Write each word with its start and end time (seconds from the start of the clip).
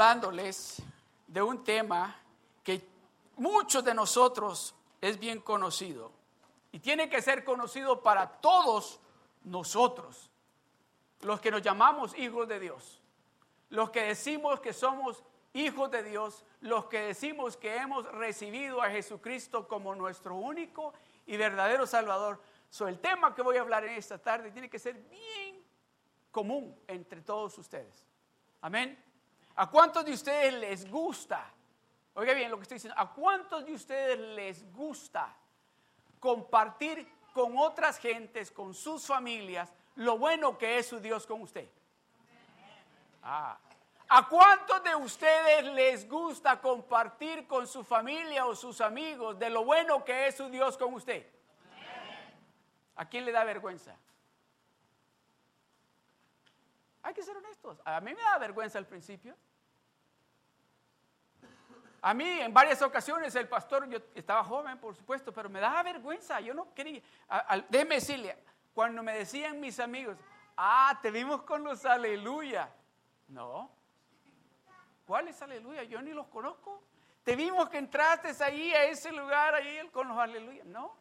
hablándoles 0.00 0.82
de 1.26 1.42
un 1.42 1.62
tema 1.62 2.16
que 2.64 2.88
muchos 3.36 3.84
de 3.84 3.92
nosotros 3.92 4.74
es 4.98 5.18
bien 5.18 5.40
conocido 5.40 6.10
y 6.72 6.78
tiene 6.78 7.10
que 7.10 7.20
ser 7.20 7.44
conocido 7.44 8.02
para 8.02 8.26
todos 8.26 8.98
nosotros, 9.44 10.30
los 11.20 11.38
que 11.42 11.50
nos 11.50 11.60
llamamos 11.60 12.16
hijos 12.16 12.48
de 12.48 12.60
Dios, 12.60 13.02
los 13.68 13.90
que 13.90 14.04
decimos 14.04 14.58
que 14.60 14.72
somos 14.72 15.22
hijos 15.52 15.90
de 15.90 16.02
Dios, 16.02 16.46
los 16.62 16.86
que 16.86 17.00
decimos 17.00 17.58
que 17.58 17.76
hemos 17.76 18.06
recibido 18.06 18.80
a 18.80 18.88
Jesucristo 18.88 19.68
como 19.68 19.94
nuestro 19.94 20.34
único 20.34 20.94
y 21.26 21.36
verdadero 21.36 21.86
Salvador. 21.86 22.40
So, 22.70 22.88
el 22.88 23.00
tema 23.00 23.34
que 23.34 23.42
voy 23.42 23.58
a 23.58 23.60
hablar 23.60 23.84
en 23.84 23.98
esta 23.98 24.16
tarde 24.16 24.50
tiene 24.50 24.70
que 24.70 24.78
ser 24.78 24.94
bien 24.94 25.62
común 26.30 26.74
entre 26.86 27.20
todos 27.20 27.58
ustedes. 27.58 28.06
Amén. 28.62 29.09
¿A 29.60 29.66
cuántos 29.66 30.06
de 30.06 30.12
ustedes 30.14 30.54
les 30.54 30.90
gusta? 30.90 31.44
Oiga 32.14 32.32
bien 32.32 32.50
lo 32.50 32.56
que 32.56 32.62
estoy 32.62 32.76
diciendo. 32.76 32.98
¿A 32.98 33.12
cuántos 33.12 33.66
de 33.66 33.74
ustedes 33.74 34.18
les 34.18 34.72
gusta 34.72 35.36
compartir 36.18 37.06
con 37.34 37.58
otras 37.58 37.98
gentes, 37.98 38.50
con 38.50 38.72
sus 38.72 39.06
familias, 39.06 39.70
lo 39.96 40.16
bueno 40.16 40.56
que 40.56 40.78
es 40.78 40.86
su 40.86 40.98
Dios 40.98 41.26
con 41.26 41.42
usted? 41.42 41.68
Ah. 43.22 43.58
¿A 44.08 44.26
cuántos 44.30 44.82
de 44.82 44.96
ustedes 44.96 45.66
les 45.66 46.08
gusta 46.08 46.58
compartir 46.58 47.46
con 47.46 47.66
su 47.66 47.84
familia 47.84 48.46
o 48.46 48.56
sus 48.56 48.80
amigos 48.80 49.38
de 49.38 49.50
lo 49.50 49.62
bueno 49.62 50.02
que 50.06 50.28
es 50.28 50.38
su 50.38 50.48
Dios 50.48 50.78
con 50.78 50.94
usted? 50.94 51.26
¿A 52.96 53.06
quién 53.06 53.26
le 53.26 53.32
da 53.32 53.44
vergüenza? 53.44 53.94
Hay 57.02 57.14
que 57.14 57.22
ser 57.22 57.36
honestos. 57.36 57.80
A 57.84 58.00
mí 58.00 58.14
me 58.14 58.22
da 58.22 58.38
vergüenza 58.38 58.78
al 58.78 58.86
principio. 58.86 59.36
A 62.02 62.14
mí 62.14 62.24
en 62.24 62.52
varias 62.52 62.80
ocasiones 62.80 63.34
el 63.34 63.48
pastor, 63.48 63.86
yo 63.88 63.98
estaba 64.14 64.42
joven 64.42 64.78
por 64.78 64.94
supuesto, 64.94 65.32
pero 65.32 65.50
me 65.50 65.60
daba 65.60 65.82
vergüenza. 65.82 66.40
Yo 66.40 66.54
no 66.54 66.72
quería. 66.72 67.02
déjeme 67.68 67.96
decirle, 67.96 68.38
cuando 68.72 69.02
me 69.02 69.14
decían 69.14 69.60
mis 69.60 69.78
amigos, 69.80 70.16
ah, 70.56 70.98
te 71.02 71.10
vimos 71.10 71.42
con 71.42 71.62
los 71.62 71.84
aleluya. 71.84 72.70
No. 73.28 73.70
¿Cuáles 75.06 75.40
aleluya? 75.42 75.82
Yo 75.82 76.00
ni 76.00 76.12
los 76.12 76.26
conozco. 76.28 76.82
Te 77.22 77.36
vimos 77.36 77.68
que 77.68 77.78
entraste 77.78 78.32
ahí 78.42 78.72
a 78.72 78.84
ese 78.84 79.12
lugar, 79.12 79.54
ahí 79.54 79.86
con 79.90 80.08
los 80.08 80.16
aleluya. 80.16 80.64
No. 80.64 80.96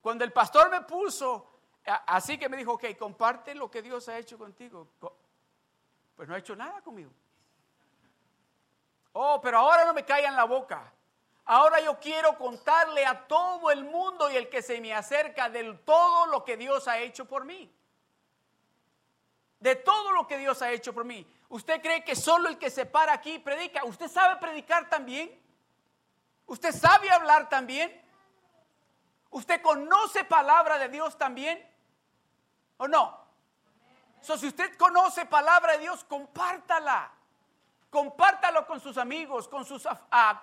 Cuando 0.00 0.24
el 0.24 0.32
pastor 0.32 0.70
me 0.70 0.80
puso, 0.82 1.53
así 1.84 2.38
que 2.38 2.48
me 2.48 2.56
dijo, 2.56 2.72
ok, 2.72 2.96
comparte 2.98 3.54
lo 3.54 3.70
que 3.70 3.82
Dios 3.82 4.08
ha 4.08 4.18
hecho 4.18 4.38
contigo. 4.38 4.88
Pues 6.16 6.28
no 6.28 6.34
ha 6.34 6.38
hecho 6.38 6.56
nada 6.56 6.80
conmigo. 6.80 7.10
Oh, 9.12 9.40
pero 9.40 9.58
ahora 9.58 9.84
no 9.84 9.94
me 9.94 10.04
caiga 10.04 10.28
en 10.28 10.36
la 10.36 10.44
boca. 10.44 10.92
Ahora 11.46 11.80
yo 11.80 11.98
quiero 12.00 12.36
contarle 12.38 13.04
a 13.04 13.26
todo 13.26 13.70
el 13.70 13.84
mundo 13.84 14.30
y 14.30 14.36
el 14.36 14.48
que 14.48 14.62
se 14.62 14.80
me 14.80 14.94
acerca 14.94 15.50
de 15.50 15.74
todo 15.84 16.26
lo 16.26 16.42
que 16.42 16.56
Dios 16.56 16.88
ha 16.88 16.98
hecho 16.98 17.26
por 17.26 17.44
mí. 17.44 17.70
De 19.60 19.76
todo 19.76 20.12
lo 20.12 20.26
que 20.26 20.38
Dios 20.38 20.62
ha 20.62 20.72
hecho 20.72 20.94
por 20.94 21.04
mí. 21.04 21.26
¿Usted 21.48 21.80
cree 21.82 22.02
que 22.02 22.16
solo 22.16 22.48
el 22.48 22.58
que 22.58 22.70
se 22.70 22.86
para 22.86 23.12
aquí 23.12 23.38
predica? 23.38 23.84
¿Usted 23.84 24.08
sabe 24.08 24.40
predicar 24.40 24.88
también? 24.88 25.38
¿Usted 26.46 26.72
sabe 26.72 27.10
hablar 27.10 27.48
también? 27.48 28.02
¿Usted 29.30 29.60
conoce 29.62 30.24
palabra 30.24 30.78
de 30.78 30.88
Dios 30.88 31.16
también? 31.18 31.73
¿O 32.76 32.88
no? 32.88 33.24
So, 34.20 34.38
si 34.38 34.46
usted 34.46 34.76
conoce 34.76 35.26
palabra 35.26 35.72
de 35.72 35.80
Dios, 35.80 36.02
compártala. 36.04 37.12
Compártalo 37.90 38.66
con 38.66 38.80
sus 38.80 38.98
amigos, 38.98 39.46
con 39.46 39.64
sus 39.64 39.86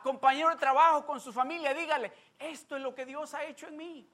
compañeros 0.03 0.53
de 0.53 0.59
trabajo, 0.59 1.05
con 1.05 1.19
su 1.19 1.33
familia. 1.33 1.73
Dígale, 1.73 2.13
esto 2.39 2.75
es 2.75 2.81
lo 2.81 2.95
que 2.95 3.05
Dios 3.05 3.33
ha 3.33 3.43
hecho 3.43 3.67
en 3.67 3.77
mí. 3.77 4.09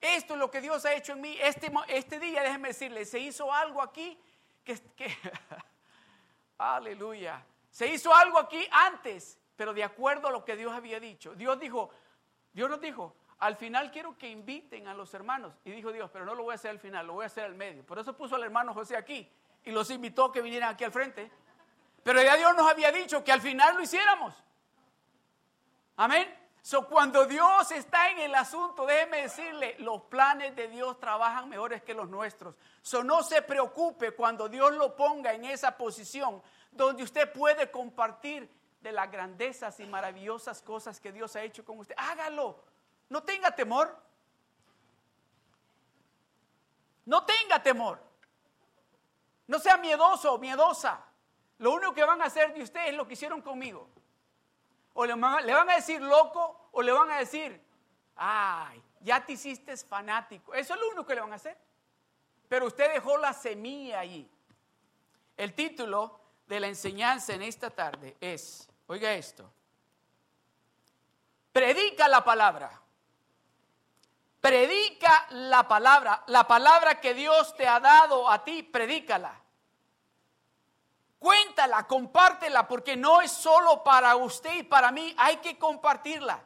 Esto 0.00 0.34
es 0.34 0.40
lo 0.40 0.50
que 0.50 0.60
Dios 0.60 0.84
ha 0.84 0.94
hecho 0.94 1.12
en 1.12 1.20
mí. 1.20 1.38
Este, 1.40 1.70
este 1.88 2.18
día, 2.18 2.42
déjeme 2.42 2.68
decirle, 2.68 3.04
se 3.04 3.20
hizo 3.20 3.52
algo 3.52 3.80
aquí 3.80 4.18
que, 4.64 4.80
que 4.96 5.16
aleluya. 6.58 7.44
Se 7.70 7.86
hizo 7.86 8.12
algo 8.12 8.38
aquí 8.38 8.66
antes, 8.72 9.38
pero 9.54 9.72
de 9.72 9.84
acuerdo 9.84 10.26
a 10.26 10.32
lo 10.32 10.44
que 10.44 10.56
Dios 10.56 10.72
había 10.72 10.98
dicho. 10.98 11.34
Dios 11.36 11.60
dijo, 11.60 11.90
Dios 12.52 12.68
nos 12.68 12.80
dijo, 12.80 13.14
al 13.42 13.56
final 13.56 13.90
quiero 13.90 14.16
que 14.16 14.30
inviten 14.30 14.86
a 14.86 14.94
los 14.94 15.12
hermanos. 15.14 15.52
Y 15.64 15.72
dijo 15.72 15.90
Dios, 15.90 16.08
pero 16.12 16.24
no 16.24 16.32
lo 16.36 16.44
voy 16.44 16.52
a 16.52 16.54
hacer 16.54 16.70
al 16.70 16.78
final, 16.78 17.08
lo 17.08 17.14
voy 17.14 17.24
a 17.24 17.26
hacer 17.26 17.42
al 17.42 17.56
medio. 17.56 17.84
Por 17.84 17.98
eso 17.98 18.16
puso 18.16 18.36
al 18.36 18.44
hermano 18.44 18.72
José 18.72 18.96
aquí 18.96 19.28
y 19.64 19.72
los 19.72 19.90
invitó 19.90 20.26
a 20.26 20.32
que 20.32 20.40
vinieran 20.40 20.70
aquí 20.72 20.84
al 20.84 20.92
frente. 20.92 21.28
Pero 22.04 22.22
ya 22.22 22.36
Dios 22.36 22.54
nos 22.54 22.70
había 22.70 22.92
dicho 22.92 23.24
que 23.24 23.32
al 23.32 23.40
final 23.40 23.74
lo 23.74 23.82
hiciéramos. 23.82 24.32
Amén. 25.96 26.32
So, 26.62 26.86
cuando 26.86 27.26
Dios 27.26 27.72
está 27.72 28.12
en 28.12 28.20
el 28.20 28.34
asunto, 28.36 28.86
déjeme 28.86 29.22
decirle, 29.22 29.74
los 29.80 30.02
planes 30.02 30.54
de 30.54 30.68
Dios 30.68 31.00
trabajan 31.00 31.48
mejores 31.48 31.82
que 31.82 31.94
los 31.94 32.08
nuestros. 32.08 32.54
So, 32.80 33.02
no 33.02 33.24
se 33.24 33.42
preocupe 33.42 34.12
cuando 34.12 34.48
Dios 34.48 34.72
lo 34.74 34.94
ponga 34.94 35.32
en 35.32 35.46
esa 35.46 35.76
posición 35.76 36.40
donde 36.70 37.02
usted 37.02 37.32
puede 37.32 37.72
compartir 37.72 38.48
de 38.80 38.92
las 38.92 39.10
grandezas 39.10 39.80
y 39.80 39.86
maravillosas 39.86 40.62
cosas 40.62 41.00
que 41.00 41.10
Dios 41.10 41.34
ha 41.34 41.42
hecho 41.42 41.64
con 41.64 41.80
usted. 41.80 41.96
Hágalo. 41.98 42.70
No 43.12 43.22
tenga 43.22 43.54
temor. 43.54 43.94
No 47.04 47.26
tenga 47.26 47.62
temor. 47.62 48.02
No 49.46 49.58
sea 49.58 49.76
miedoso 49.76 50.32
o 50.32 50.38
miedosa. 50.38 50.98
Lo 51.58 51.72
único 51.72 51.92
que 51.92 52.04
van 52.04 52.22
a 52.22 52.24
hacer 52.24 52.54
de 52.54 52.62
ustedes 52.62 52.88
es 52.88 52.94
lo 52.94 53.06
que 53.06 53.12
hicieron 53.12 53.42
conmigo. 53.42 53.86
O 54.94 55.04
le 55.04 55.14
van, 55.14 55.68
a 55.68 55.74
decir 55.74 56.00
loco 56.00 56.70
o 56.72 56.80
le 56.80 56.90
van 56.90 57.10
a 57.10 57.18
decir, 57.18 57.62
ay, 58.16 58.82
ya 59.00 59.22
te 59.22 59.32
hiciste 59.32 59.76
fanático. 59.76 60.54
Eso 60.54 60.72
es 60.72 60.80
lo 60.80 60.86
único 60.86 61.04
que 61.04 61.14
le 61.14 61.20
van 61.20 61.34
a 61.34 61.36
hacer. 61.36 61.58
Pero 62.48 62.64
usted 62.64 62.94
dejó 62.94 63.18
la 63.18 63.34
semilla 63.34 64.00
allí. 64.00 64.26
El 65.36 65.52
título 65.52 66.18
de 66.46 66.60
la 66.60 66.68
enseñanza 66.68 67.34
en 67.34 67.42
esta 67.42 67.68
tarde 67.68 68.16
es, 68.22 68.66
oiga 68.86 69.12
esto, 69.12 69.52
predica 71.52 72.08
la 72.08 72.24
palabra. 72.24 72.81
Predica 74.42 75.24
la 75.30 75.68
palabra. 75.68 76.24
La 76.26 76.48
palabra 76.48 77.00
que 77.00 77.14
Dios 77.14 77.54
te 77.54 77.68
ha 77.68 77.78
dado 77.78 78.28
a 78.28 78.42
ti, 78.42 78.64
predícala. 78.64 79.40
Cuéntala, 81.20 81.86
compártela, 81.86 82.66
porque 82.66 82.96
no 82.96 83.22
es 83.22 83.30
solo 83.30 83.84
para 83.84 84.16
usted 84.16 84.56
y 84.56 84.62
para 84.64 84.90
mí, 84.90 85.14
hay 85.16 85.36
que 85.36 85.56
compartirla. 85.56 86.42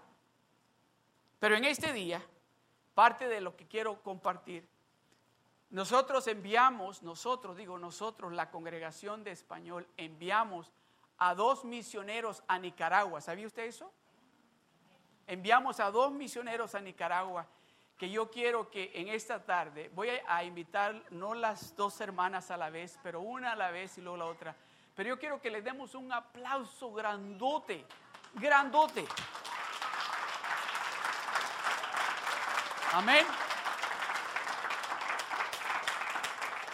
Pero 1.39 1.57
en 1.57 1.65
este 1.65 1.95
día, 1.95 2.23
parte 2.95 3.29
de 3.29 3.41
lo 3.41 3.57
que 3.57 3.67
quiero 3.67 4.03
compartir, 4.03 4.69
nosotros 5.71 6.27
enviamos, 6.27 7.03
nosotros, 7.03 7.57
digo 7.57 7.79
nosotros, 7.79 8.31
la 8.31 8.51
congregación 8.51 9.25
de 9.25 9.31
español, 9.31 9.89
enviamos 9.97 10.71
a 11.17 11.35
dos 11.35 11.65
misioneros 11.65 12.43
a 12.47 12.59
Nicaragua. 12.59 13.23
¿Sabía 13.23 13.47
usted 13.47 13.63
eso? 13.65 13.91
Enviamos 15.27 15.81
a 15.81 15.91
dos 15.91 16.13
misioneros 16.13 16.75
a 16.75 16.81
Nicaragua 16.81 17.47
que 17.99 18.11
yo 18.11 18.31
quiero 18.31 18.71
que 18.71 18.91
en 18.95 19.09
esta 19.09 19.45
tarde 19.45 19.91
voy 19.95 20.11
a, 20.29 20.45
invitar 20.45 21.03
no 21.11 21.35
las 21.35 21.75
dos 21.77 22.01
hermanas 22.01 22.51
a 22.51 22.57
la 22.57 22.69
vez, 22.69 22.99
pero 23.03 23.21
una 23.21 23.53
a 23.53 23.57
la 23.57 23.71
vez 23.71 23.97
y 23.97 24.03
luego 24.03 24.19
la 24.19 24.27
otra. 24.27 24.55
Pero 24.95 25.11
yo 25.11 25.19
quiero 25.19 25.41
que 25.41 25.51
le 25.51 25.63
demos 25.63 25.95
un 25.95 26.13
aplauso 26.13 26.93
grandote, 26.93 27.87
grandote. 28.35 29.07
Amén. 32.93 33.27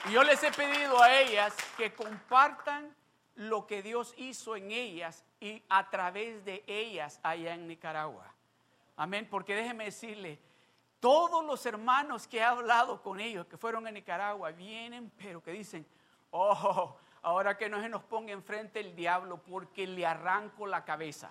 Y 0.08 0.12
yo 0.12 0.24
les 0.24 0.42
he 0.42 0.50
pedido 0.50 1.00
a 1.00 1.12
ellas 1.14 1.56
que 1.76 1.94
compartan 1.94 2.94
lo 3.36 3.66
que 3.66 3.82
Dios 3.82 4.14
hizo 4.16 4.56
en 4.56 4.72
ellas 4.72 5.24
y 5.40 5.62
a 5.68 5.88
través 5.88 6.44
de 6.44 6.64
ellas 6.66 7.20
allá 7.22 7.54
en 7.54 7.68
Nicaragua. 7.68 8.32
Amén, 8.96 9.26
porque 9.30 9.54
déjeme 9.54 9.84
decirle, 9.84 10.38
todos 11.02 11.44
los 11.44 11.66
hermanos 11.66 12.28
que 12.28 12.38
he 12.38 12.44
hablado 12.44 13.02
con 13.02 13.18
ellos, 13.18 13.44
que 13.46 13.56
fueron 13.56 13.88
a 13.88 13.90
Nicaragua, 13.90 14.52
vienen, 14.52 15.10
pero 15.18 15.42
que 15.42 15.50
dicen, 15.50 15.84
oh, 16.30 16.96
ahora 17.22 17.58
que 17.58 17.68
no 17.68 17.80
se 17.80 17.88
nos 17.88 18.04
ponga 18.04 18.32
enfrente 18.32 18.78
el 18.78 18.94
diablo 18.94 19.38
porque 19.38 19.84
le 19.84 20.06
arranco 20.06 20.64
la 20.64 20.84
cabeza. 20.84 21.28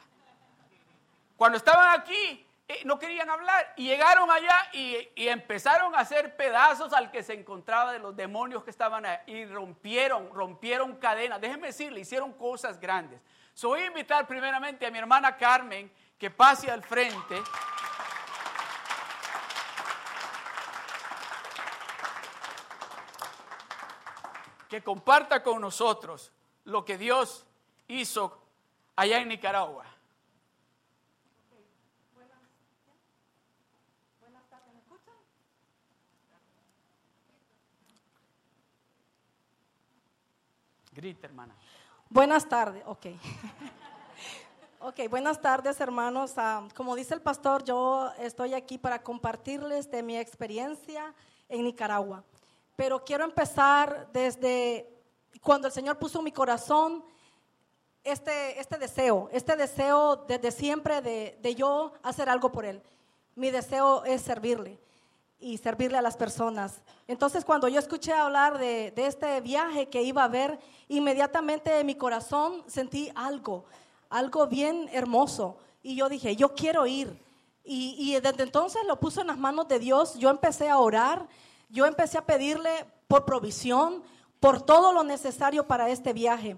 Cuando 1.38 1.57
estaban 1.57 1.97
aquí, 1.97 2.45
eh, 2.68 2.81
no 2.83 3.00
querían 3.00 3.29
hablar 3.29 3.73
y 3.77 3.85
llegaron 3.85 4.29
allá 4.29 4.57
y, 4.73 5.07
empezaron 5.15 5.95
a 5.95 6.00
hacer 6.00 6.35
pedazos 6.35 6.91
al 6.91 7.09
que 7.09 7.24
se 7.24 7.33
encontraba 7.33 7.94
de 7.94 8.00
los 8.00 8.13
demonios 8.13 8.65
que 8.65 8.71
estaban 8.71 9.06
ahí 9.06 9.19
y 9.27 9.45
rompieron, 9.45 10.33
rompieron 10.33 10.97
cadenas. 10.97 11.39
Déjenme 11.39 11.67
decirle, 11.67 12.01
hicieron 12.01 12.33
cosas 12.33 12.77
grandes. 12.77 13.21
So, 13.53 13.69
voy 13.69 13.79
a 13.79 13.85
invitar 13.85 14.27
primeramente 14.27 14.85
a 14.85 14.91
mi 14.91 14.97
hermana 14.97 15.38
Carmen 15.38 15.89
que 16.17 16.29
pase 16.29 16.69
al 16.69 16.83
frente. 16.83 17.41
Que 24.71 24.81
comparta 24.81 25.44
con 25.44 25.59
nosotros 25.59 26.31
lo 26.63 26.85
que 26.85 26.97
Dios 26.97 27.45
hizo 27.89 28.41
allá 28.95 29.19
en 29.19 29.27
Nicaragua. 29.27 29.83
Grita, 40.94 41.27
hermana. 41.27 41.53
Buenas 42.09 42.47
tardes, 42.47 42.81
ok. 42.85 43.07
ok, 44.79 45.09
buenas 45.09 45.41
tardes, 45.41 45.81
hermanos. 45.81 46.38
Ah, 46.38 46.65
como 46.77 46.95
dice 46.95 47.13
el 47.13 47.21
pastor, 47.21 47.65
yo 47.65 48.09
estoy 48.19 48.53
aquí 48.53 48.77
para 48.77 49.03
compartirles 49.03 49.91
de 49.91 50.01
mi 50.01 50.17
experiencia 50.17 51.13
en 51.50 51.65
Nicaragua. 51.65 52.24
Pero 52.81 53.06
quiero 53.06 53.25
empezar 53.25 54.10
desde 54.12 54.92
cuando 55.39 55.68
el 55.68 55.72
Señor 55.72 56.00
puso 56.00 56.18
en 56.18 56.24
mi 56.24 56.31
corazón 56.31 57.04
este, 58.04 58.60
este 58.60 58.80
deseo, 58.80 59.30
este 59.31 59.56
deseo 59.56 60.16
desde 60.28 60.50
siempre 60.50 61.00
de, 61.00 61.38
de 61.44 61.54
yo 61.54 61.94
hacer 62.01 62.28
algo 62.28 62.51
por 62.51 62.66
Él. 62.66 62.81
Mi 63.36 63.51
deseo 63.51 64.04
es 64.04 64.24
servirle 64.24 64.80
y 65.39 65.60
servirle 65.60 66.00
a 66.00 66.01
las 66.01 66.18
personas. 66.18 66.81
Entonces 67.07 67.45
cuando 67.45 67.68
yo 67.68 67.78
escuché 67.78 68.13
hablar 68.13 68.57
de, 68.57 68.89
de, 68.89 69.06
este 69.06 69.39
viaje 69.42 69.88
que 69.88 70.01
iba 70.01 70.24
a 70.24 70.27
ver, 70.27 70.57
inmediatamente 70.88 71.80
en 71.80 71.86
mi 71.86 71.94
corazón 71.94 72.63
sentí 72.66 73.12
algo, 73.13 73.63
algo 74.10 74.48
bien 74.48 74.89
hermoso. 74.92 75.56
Y 75.84 75.95
yo 75.95 76.10
dije, 76.10 76.36
yo 76.36 76.56
quiero 76.56 76.88
ir. 76.88 77.16
Y, 77.63 78.19
desde 78.19 78.44
entonces 78.44 78.81
lo 78.88 79.00
puse 79.00 79.22
en 79.22 79.27
las 79.27 79.38
manos 79.38 79.68
de 79.68 79.77
Dios. 79.77 80.16
Yo 80.16 80.30
empecé 80.30 80.69
a 80.69 80.80
orar, 80.80 81.27
yo 81.71 81.85
empecé 81.85 82.18
a 82.18 82.25
pedirle 82.25 82.85
por 83.07 83.25
provisión, 83.25 84.03
por 84.39 84.62
todo 84.62 84.94
lo 84.94 85.03
necesario 85.03 85.68
para 85.68 85.89
este 85.89 86.13
viaje. 86.13 86.57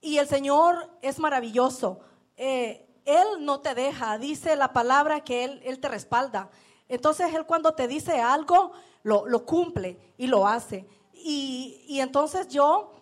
Y 0.00 0.18
el 0.18 0.28
Señor 0.28 0.90
es 1.02 1.18
maravilloso. 1.18 2.00
Eh, 2.36 2.88
él 3.04 3.26
no 3.40 3.60
te 3.60 3.74
deja, 3.74 4.18
dice 4.18 4.56
la 4.56 4.72
palabra 4.72 5.22
que 5.22 5.44
Él, 5.44 5.60
él 5.64 5.80
te 5.80 5.88
respalda. 5.88 6.50
Entonces 6.88 7.34
Él 7.34 7.46
cuando 7.46 7.72
te 7.72 7.88
dice 7.88 8.20
algo, 8.20 8.72
lo, 9.02 9.26
lo 9.26 9.44
cumple 9.44 9.98
y 10.16 10.26
lo 10.26 10.46
hace. 10.46 10.86
Y, 11.12 11.84
y 11.88 12.00
entonces 12.00 12.48
yo, 12.48 12.92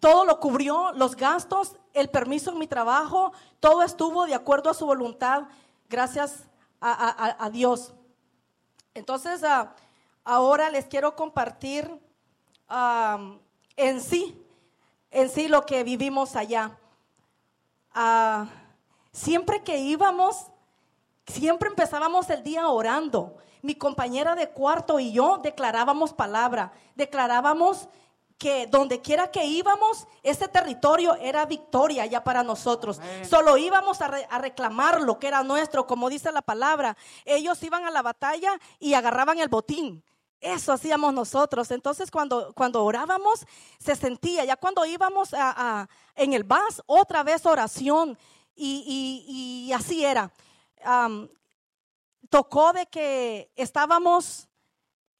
todo 0.00 0.24
lo 0.24 0.40
cubrió, 0.40 0.92
los 0.92 1.16
gastos, 1.16 1.76
el 1.94 2.10
permiso 2.10 2.50
en 2.50 2.58
mi 2.58 2.66
trabajo, 2.66 3.32
todo 3.60 3.82
estuvo 3.82 4.26
de 4.26 4.34
acuerdo 4.34 4.70
a 4.70 4.74
su 4.74 4.86
voluntad, 4.86 5.44
gracias 5.88 6.44
a, 6.80 7.44
a 7.44 7.50
Dios. 7.50 7.94
Entonces, 8.98 9.42
uh, 9.42 9.68
ahora 10.24 10.70
les 10.70 10.86
quiero 10.86 11.16
compartir 11.16 11.90
en 13.76 14.00
sí, 14.02 14.44
en 15.10 15.30
sí 15.30 15.48
lo 15.48 15.64
que 15.64 15.82
vivimos 15.84 16.36
allá. 16.36 16.78
Uh, 17.94 18.46
siempre 19.12 19.62
que 19.62 19.78
íbamos, 19.78 20.50
Siempre 21.28 21.68
empezábamos 21.68 22.30
el 22.30 22.42
día 22.42 22.68
orando. 22.68 23.36
Mi 23.60 23.74
compañera 23.74 24.34
de 24.34 24.48
cuarto 24.48 24.98
y 24.98 25.12
yo 25.12 25.38
declarábamos 25.42 26.12
palabra, 26.12 26.72
declarábamos 26.94 27.88
que 28.38 28.68
donde 28.68 29.00
quiera 29.00 29.30
que 29.30 29.44
íbamos, 29.44 30.06
ese 30.22 30.46
territorio 30.48 31.16
era 31.16 31.44
victoria 31.44 32.06
ya 32.06 32.22
para 32.22 32.42
nosotros. 32.42 33.00
Solo 33.28 33.56
íbamos 33.56 34.00
a, 34.00 34.08
re, 34.08 34.26
a, 34.30 34.38
reclamar 34.38 35.00
lo 35.00 35.18
que 35.18 35.26
era 35.26 35.42
nuestro, 35.42 35.86
como 35.86 36.08
dice 36.08 36.30
la 36.30 36.42
palabra. 36.42 36.96
Ellos 37.24 37.62
iban 37.62 37.84
a 37.84 37.90
la 37.90 38.02
batalla 38.02 38.58
y 38.78 38.94
agarraban 38.94 39.38
el 39.40 39.48
botín. 39.48 40.04
Eso 40.40 40.72
hacíamos 40.72 41.12
nosotros. 41.12 41.70
Entonces 41.72 42.10
cuando, 42.12 42.52
cuando 42.54 42.84
orábamos 42.84 43.44
se 43.80 43.96
sentía, 43.96 44.44
ya 44.44 44.56
cuando 44.56 44.86
íbamos 44.86 45.34
a, 45.34 45.80
a, 45.80 45.88
en 46.14 46.32
el 46.32 46.44
bus, 46.44 46.80
otra 46.86 47.24
vez 47.24 47.44
oración. 47.44 48.16
Y, 48.54 49.24
y, 49.28 49.66
y 49.68 49.72
así 49.72 50.04
era 50.04 50.32
um, 50.84 51.28
tocó 52.28 52.72
de 52.72 52.86
que 52.86 53.50
estábamos 53.56 54.47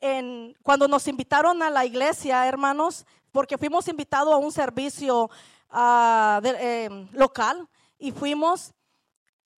en, 0.00 0.56
cuando 0.62 0.89
nos 0.89 1.09
invitaron 1.09 1.62
a 1.62 1.71
la 1.71 1.85
iglesia, 1.85 2.47
hermanos, 2.47 3.06
porque 3.33 3.59
fuimos 3.59 3.89
invitados 3.89 4.33
a 4.33 4.37
un 4.37 4.53
servicio 4.53 5.31
uh, 5.73 6.41
de, 6.41 6.56
eh, 6.59 7.09
local 7.12 7.69
y 7.99 8.12
fuimos, 8.12 8.73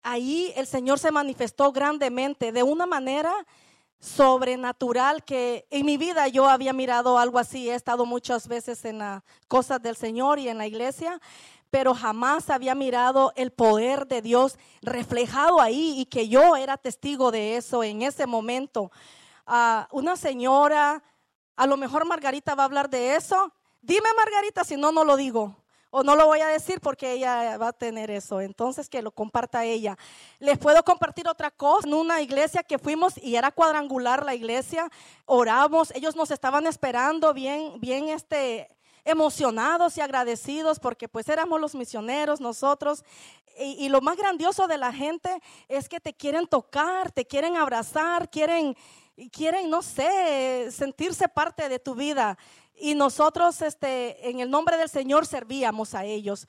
ahí 0.03 0.53
el 0.57 0.67
Señor 0.67 0.99
se 0.99 1.11
manifestó 1.11 1.73
grandemente, 1.73 2.53
de 2.53 2.63
una 2.63 2.87
manera 2.87 3.33
sobrenatural 4.01 5.23
que 5.25 5.67
en 5.71 5.85
mi 5.85 5.99
vida 5.99 6.27
yo 6.29 6.49
había 6.49 6.73
mirado 6.73 7.19
algo 7.19 7.39
así, 7.39 7.69
he 7.69 7.75
estado 7.75 8.07
muchas 8.07 8.49
veces 8.49 8.85
en 8.87 8.99
las 8.99 9.23
cosas 9.47 9.83
del 9.83 9.95
Señor 9.95 10.39
y 10.39 10.49
en 10.49 10.57
la 10.57 10.67
iglesia, 10.67 11.21
pero 11.71 11.95
jamás 11.95 12.51
había 12.51 12.75
mirado 12.75 13.33
el 13.37 13.53
poder 13.53 14.07
de 14.09 14.23
Dios 14.23 14.59
reflejado 14.83 15.61
ahí 15.61 16.01
y 16.01 16.07
que 16.07 16.29
yo 16.29 16.57
era 16.57 16.79
testigo 16.79 17.31
de 17.31 17.57
eso 17.57 17.85
en 17.85 18.03
ese 18.03 18.27
momento. 18.27 18.91
Uh, 19.51 19.83
una 19.91 20.17
señora, 20.17 21.03
a 21.57 21.67
lo 21.67 21.77
mejor 21.77 22.05
Margarita 22.05 22.55
va 22.55 22.63
a 22.63 22.67
hablar 22.67 22.89
de 22.89 23.17
eso. 23.17 23.53
Dime 23.83 24.09
Margarita, 24.17 24.63
si 24.63 24.77
no, 24.77 24.93
no 24.93 25.03
lo 25.03 25.17
digo. 25.17 25.57
O 25.91 26.05
no 26.05 26.15
lo 26.15 26.27
voy 26.27 26.39
a 26.39 26.47
decir 26.47 26.81
porque 26.81 27.15
ella 27.15 27.59
va 27.59 27.69
a 27.69 27.73
tener 27.73 28.13
eso. 28.13 28.41
Entonces 28.41 28.89
que 28.89 29.03
lo 29.03 29.11
comparta 29.11 29.65
ella. 29.65 29.99
Les 30.39 30.57
puedo 30.57 30.85
compartir 30.85 31.27
otra 31.27 31.51
cosa. 31.51 31.89
En 31.89 31.95
una 31.95 32.21
iglesia 32.21 32.63
que 32.63 32.79
fuimos 32.79 33.19
y 33.19 33.35
era 33.35 33.51
cuadrangular 33.51 34.25
la 34.25 34.37
iglesia, 34.37 34.89
oramos. 35.27 35.91
Ellos 35.97 36.15
nos 36.15 36.31
estaban 36.31 36.69
esperando 36.69 37.35
bien, 37.35 37.81
bien 37.81 38.09
este, 38.09 38.69
emocionados 39.05 39.99
y 39.99 40.01
agradecidos 40.01 40.79
porque 40.79 41.09
pues 41.09 41.29
éramos 41.29 41.61
los 41.61 41.75
misioneros 41.75 42.41
nosotros. 42.41 43.03
Y, 43.59 43.85
y, 43.85 43.89
lo 43.89 44.01
más 44.01 44.17
grandioso 44.17 44.69
de 44.69 44.79
la 44.79 44.93
gente 44.93 45.43
es 45.67 45.89
que 45.89 45.99
te 45.99 46.15
quieren 46.15 46.47
tocar, 46.47 47.11
te 47.11 47.27
quieren 47.27 47.57
abrazar, 47.57 48.31
quieren, 48.31 48.77
quieren, 49.29 49.69
no 49.69 49.83
sé, 49.83 50.71
sentirse 50.71 51.29
parte 51.29 51.69
de 51.69 51.79
tu 51.79 51.95
vida. 51.95 52.39
Y 52.75 52.95
nosotros, 52.95 53.61
este, 53.61 54.31
en 54.31 54.41
el 54.41 54.51
nombre 54.51 54.77
del 54.77 54.89
Señor, 54.89 55.27
servíamos 55.27 55.95
a 55.95 56.05
ellos. 56.05 56.47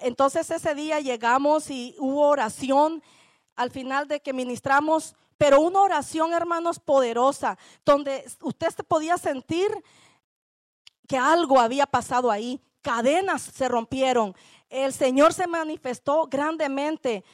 Entonces 0.00 0.50
ese 0.50 0.74
día 0.74 1.00
llegamos 1.00 1.70
y 1.70 1.94
hubo 1.98 2.26
oración 2.26 3.02
al 3.54 3.70
final 3.70 4.08
de 4.08 4.20
que 4.20 4.32
ministramos, 4.32 5.14
pero 5.36 5.60
una 5.60 5.80
oración, 5.80 6.32
hermanos, 6.32 6.80
poderosa, 6.80 7.58
donde 7.84 8.24
usted 8.40 8.70
se 8.70 8.82
podía 8.82 9.18
sentir 9.18 9.70
que 11.06 11.18
algo 11.18 11.60
había 11.60 11.86
pasado 11.86 12.30
ahí, 12.30 12.60
cadenas 12.82 13.42
se 13.42 13.68
rompieron, 13.68 14.34
el 14.70 14.92
Señor 14.92 15.34
se 15.34 15.46
manifestó 15.46 16.26
grandemente. 16.26 17.24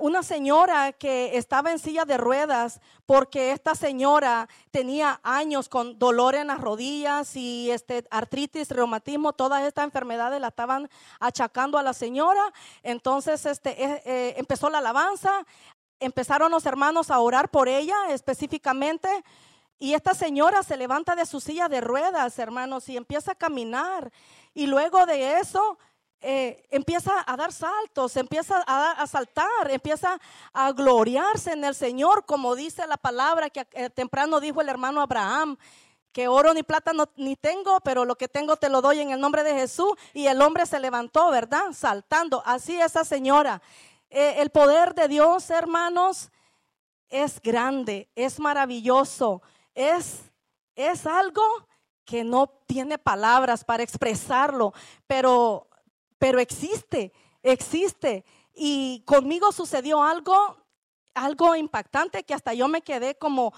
Una 0.00 0.24
señora 0.24 0.92
que 0.92 1.36
estaba 1.36 1.70
en 1.70 1.78
silla 1.78 2.04
de 2.04 2.16
ruedas 2.16 2.80
porque 3.06 3.52
esta 3.52 3.76
señora 3.76 4.48
tenía 4.72 5.20
años 5.22 5.68
con 5.68 5.96
dolor 5.96 6.34
en 6.34 6.48
las 6.48 6.60
rodillas 6.60 7.36
y 7.36 7.70
este 7.70 8.04
artritis, 8.10 8.70
reumatismo, 8.70 9.32
todas 9.32 9.62
estas 9.62 9.84
enfermedades 9.84 10.40
la 10.40 10.48
estaban 10.48 10.90
achacando 11.20 11.78
a 11.78 11.84
la 11.84 11.92
señora. 11.92 12.42
Entonces 12.82 13.46
este, 13.46 13.80
eh, 13.80 14.02
eh, 14.04 14.34
empezó 14.38 14.70
la 14.70 14.78
alabanza, 14.78 15.46
empezaron 16.00 16.50
los 16.50 16.66
hermanos 16.66 17.10
a 17.12 17.20
orar 17.20 17.48
por 17.48 17.68
ella 17.68 17.96
específicamente. 18.08 19.08
Y 19.78 19.94
esta 19.94 20.14
señora 20.14 20.62
se 20.62 20.76
levanta 20.76 21.14
de 21.14 21.26
su 21.26 21.40
silla 21.40 21.68
de 21.68 21.80
ruedas, 21.80 22.38
hermanos, 22.38 22.88
y 22.88 22.96
empieza 22.96 23.32
a 23.32 23.36
caminar. 23.36 24.12
Y 24.52 24.66
luego 24.66 25.06
de 25.06 25.38
eso 25.38 25.78
eh, 26.20 26.66
empieza 26.70 27.24
a 27.26 27.36
dar 27.36 27.52
saltos, 27.52 28.16
empieza 28.16 28.62
a, 28.66 29.06
saltar, 29.06 29.70
empieza 29.70 30.20
a 30.52 30.72
gloriarse 30.72 31.52
en 31.52 31.64
el 31.64 31.74
Señor, 31.74 32.26
como 32.26 32.54
dice 32.56 32.86
la 32.86 32.96
palabra 32.96 33.50
que 33.50 33.66
eh, 33.72 33.90
temprano 33.90 34.40
dijo 34.40 34.60
el 34.60 34.68
hermano 34.68 35.00
Abraham. 35.00 35.56
Que 36.12 36.26
oro 36.26 36.52
ni 36.52 36.64
plata 36.64 36.90
ni 37.14 37.36
tengo, 37.36 37.78
pero 37.84 38.04
lo 38.04 38.16
que 38.16 38.26
tengo 38.26 38.56
te 38.56 38.68
lo 38.68 38.82
doy 38.82 38.98
en 38.98 39.10
el 39.10 39.20
nombre 39.20 39.44
de 39.44 39.54
Jesús. 39.54 39.92
Y 40.12 40.26
el 40.26 40.42
hombre 40.42 40.66
se 40.66 40.80
levantó, 40.80 41.30
¿verdad? 41.30 41.72
Saltando. 41.72 42.42
Así 42.44 42.80
esa 42.80 43.04
señora. 43.04 43.62
Eh, 44.08 44.34
el 44.38 44.50
poder 44.50 44.92
de 44.96 45.06
Dios, 45.06 45.50
hermanos, 45.50 46.32
es 47.10 47.40
grande, 47.40 48.08
es 48.16 48.40
maravilloso 48.40 49.40
es, 49.74 50.32
es 50.74 51.06
algo 51.06 51.42
que 52.04 52.24
no 52.24 52.48
tiene 52.66 52.98
palabras 52.98 53.64
para 53.64 53.82
expresarlo, 53.82 54.72
pero, 55.06 55.68
pero 56.20 56.38
existe, 56.38 57.12
existe. 57.42 58.24
Y 58.54 59.02
conmigo 59.06 59.50
sucedió 59.52 60.02
algo, 60.02 60.58
algo 61.14 61.56
impactante 61.56 62.22
que 62.24 62.34
hasta 62.34 62.52
yo 62.52 62.68
me 62.68 62.82
quedé 62.82 63.16
como 63.16 63.54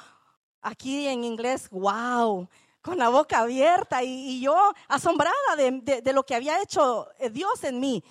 aquí 0.63 1.09
en 1.09 1.25
inglés, 1.25 1.69
wow, 1.71 2.49
con 2.81 2.99
la 2.99 3.09
boca 3.09 3.41
abierta 3.41 4.05
y, 4.05 4.41
yo 4.41 4.57
asombrada 4.87 5.57
de, 5.57 6.13
lo 6.15 6.25
que 6.25 6.37
había 6.37 6.63
hecho 6.63 7.09
eh, 7.19 7.31
Dios 7.31 7.65
en 7.65 7.81
mí. 7.81 8.05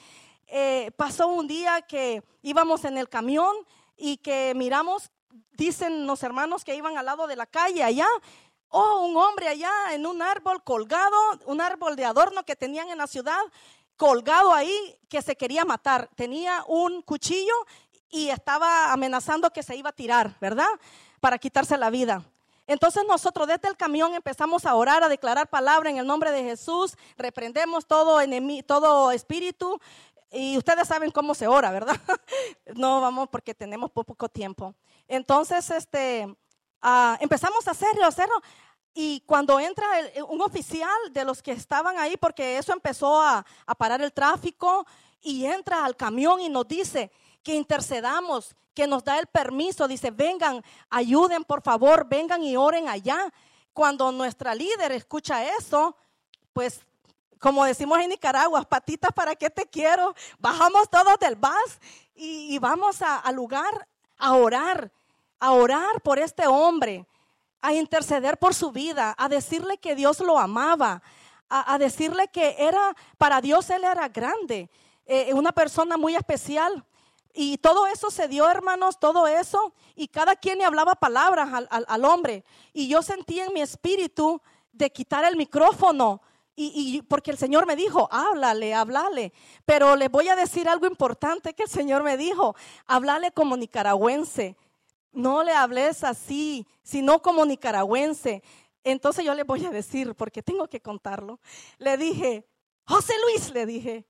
Eh, 0.48 0.92
pasó 0.98 1.30
un 1.30 1.48
día 1.48 1.82
que 1.82 2.22
íbamos 2.42 2.84
en 2.84 2.98
el 2.98 3.08
camión 3.08 3.56
y 3.96 4.18
que 4.18 4.52
miramos 4.54 5.12
dicen 5.54 6.06
los 6.06 6.24
hermanos 6.24 6.66
que 6.66 6.76
iban 6.76 6.98
al 6.98 7.06
lado 7.06 7.26
de 7.26 7.38
la 7.38 7.46
calle 7.46 7.84
allá, 7.84 8.08
oh, 8.68 9.06
un 9.06 9.16
hombre 9.16 9.48
allá 9.48 9.72
en 9.92 10.06
un 10.06 10.22
árbol 10.22 10.62
colgado, 10.62 11.16
un 11.46 11.62
árbol 11.62 11.96
de 11.96 12.04
adorno 12.04 12.44
que 12.44 12.58
tenían 12.58 12.90
en 12.90 12.98
la 12.98 13.08
ciudad, 13.08 13.40
colgado 14.02 14.52
ahí, 14.52 14.98
que 15.08 15.22
se 15.22 15.36
quería 15.36 15.64
matar. 15.64 16.10
Tenía 16.16 16.64
un 16.66 17.04
cuchillo 17.04 17.54
y 18.10 18.30
estaba 18.30 18.92
amenazando 18.92 19.52
que 19.52 19.62
se 19.62 19.76
iba 19.76 19.92
a 19.92 19.94
tirar, 19.94 20.36
¿verdad? 20.42 20.70
Para 21.20 21.38
quitarse 21.38 21.78
la 21.78 21.92
vida. 21.92 22.24
Entonces 22.66 23.04
nosotros 23.08 23.48
desde 23.48 23.68
el 23.68 23.78
camión 23.78 24.16
empezamos 24.16 24.66
a 24.66 24.74
orar, 24.74 25.04
a 25.04 25.08
declarar 25.08 25.52
palabra 25.52 25.92
en 25.92 26.00
el 26.00 26.08
nombre 26.08 26.32
de 26.32 26.42
Jesús, 26.42 26.98
reprendemos 27.16 27.86
todo, 27.86 28.20
enemigo, 28.20 28.66
todo 28.66 29.12
espíritu 29.12 29.80
y 30.32 30.58
ustedes 30.58 30.88
saben 30.88 31.12
cómo 31.12 31.36
se 31.36 31.46
ora, 31.46 31.70
¿verdad? 31.70 31.96
no 32.76 33.02
vamos 33.02 33.30
porque 33.30 33.54
tenemos 33.54 33.92
poco 33.92 34.30
tiempo. 34.30 34.74
Entonces, 35.08 35.70
este, 35.70 36.36
ah, 36.82 37.20
empezamos 37.20 37.68
a 37.68 37.72
hacerlo, 37.72 38.06
a 38.06 38.08
hacerlo. 38.08 38.42
Y 38.94 39.22
cuando 39.22 39.60
entra 39.60 39.86
un 40.28 40.42
oficial 40.42 40.90
de 41.12 41.24
los 41.24 41.42
que 41.42 41.52
estaban 41.52 41.98
ahí, 41.98 42.18
porque 42.18 42.58
eso 42.58 42.74
empezó 42.74 43.22
a, 43.22 43.46
parar 43.78 44.02
el 44.02 44.12
tráfico, 44.12 44.86
y 45.22 45.46
entra 45.46 45.86
al 45.86 45.96
camión 45.96 46.42
y 46.42 46.50
nos 46.50 46.68
dice 46.68 47.12
que 47.44 47.56
intercedamos, 47.56 48.56
que 48.74 48.88
nos 48.88 49.04
da 49.04 49.20
el 49.20 49.28
permiso, 49.28 49.88
dice, 49.88 50.12
vengan, 50.12 50.64
ayuden 50.90 51.44
por 51.44 51.62
favor, 51.62 52.08
vengan 52.08 52.44
y 52.44 52.58
oren 52.58 52.90
allá. 52.90 53.32
Cuando 53.74 54.12
nuestra 54.12 54.56
líder 54.56 54.92
escucha 54.92 55.46
eso, 55.58 55.96
pues 56.54 56.82
como 57.42 57.66
decimos 57.66 57.98
en 58.00 58.10
Nicaragua, 58.10 58.62
patitas, 58.62 59.12
¿para 59.14 59.36
qué 59.36 59.50
te 59.50 59.66
quiero? 59.66 60.14
Bajamos 60.38 60.88
todos 60.90 61.18
del 61.20 61.36
bus 61.36 61.80
y, 62.14 62.60
vamos 62.60 63.02
al 63.02 63.36
lugar 63.36 63.88
a 64.20 64.34
orar, 64.34 64.92
a 65.40 65.52
orar 65.54 66.02
por 66.02 66.20
este 66.20 66.46
hombre, 66.46 67.08
a 67.62 67.74
interceder 67.74 68.38
por 68.38 68.54
su 68.54 68.72
vida, 68.72 69.16
a 69.18 69.30
decirle 69.30 69.78
que 69.78 69.96
Dios 69.96 70.20
lo 70.20 70.40
amaba, 70.40 71.02
a, 71.50 71.78
decirle 71.78 72.30
que 72.30 72.56
era, 72.58 72.96
para 73.18 73.42
Dios 73.42 73.70
él 73.70 73.84
era 73.84 74.08
grande, 74.08 74.70
eh, 75.06 75.34
una 75.34 75.52
persona 75.52 75.98
muy 75.98 76.16
especial. 76.16 76.86
Y 77.34 77.58
todo 77.58 77.88
eso 77.88 78.10
se 78.10 78.28
dio, 78.28 78.50
hermanos, 78.50 79.00
todo 79.00 79.28
eso. 79.28 79.74
Y 79.96 80.08
cada 80.08 80.36
quien 80.36 80.58
le 80.58 80.66
hablaba 80.66 80.96
palabras 80.96 81.50
al, 81.70 82.06
hombre. 82.06 82.44
Y 82.74 82.88
yo 82.88 83.02
sentí 83.02 83.40
en 83.40 83.54
mi 83.54 83.62
espíritu 83.62 84.42
de 84.72 84.92
quitar 84.92 85.24
el 85.26 85.38
micrófono. 85.38 86.22
Y, 86.56 87.02
porque 87.04 87.32
el 87.32 87.38
Señor 87.38 87.66
me 87.66 87.76
dijo, 87.76 88.08
háblale, 88.12 88.74
háblale. 88.74 89.34
Pero 89.66 89.96
le 89.96 90.10
voy 90.10 90.28
a 90.28 90.36
decir 90.36 90.68
algo 90.68 90.86
importante 90.86 91.54
que 91.54 91.64
el 91.64 91.70
Señor 91.70 92.04
me 92.04 92.18
dijo, 92.18 92.56
háblale 92.86 93.32
como 93.32 93.56
nicaragüense. 93.58 94.58
No 95.12 95.44
le 95.44 95.54
hables 95.54 96.04
así, 96.04 96.66
sino 96.84 97.22
como 97.22 97.46
nicaragüense. 97.46 98.44
Entonces 98.84 99.26
yo 99.26 99.34
le 99.34 99.44
voy 99.44 99.66
a 99.66 99.70
decir, 99.70 100.16
porque 100.16 100.42
tengo 100.42 100.68
que 100.68 100.82
contarlo. 100.82 101.40
Le 101.78 101.98
dije, 101.98 102.48
José 102.86 103.14
Luis, 103.24 103.52
le 103.52 103.66
dije, 103.66 104.06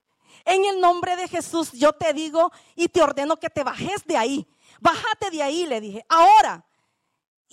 en 0.45 0.65
el 0.65 0.79
nombre 0.79 1.15
de 1.15 1.27
Jesús 1.27 1.71
yo 1.73 1.93
te 1.93 2.13
digo 2.13 2.51
y 2.75 2.87
te 2.87 3.01
ordeno 3.01 3.37
que 3.37 3.49
te 3.49 3.63
bajes 3.63 4.05
de 4.05 4.17
ahí. 4.17 4.47
Bájate 4.79 5.29
de 5.31 5.43
ahí, 5.43 5.65
le 5.65 5.81
dije. 5.81 6.05
Ahora. 6.07 6.65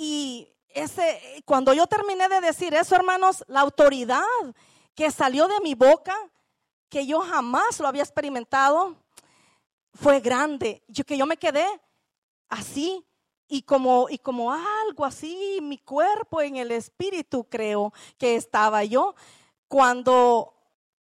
Y 0.01 0.49
ese, 0.69 1.43
cuando 1.45 1.73
yo 1.73 1.89
terminé 1.89 2.29
de 2.29 2.41
decir 2.41 2.73
eso, 2.73 2.95
hermanos, 2.95 3.45
la 3.49 3.61
autoridad 3.61 4.23
que 4.95 5.11
salió 5.11 5.49
de 5.49 5.61
mi 5.61 5.75
boca, 5.75 6.17
que 6.89 7.05
yo 7.05 7.21
jamás 7.21 7.81
lo 7.81 7.89
había 7.89 8.03
experimentado, 8.03 8.97
fue 9.93 10.21
grande. 10.21 10.85
Yo 10.87 11.05
que 11.05 11.17
yo 11.17 11.27
me 11.27 11.37
quedé 11.37 11.67
así 12.49 13.05
y 13.49 13.63
como 13.63 14.09
y 14.11 14.19
como 14.19 14.53
algo 14.53 15.05
así, 15.05 15.59
mi 15.63 15.79
cuerpo 15.79 16.43
en 16.43 16.57
el 16.57 16.71
espíritu 16.71 17.45
creo 17.49 17.93
que 18.19 18.37
estaba 18.37 18.85
yo 18.85 19.15
cuando 19.67 20.55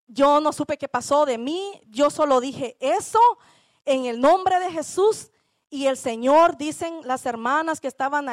yo 0.07 0.41
no 0.41 0.53
supe 0.53 0.79
qué 0.79 0.88
pasó 0.88 1.26
de 1.26 1.38
mí, 1.38 1.81
yo 1.88 2.11
solo 2.11 2.41
dije 2.41 2.76
eso 2.81 3.21
en 3.85 4.05
el 4.05 4.21
nombre 4.21 4.59
de 4.61 4.71
Jesús 4.71 5.31
y 5.71 5.87
el 5.87 5.97
Señor, 5.97 6.57
dicen 6.57 7.00
las 7.05 7.26
hermanas 7.26 7.81
que 7.81 7.88
estaban 7.88 8.29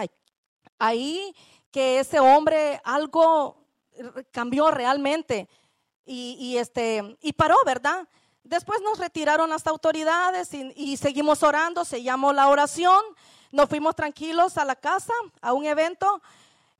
ahí, 0.77 1.35
que 1.71 1.99
ese 1.99 2.19
hombre 2.19 2.79
algo 2.83 3.57
cambió 4.31 4.69
realmente 4.71 5.47
y, 6.05 6.57
este, 6.57 7.17
y 7.21 7.33
paró, 7.33 7.55
¿verdad? 7.65 8.07
Después 8.43 8.81
nos 8.81 8.99
retiraron 8.99 9.49
las 9.49 9.65
autoridades 9.67 10.53
y, 10.53 10.73
y 10.75 10.97
seguimos 10.97 11.43
orando, 11.43 11.85
se 11.85 12.03
llamó 12.03 12.33
la 12.33 12.49
oración, 12.49 13.01
nos 13.53 13.69
fuimos 13.69 13.95
tranquilos 13.95 14.57
a 14.57 14.65
la 14.65 14.75
casa, 14.75 15.13
a 15.39 15.53
un 15.53 15.65
evento 15.65 16.21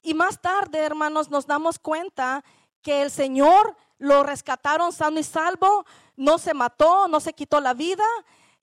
y 0.02 0.14
más 0.14 0.42
tarde, 0.42 0.80
hermanos, 0.80 1.30
nos 1.30 1.48
damos 1.48 1.80
cuenta 1.80 2.44
que 2.82 3.02
el 3.02 3.10
Señor 3.10 3.78
lo 4.00 4.24
rescataron 4.24 4.92
sano 4.92 5.18
y 5.18 5.24
salvo, 5.24 5.86
no 6.18 6.38
se 6.38 6.54
mató, 6.54 7.08
no 7.08 7.22
se 7.22 7.32
quitó 7.32 7.62
la 7.62 7.74
vida. 7.74 8.04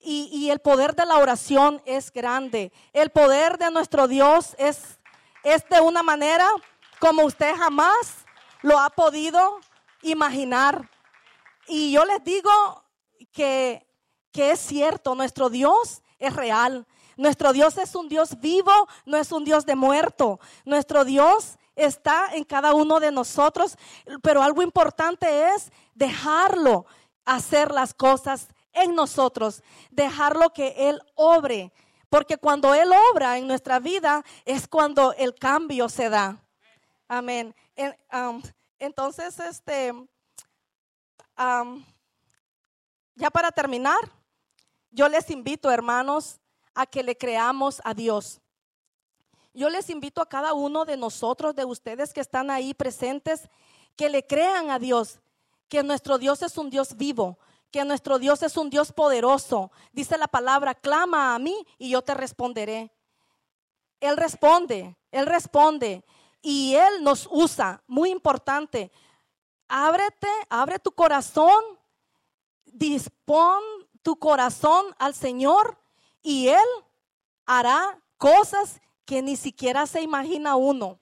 Y, 0.03 0.49
el 0.49 0.59
poder 0.59 0.95
de 0.95 1.05
la 1.05 1.17
oración 1.17 1.81
es 1.85 2.11
grande. 2.11 2.71
El 2.91 3.11
poder 3.11 3.59
de 3.59 3.69
nuestro 3.69 4.07
Dios 4.07 4.55
es, 4.57 4.99
es 5.43 5.67
de 5.69 5.79
una 5.79 6.01
manera 6.01 6.47
como 6.99 7.23
usted 7.23 7.55
jamás 7.55 8.25
lo 8.63 8.79
ha 8.79 8.89
podido 8.89 9.59
imaginar. 10.01 10.89
Y 11.67 11.91
yo 11.91 12.03
les 12.05 12.23
digo 12.23 12.51
que, 13.31 13.87
que 14.31 14.51
es 14.51 14.59
cierto, 14.59 15.13
nuestro 15.13 15.51
Dios 15.51 16.01
es 16.17 16.35
real. 16.35 16.87
Nuestro 17.21 17.53
Dios 17.53 17.77
es 17.77 17.93
un 17.93 18.09
Dios 18.09 18.39
vivo, 18.39 18.71
no 19.05 19.15
es 19.15 19.31
un 19.31 19.43
Dios 19.43 19.63
de 19.67 19.75
muerto. 19.75 20.39
Nuestro 20.65 21.05
Dios 21.05 21.59
está 21.75 22.33
en 22.33 22.43
cada 22.43 22.73
uno 22.73 22.99
de 22.99 23.11
nosotros, 23.11 23.77
pero 24.23 24.41
algo 24.41 24.63
importante 24.63 25.49
es 25.49 25.71
dejarlo 25.93 26.87
hacer 27.23 27.69
las 27.71 27.93
cosas 27.93 28.47
en 28.73 28.95
nosotros, 28.95 29.61
dejarlo 29.91 30.51
que 30.51 30.89
Él 30.89 30.99
obre, 31.13 31.71
porque 32.09 32.37
cuando 32.37 32.73
Él 32.73 32.89
obra 33.11 33.37
en 33.37 33.45
nuestra 33.45 33.77
vida 33.77 34.25
es 34.43 34.67
cuando 34.67 35.13
el 35.13 35.35
cambio 35.35 35.89
se 35.89 36.09
da. 36.09 36.43
Amén. 37.07 37.53
Um, 38.11 38.41
entonces, 38.79 39.39
este, 39.39 39.91
um, 39.91 41.85
ya 43.13 43.29
para 43.29 43.51
terminar, 43.51 44.11
yo 44.89 45.07
les 45.07 45.29
invito, 45.29 45.69
hermanos, 45.69 46.40
a 46.73 46.85
que 46.85 47.03
le 47.03 47.17
creamos 47.17 47.81
a 47.83 47.93
Dios. 47.93 48.41
Yo 49.53 49.69
les 49.69 49.89
invito 49.89 50.21
a 50.21 50.29
cada 50.29 50.53
uno 50.53 50.85
de 50.85 50.97
nosotros, 50.97 51.55
de 51.55 51.65
ustedes 51.65 52.13
que 52.13 52.21
están 52.21 52.49
ahí 52.49 52.73
presentes, 52.73 53.49
que 53.95 54.09
le 54.09 54.25
crean 54.25 54.69
a 54.69 54.79
Dios, 54.79 55.19
que 55.67 55.83
nuestro 55.83 56.17
Dios 56.17 56.41
es 56.41 56.57
un 56.57 56.69
Dios 56.69 56.95
vivo, 56.95 57.37
que 57.69 57.83
nuestro 57.83 58.17
Dios 58.19 58.43
es 58.43 58.55
un 58.55 58.69
Dios 58.69 58.93
poderoso. 58.93 59.71
Dice 59.91 60.17
la 60.17 60.27
palabra, 60.27 60.73
clama 60.73 61.35
a 61.35 61.39
mí 61.39 61.65
y 61.77 61.89
yo 61.89 62.01
te 62.01 62.13
responderé. 62.13 62.91
Él 63.99 64.17
responde, 64.17 64.97
Él 65.11 65.25
responde 65.25 66.03
y 66.41 66.75
Él 66.75 67.03
nos 67.03 67.27
usa. 67.29 67.83
Muy 67.87 68.09
importante. 68.09 68.91
Ábrete, 69.67 70.27
abre 70.49 70.79
tu 70.79 70.91
corazón, 70.91 71.61
dispón 72.65 73.61
tu 74.01 74.17
corazón 74.17 74.85
al 74.97 75.13
Señor 75.13 75.80
y 76.21 76.49
Él 76.49 76.67
hará 77.45 77.99
cosas 78.17 78.81
que 79.05 79.21
ni 79.21 79.35
siquiera 79.35 79.85
se 79.87 80.01
imagina 80.01 80.55
uno. 80.55 80.97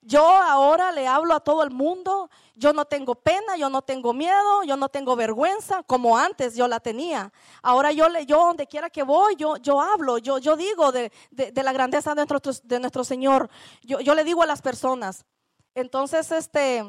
Yo 0.00 0.26
ahora 0.26 0.92
le 0.92 1.06
hablo 1.06 1.34
a 1.34 1.40
todo 1.40 1.62
el 1.62 1.70
mundo, 1.70 2.30
yo 2.54 2.72
no 2.72 2.84
tengo 2.84 3.14
pena, 3.14 3.56
yo 3.56 3.68
no 3.68 3.82
tengo 3.82 4.12
miedo, 4.14 4.62
yo 4.64 4.76
no 4.76 4.88
tengo 4.88 5.16
vergüenza, 5.16 5.82
como 5.82 6.16
antes 6.16 6.56
yo 6.56 6.66
la 6.66 6.80
tenía. 6.80 7.32
Ahora 7.62 7.92
yo, 7.92 8.08
le, 8.08 8.24
yo 8.24 8.38
donde 8.38 8.66
quiera 8.66 8.90
que 8.90 9.02
voy, 9.02 9.36
yo, 9.36 9.56
yo 9.58 9.80
hablo, 9.80 10.18
yo, 10.18 10.38
yo 10.38 10.56
digo 10.56 10.92
de, 10.92 11.12
la 11.30 11.72
grandeza 11.72 12.14
de 12.14 12.24
nuestro, 12.24 12.52
de 12.62 12.80
nuestro 12.80 13.04
Señor. 13.04 13.50
Yo, 13.82 14.00
yo, 14.00 14.14
le 14.14 14.24
digo 14.24 14.42
a 14.42 14.46
las 14.46 14.62
personas. 14.62 15.26
Entonces, 15.74 16.30
este, 16.32 16.82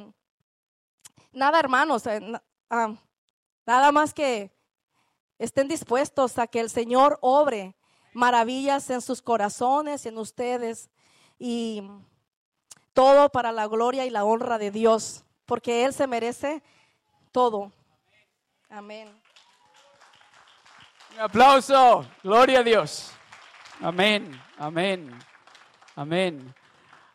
nada 1.32 1.60
hermanos, 1.60 2.08
eh, 2.08 2.22
ah, 2.70 2.96
nada 3.66 3.92
más 3.92 4.14
que 4.14 4.52
estén 5.40 5.68
dispuestos 5.68 6.38
a 6.38 6.48
que 6.48 6.60
el 6.60 6.70
Señor 6.70 7.18
obre 7.22 7.76
maravillas 8.14 8.90
en 8.90 9.02
sus 9.02 9.22
corazones, 9.22 10.06
en 10.06 10.18
ustedes, 10.18 10.90
y 11.40 11.84
todo 12.94 13.30
para 13.30 13.52
la 13.52 13.66
gloria 13.68 14.06
y 14.06 14.10
la 14.10 14.26
honra 14.26 14.58
de 14.58 14.72
Dios, 14.72 15.24
porque 15.46 15.86
Él 15.86 15.94
se 15.94 16.06
merece 16.06 16.62
todo. 17.32 17.72
Amén. 18.70 19.10
Un 21.14 21.20
aplauso, 21.22 22.06
gloria 22.22 22.60
a 22.60 22.64
Dios. 22.64 23.12
Amén, 23.82 24.40
amén, 24.58 25.18
amén. 25.96 26.54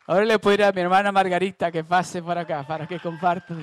Ahora 0.07 0.25
le 0.25 0.39
puedo 0.39 0.55
ir 0.55 0.63
a 0.63 0.71
mi 0.71 0.81
hermana 0.81 1.11
Margarita 1.11 1.71
que 1.71 1.83
pase 1.83 2.21
por 2.21 2.37
acá 2.37 2.65
para 2.67 2.87
que 2.87 2.99
comparta. 2.99 3.55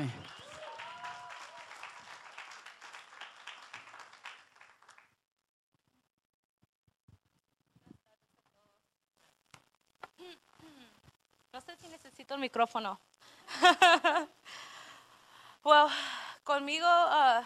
sé 12.02 12.24
micrófono. 12.42 12.98
well, 15.64 15.88
conmigo, 16.44 16.86
uh, 16.86 17.42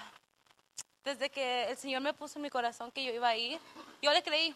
desde 1.04 1.30
que 1.30 1.70
el 1.70 1.76
Señor 1.76 2.02
me 2.02 2.12
puso 2.12 2.38
en 2.38 2.42
mi 2.42 2.50
corazón 2.50 2.90
que 2.90 3.04
yo 3.04 3.12
iba 3.12 3.28
a 3.28 3.36
ir, 3.36 3.60
yo 4.02 4.12
le 4.12 4.22
creí, 4.22 4.54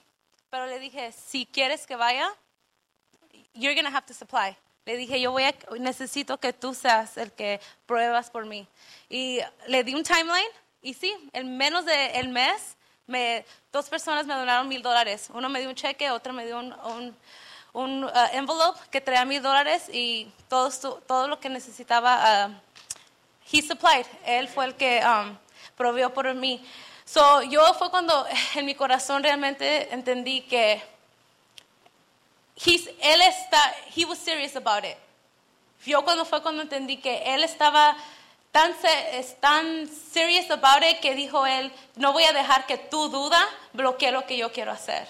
pero 0.51 0.67
le 0.67 0.79
dije, 0.81 1.13
si 1.13 1.47
quieres 1.47 1.87
que 1.87 1.95
vaya, 1.95 2.29
you're 3.55 3.75
going 3.75 3.85
to 3.85 3.97
have 3.97 4.07
to 4.07 4.15
supply. 4.15 4.57
Le 4.87 4.97
dije, 4.97 5.21
yo 5.21 5.31
voy 5.31 5.45
a, 5.45 5.55
necesito 5.79 6.39
que 6.39 6.53
tú 6.53 6.75
seas 6.75 7.17
el 7.17 7.33
que 7.33 7.61
pruebas 7.87 8.31
por 8.31 8.47
mí. 8.47 8.67
Y 9.09 9.41
le 9.67 9.85
di 9.85 9.95
un 9.95 10.03
timeline 10.03 10.51
y 10.83 10.95
sí, 10.95 11.15
en 11.33 11.57
menos 11.57 11.85
del 11.85 12.11
el 12.15 12.29
mes, 12.29 12.77
me, 13.07 13.45
dos 13.71 13.89
personas 13.89 14.27
me 14.27 14.35
donaron 14.35 14.67
mil 14.67 14.83
dólares. 14.83 15.29
Uno 15.35 15.49
me 15.49 15.61
dio 15.61 15.69
un 15.69 15.75
cheque, 15.75 16.11
otro 16.11 16.33
me 16.33 16.47
dio 16.47 16.59
un, 16.59 16.73
un, 16.73 17.17
un 17.73 18.05
uh, 18.05 18.11
envelope 18.33 18.79
que 18.91 19.01
traía 19.01 19.25
mil 19.25 19.43
dólares 19.43 19.89
y 19.93 20.31
todo, 20.49 20.71
todo 21.07 21.29
lo 21.29 21.39
que 21.39 21.49
necesitaba, 21.49 22.49
uh, 22.49 22.55
he 23.51 23.63
supplied. 23.63 24.07
Él 24.25 24.49
fue 24.49 24.67
el 24.67 24.75
que 24.75 25.03
um, 25.05 25.37
proveó 25.77 26.13
por 26.13 26.33
mí. 26.35 26.65
So, 27.05 27.43
yo 27.43 27.75
fue 27.75 27.91
cuando 27.91 28.27
en 28.55 28.67
mi 28.67 28.75
corazón 28.75 29.23
realmente 29.23 29.93
entendí 29.93 30.43
que 30.43 30.83
he's, 32.57 32.89
él 33.01 33.21
está, 33.23 33.75
he 33.95 34.05
was 34.05 34.19
serious 34.19 34.57
about 34.57 34.85
it. 34.85 34.97
Yo 35.85 36.05
cuando 36.05 36.25
fue 36.25 36.43
cuando 36.43 36.63
entendí 36.63 36.99
que 36.99 37.23
él 37.35 37.43
estaba 37.43 37.97
tan, 38.53 38.75
tan 39.41 39.89
serious 39.89 40.51
about 40.51 40.83
it 40.83 41.01
que 41.01 41.15
dijo 41.15 41.47
él, 41.47 41.73
no 41.97 42.13
voy 42.13 42.25
a 42.25 42.33
dejar 42.33 42.67
que 42.67 42.77
tu 42.77 43.09
duda 43.09 43.41
bloquee 43.73 44.13
lo 44.13 44.27
que 44.27 44.37
yo 44.37 44.53
quiero 44.53 44.73
hacer. 44.73 45.09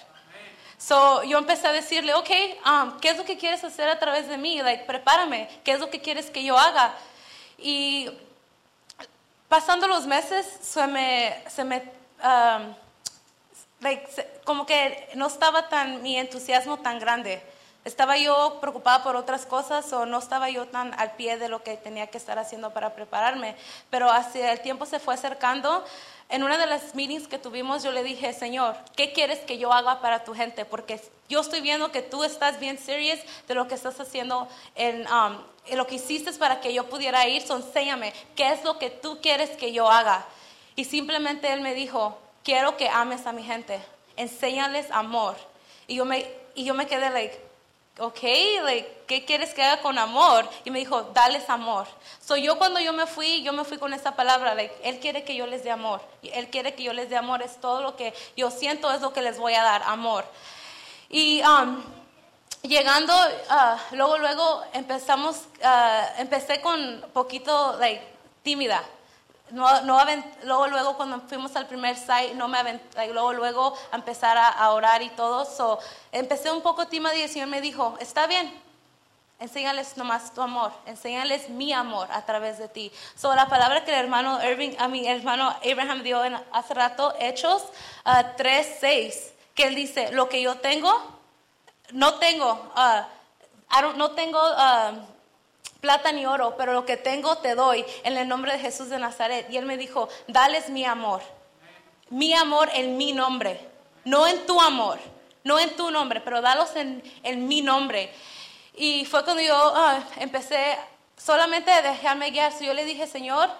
So, 0.80 1.22
yo 1.24 1.36
empecé 1.36 1.66
a 1.66 1.72
decirle, 1.72 2.14
ok, 2.14 2.30
um, 2.64 3.00
¿qué 3.00 3.10
es 3.10 3.18
lo 3.18 3.26
que 3.26 3.36
quieres 3.36 3.62
hacer 3.62 3.86
a 3.90 3.98
través 3.98 4.28
de 4.28 4.38
mí? 4.38 4.62
Like, 4.62 4.84
prepárame, 4.84 5.46
¿qué 5.62 5.72
es 5.72 5.78
lo 5.78 5.90
que 5.90 6.00
quieres 6.00 6.30
que 6.30 6.42
yo 6.42 6.56
haga? 6.56 6.94
Y 7.58 8.08
pasando 9.46 9.86
los 9.86 10.06
meses, 10.06 10.46
se 10.62 10.86
me, 10.86 11.44
se 11.48 11.64
me 11.64 11.82
um, 12.24 12.74
como 14.44 14.64
que 14.64 15.10
no 15.16 15.26
estaba 15.26 15.68
tan, 15.68 16.02
mi 16.02 16.16
entusiasmo 16.16 16.78
tan 16.78 16.98
grande. 16.98 17.42
Estaba 17.82 18.18
yo 18.18 18.58
preocupada 18.60 19.02
por 19.02 19.16
otras 19.16 19.46
cosas 19.46 19.90
o 19.94 20.04
no 20.04 20.18
estaba 20.18 20.50
yo 20.50 20.66
tan 20.66 20.92
al 21.00 21.12
pie 21.12 21.38
de 21.38 21.48
lo 21.48 21.62
que 21.62 21.78
tenía 21.78 22.08
que 22.08 22.18
estar 22.18 22.38
haciendo 22.38 22.74
para 22.74 22.94
prepararme. 22.94 23.56
Pero 23.88 24.10
hacia 24.10 24.52
el 24.52 24.60
tiempo 24.60 24.84
se 24.84 25.00
fue 25.00 25.14
acercando. 25.14 25.82
En 26.28 26.42
una 26.42 26.58
de 26.58 26.66
las 26.66 26.94
meetings 26.94 27.26
que 27.26 27.38
tuvimos 27.38 27.82
yo 27.82 27.90
le 27.90 28.02
dije, 28.02 28.34
Señor, 28.34 28.76
¿qué 28.96 29.12
quieres 29.12 29.40
que 29.40 29.56
yo 29.56 29.72
haga 29.72 30.00
para 30.00 30.24
tu 30.24 30.34
gente? 30.34 30.66
Porque 30.66 31.00
yo 31.30 31.40
estoy 31.40 31.62
viendo 31.62 31.90
que 31.90 32.02
tú 32.02 32.22
estás 32.22 32.60
bien 32.60 32.78
serious 32.78 33.18
de 33.48 33.54
lo 33.54 33.66
que 33.66 33.76
estás 33.76 33.98
haciendo 33.98 34.46
en, 34.74 35.06
um, 35.10 35.38
en 35.66 35.78
lo 35.78 35.86
que 35.86 35.94
hiciste 35.94 36.30
para 36.34 36.60
que 36.60 36.74
yo 36.74 36.88
pudiera 36.90 37.26
ir. 37.26 37.40
So, 37.40 37.56
enséñame, 37.56 38.12
¿qué 38.36 38.52
es 38.52 38.62
lo 38.62 38.78
que 38.78 38.90
tú 38.90 39.20
quieres 39.22 39.50
que 39.50 39.72
yo 39.72 39.90
haga? 39.90 40.26
Y 40.76 40.84
simplemente 40.84 41.50
él 41.50 41.62
me 41.62 41.74
dijo, 41.74 42.18
quiero 42.44 42.76
que 42.76 42.90
ames 42.90 43.26
a 43.26 43.32
mi 43.32 43.42
gente, 43.42 43.80
enséñales 44.16 44.90
amor. 44.90 45.36
Y 45.86 45.96
yo 45.96 46.04
me, 46.04 46.30
y 46.54 46.64
yo 46.64 46.74
me 46.74 46.86
quedé 46.86 47.10
like, 47.10 47.49
ok, 48.00 48.22
like, 48.64 49.02
¿qué 49.06 49.24
quieres 49.24 49.54
que 49.54 49.62
haga 49.62 49.82
con 49.82 49.98
amor? 49.98 50.48
Y 50.64 50.70
me 50.70 50.78
dijo, 50.78 51.02
dales 51.14 51.48
amor. 51.48 51.86
So 52.20 52.36
yo 52.36 52.58
cuando 52.58 52.80
yo 52.80 52.92
me 52.92 53.06
fui, 53.06 53.42
yo 53.42 53.52
me 53.52 53.64
fui 53.64 53.78
con 53.78 53.92
esa 53.92 54.16
palabra, 54.16 54.54
like, 54.54 54.74
Él 54.82 54.98
quiere 54.98 55.22
que 55.22 55.36
yo 55.36 55.46
les 55.46 55.62
dé 55.62 55.70
amor. 55.70 56.00
Él 56.22 56.48
quiere 56.48 56.74
que 56.74 56.82
yo 56.82 56.92
les 56.92 57.10
dé 57.10 57.16
amor, 57.16 57.42
es 57.42 57.60
todo 57.60 57.82
lo 57.82 57.96
que 57.96 58.14
yo 58.36 58.50
siento, 58.50 58.92
es 58.92 59.00
lo 59.00 59.12
que 59.12 59.22
les 59.22 59.38
voy 59.38 59.54
a 59.54 59.62
dar, 59.62 59.82
amor. 59.84 60.24
Y 61.08 61.42
um, 61.42 61.82
llegando, 62.62 63.12
uh, 63.14 63.94
luego, 63.96 64.18
luego 64.18 64.62
empezamos, 64.72 65.36
uh, 65.62 66.20
empecé 66.20 66.60
con 66.60 67.04
poquito, 67.12 67.76
like, 67.78 68.02
tímida 68.42 68.82
no, 69.52 69.82
no 69.82 70.00
luego, 70.44 70.66
luego 70.68 70.96
cuando 70.96 71.20
fuimos 71.22 71.54
al 71.56 71.66
primer 71.66 71.96
site, 71.96 72.34
no 72.34 72.48
me 72.48 72.80
luego, 73.12 73.32
luego 73.32 73.76
a 73.90 73.96
empezar 73.96 74.36
a, 74.38 74.70
orar 74.70 75.02
y 75.02 75.10
todo. 75.10 75.44
So, 75.44 75.78
empecé 76.12 76.50
un 76.50 76.62
poco 76.62 76.86
tímida 76.86 77.14
y 77.14 77.46
me 77.46 77.60
dijo, 77.60 77.96
está 78.00 78.26
bien, 78.26 78.52
enséñales 79.38 79.96
nomás 79.96 80.32
tu 80.32 80.42
amor, 80.42 80.72
enséñales 80.86 81.48
mi 81.48 81.72
amor 81.72 82.08
a 82.12 82.24
través 82.24 82.58
de 82.58 82.68
ti. 82.68 82.92
So, 83.16 83.34
la 83.34 83.48
palabra 83.48 83.84
que 83.84 83.92
el 83.92 83.98
hermano, 83.98 84.42
Irving, 84.44 84.72
a 84.78 84.88
mi 84.88 85.06
hermano 85.06 85.54
Abraham 85.64 86.02
dio 86.02 86.24
en, 86.24 86.34
hace 86.52 86.74
rato, 86.74 87.14
Hechos 87.18 87.62
uh, 88.04 88.10
3.6, 88.36 89.32
que 89.54 89.64
él 89.64 89.74
dice, 89.74 90.12
lo 90.12 90.28
que 90.28 90.42
yo 90.42 90.56
tengo, 90.56 90.92
no 91.92 92.14
tengo, 92.14 92.52
uh, 92.76 93.96
no 93.96 94.12
tengo... 94.12 94.40
Uh, 94.40 95.19
plata 95.80 96.12
ni 96.12 96.26
oro, 96.26 96.56
pero 96.56 96.72
lo 96.72 96.84
que 96.84 96.96
tengo 96.96 97.38
te 97.38 97.54
doy 97.54 97.84
en 98.04 98.16
el 98.16 98.28
nombre 98.28 98.52
de 98.52 98.58
Jesús 98.58 98.88
de 98.88 98.98
Nazaret. 98.98 99.46
Y 99.50 99.56
él 99.56 99.66
me 99.66 99.76
dijo, 99.76 100.08
dales 100.28 100.68
mi 100.68 100.84
amor, 100.84 101.22
mi 102.10 102.34
amor 102.34 102.70
en 102.74 102.96
mi 102.96 103.12
nombre, 103.12 103.60
no 104.04 104.26
en 104.26 104.46
tu 104.46 104.60
amor, 104.60 104.98
no 105.44 105.58
en 105.58 105.74
tu 105.76 105.90
nombre, 105.90 106.20
pero 106.20 106.40
dalos 106.40 106.70
en, 106.76 107.48
mi 107.48 107.62
nombre. 107.62 108.12
Y 108.74 109.04
fue 109.06 109.24
cuando 109.24 109.42
yo 109.42 109.54
ah, 109.54 110.02
empecé 110.16 110.78
solamente 111.16 111.70
a 111.70 111.82
dejarme 111.82 112.30
guiar. 112.30 112.52
yo 112.60 112.74
le 112.74 112.84
dije, 112.84 113.06
Señor, 113.06 113.50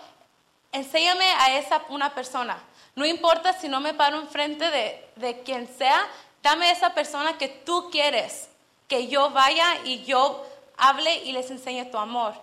enséñame 0.73 1.25
a 1.39 1.57
esa 1.57 1.83
una 1.89 2.15
persona. 2.15 2.63
No 2.95 3.07
importa 3.07 3.53
si 3.53 3.69
no 3.69 3.81
me 3.81 3.95
paro 3.95 4.19
enfrente 4.21 4.71
de, 4.71 5.09
de 5.17 5.41
quien 5.43 5.67
sea, 5.67 6.07
dame 6.43 6.71
esa 6.71 6.93
persona 6.95 7.39
que 7.39 7.49
tú 7.49 7.89
quieres 7.91 8.51
que 8.91 9.07
yo 9.07 9.31
vaya 9.31 9.77
y 9.85 10.03
yo 10.03 10.45
hable 10.81 11.15
y 11.25 11.33
les 11.33 11.51
enseñe 11.51 11.85
tu 11.91 11.99
amor. 11.99 12.35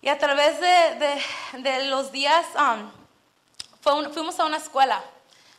Y 0.00 0.08
a 0.08 0.18
través 0.18 0.60
de, 0.60 1.82
los 1.86 2.12
días 2.12 2.46
um, 2.54 2.90
fuimos 4.12 4.38
a 4.38 4.44
una 4.44 4.56
escuela. 4.56 5.02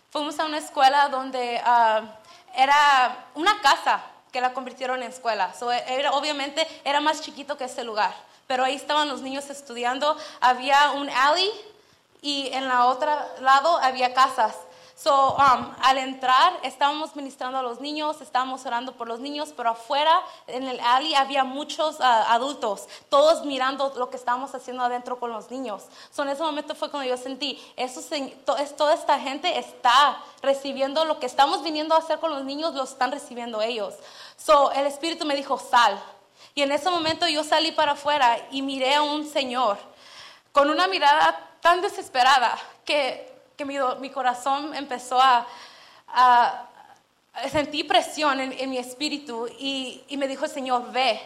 Fuimos 0.09 0.39
a 0.39 0.45
una 0.45 0.57
escuela 0.57 1.09
donde 1.09 1.61
uh, 1.65 2.07
era 2.55 3.25
una 3.35 3.59
casa 3.61 4.01
que 4.31 4.41
la 4.41 4.53
convirtieron 4.53 5.01
en 5.03 5.09
escuela. 5.09 5.53
era, 5.87 6.11
obviamente 6.11 6.65
era 6.83 7.01
más 7.01 7.21
chiquito 7.21 7.57
que 7.57 7.65
ese 7.65 7.83
lugar, 7.83 8.13
pero 8.47 8.63
ahí 8.63 8.75
estaban 8.75 9.09
los 9.09 9.21
niños 9.21 9.49
estudiando. 9.49 10.17
Había 10.39 10.91
un 10.91 11.09
alley 11.09 11.51
y 12.21 12.49
en 12.53 12.67
la 12.67 12.85
otra 12.85 13.27
lado 13.41 13.77
había 13.77 14.13
casas. 14.13 14.55
So, 14.97 15.35
um, 15.35 15.75
al 15.83 15.99
entrar, 15.99 16.59
estábamos 16.63 17.15
ministrando 17.15 17.59
a 17.59 17.61
los 17.61 17.79
niños, 17.79 18.19
estábamos 18.19 18.65
orando 18.65 18.93
por 18.93 19.07
los 19.07 19.19
niños, 19.19 19.53
pero 19.55 19.69
afuera, 19.69 20.23
en 20.47 20.63
el 20.63 20.79
alley, 20.79 21.13
había 21.13 21.43
muchos 21.43 21.99
uh, 21.99 22.03
adultos, 22.03 22.87
todos 23.07 23.45
mirando 23.45 23.93
lo 23.95 24.09
que 24.09 24.17
estábamos 24.17 24.55
haciendo 24.55 24.81
adentro 24.81 25.19
con 25.19 25.31
los 25.31 25.51
niños. 25.51 25.83
So, 26.09 26.23
en 26.23 26.29
ese 26.29 26.41
momento 26.41 26.73
fue 26.73 26.89
cuando 26.89 27.07
yo 27.07 27.15
sentí, 27.15 27.63
eso, 27.75 28.01
toda 28.75 28.95
esta 28.95 29.19
gente 29.19 29.59
está 29.59 30.17
recibiendo 30.41 31.05
lo 31.05 31.19
que 31.19 31.27
estamos 31.27 31.61
viniendo 31.61 31.93
a 31.93 31.99
hacer 31.99 32.17
con 32.17 32.31
los 32.31 32.43
niños, 32.43 32.73
lo 32.73 32.81
están 32.81 33.11
recibiendo 33.11 33.61
ellos. 33.61 33.93
So, 34.35 34.71
el 34.71 34.87
Espíritu 34.87 35.25
me 35.25 35.35
dijo, 35.35 35.59
sal. 35.59 36.01
Y 36.55 36.63
en 36.63 36.71
ese 36.71 36.89
momento 36.89 37.27
yo 37.27 37.43
salí 37.43 37.71
para 37.71 37.91
afuera 37.91 38.39
y 38.49 38.63
miré 38.63 38.95
a 38.95 39.03
un 39.03 39.27
señor 39.27 39.77
con 40.51 40.71
una 40.71 40.87
mirada 40.87 41.39
tan 41.61 41.81
desesperada 41.81 42.57
que 42.83 43.36
que 43.57 43.65
mi, 43.65 44.09
corazón 44.11 44.75
empezó 44.75 45.19
a, 45.19 45.47
sentir 47.51 47.87
presión 47.87 48.39
en, 48.39 48.69
mi 48.69 48.77
espíritu 48.77 49.47
y, 49.59 50.03
me 50.17 50.27
dijo 50.27 50.45
el 50.45 50.51
Señor, 50.51 50.91
ve. 50.91 51.19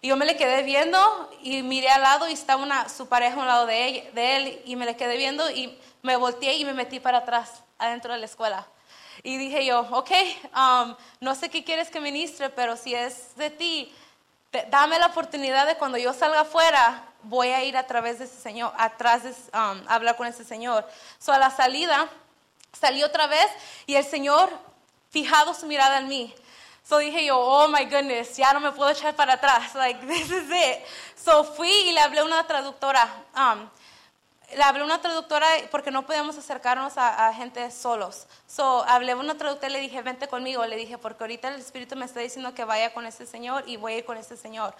Y 0.00 0.08
yo 0.08 0.16
me 0.16 0.24
le 0.24 0.36
quedé 0.38 0.62
viendo 0.62 0.98
y 1.42 1.62
miré 1.62 1.90
al 1.90 2.00
lado 2.00 2.26
y 2.26 2.32
estaba 2.32 2.62
una, 2.62 2.88
su 2.88 3.06
pareja 3.06 3.36
a 3.36 3.40
un 3.40 3.46
lado 3.46 3.66
de, 3.66 4.10
de 4.14 4.36
él 4.36 4.62
y 4.64 4.74
me 4.76 4.86
le 4.86 4.96
quedé 4.96 5.18
viendo 5.18 5.50
y 5.50 5.78
me 6.00 6.16
volteé 6.16 6.54
y 6.54 6.64
me 6.64 6.72
metí 6.72 6.98
para 6.98 7.18
atrás, 7.18 7.62
adentro 7.78 8.14
de 8.14 8.20
la 8.20 8.24
escuela. 8.24 8.66
Y 9.22 9.36
dije 9.36 9.66
yo, 9.66 9.80
ok, 9.90 10.10
um, 10.56 10.94
no 11.20 11.34
sé 11.34 11.50
qué 11.50 11.62
quieres 11.62 11.90
que 11.90 12.00
ministre, 12.00 12.48
pero 12.48 12.78
si 12.78 12.94
es 12.94 13.36
de 13.36 13.50
ti, 13.50 13.94
dame 14.70 14.98
la 14.98 15.08
oportunidad 15.08 15.66
de 15.66 15.76
cuando 15.76 15.98
yo 15.98 16.14
salga 16.14 16.40
afuera, 16.40 17.09
voy 17.22 17.48
a 17.48 17.64
ir 17.64 17.76
a 17.76 17.86
través 17.86 18.18
de 18.18 18.24
ese 18.24 18.40
señor, 18.40 18.72
atrás 18.76 19.22
de 19.22 19.30
um, 19.30 19.82
hablar 19.88 20.16
con 20.16 20.26
ese 20.26 20.44
señor. 20.44 20.86
So 21.18 21.32
a 21.32 21.38
la 21.38 21.50
salida, 21.50 22.08
salí 22.78 23.02
otra 23.02 23.26
vez 23.26 23.46
y 23.86 23.94
el 23.94 24.04
señor 24.04 24.50
fijado 25.10 25.54
su 25.54 25.66
mirada 25.66 25.98
en 25.98 26.08
mí. 26.08 26.34
So 26.82 26.98
dije 26.98 27.24
yo, 27.24 27.38
oh 27.38 27.68
my 27.68 27.84
goodness, 27.84 28.36
ya 28.36 28.52
no 28.52 28.60
me 28.60 28.72
puedo 28.72 28.90
echar 28.90 29.14
para 29.14 29.34
atrás. 29.34 29.74
Like, 29.74 30.00
this 30.06 30.30
is 30.30 30.50
it. 30.50 30.84
So 31.16 31.44
fui 31.44 31.70
y 31.70 31.92
le 31.92 32.00
hablé 32.00 32.20
a 32.20 32.24
una 32.24 32.46
traductora. 32.46 33.08
Um, 33.36 33.68
le 34.56 34.62
hablé 34.62 34.82
a 34.82 34.84
una 34.84 35.00
traductora 35.00 35.46
porque 35.70 35.90
no 35.90 36.04
podíamos 36.04 36.36
acercarnos 36.36 36.94
a, 36.96 37.32
gente 37.34 37.70
solos. 37.70 38.26
So, 38.48 38.84
hablé 38.88 39.12
a 39.12 39.16
una 39.16 39.36
traductora 39.36 39.70
y 39.70 39.72
le 39.74 39.80
dije, 39.80 40.02
vente 40.02 40.26
conmigo. 40.26 40.64
Le 40.66 40.76
dije, 40.76 40.98
porque 40.98 41.22
ahorita 41.22 41.54
el 41.54 41.60
Espíritu 41.60 41.94
me 41.94 42.04
está 42.04 42.20
diciendo 42.20 42.52
que 42.54 42.64
vaya 42.64 42.92
con 42.92 43.06
ese 43.06 43.26
señor 43.26 43.62
y 43.66 43.76
voy 43.76 43.92
a 43.92 43.98
ir 43.98 44.04
con 44.04 44.16
ese 44.16 44.36
señor. 44.36 44.74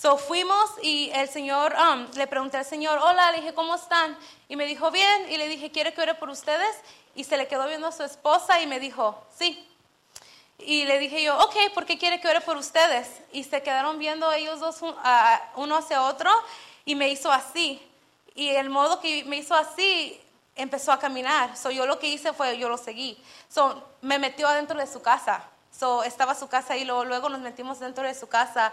So 0.00 0.16
fuimos 0.16 0.70
y 0.80 1.10
el 1.12 1.28
Señor, 1.28 1.74
um, 1.74 2.06
le 2.14 2.28
pregunté 2.28 2.56
al 2.56 2.64
Señor, 2.64 3.00
hola, 3.02 3.32
le 3.32 3.38
dije, 3.38 3.52
¿cómo 3.52 3.74
están? 3.74 4.16
Y 4.48 4.54
me 4.54 4.64
dijo, 4.64 4.92
bien. 4.92 5.26
Y 5.28 5.36
le 5.38 5.48
dije, 5.48 5.72
¿quiere 5.72 5.92
que 5.92 6.00
ore 6.00 6.14
por 6.14 6.28
ustedes? 6.28 6.76
Y 7.16 7.24
se 7.24 7.36
le 7.36 7.48
quedó 7.48 7.66
viendo 7.66 7.88
a 7.88 7.92
su 7.92 8.04
esposa 8.04 8.60
y 8.60 8.68
me 8.68 8.78
dijo, 8.78 9.20
sí. 9.36 9.68
Y 10.58 10.84
le 10.84 11.00
dije 11.00 11.20
yo, 11.20 11.36
ok, 11.38 11.74
¿por 11.74 11.84
qué 11.84 11.98
quiere 11.98 12.20
que 12.20 12.28
ore 12.28 12.40
por 12.42 12.56
ustedes? 12.56 13.08
Y 13.32 13.42
se 13.42 13.60
quedaron 13.60 13.98
viendo 13.98 14.30
ellos 14.30 14.60
dos 14.60 14.82
uno 15.56 15.76
hacia 15.76 16.02
otro 16.04 16.30
y 16.84 16.94
me 16.94 17.08
hizo 17.08 17.32
así. 17.32 17.82
Y 18.36 18.50
el 18.50 18.70
modo 18.70 19.00
que 19.00 19.24
me 19.24 19.38
hizo 19.38 19.56
así, 19.56 20.20
empezó 20.54 20.92
a 20.92 21.00
caminar. 21.00 21.56
So, 21.56 21.72
yo 21.72 21.86
lo 21.86 21.98
que 21.98 22.06
hice 22.06 22.32
fue, 22.32 22.56
yo 22.56 22.68
lo 22.68 22.78
seguí. 22.78 23.20
So, 23.48 23.82
me 24.00 24.20
metió 24.20 24.46
adentro 24.46 24.78
de 24.78 24.86
su 24.86 25.02
casa. 25.02 25.42
So, 25.76 26.04
estaba 26.04 26.36
su 26.36 26.48
casa 26.48 26.76
y 26.76 26.84
luego, 26.84 27.04
luego 27.04 27.28
nos 27.28 27.40
metimos 27.40 27.80
dentro 27.80 28.04
de 28.06 28.14
su 28.14 28.28
casa. 28.28 28.72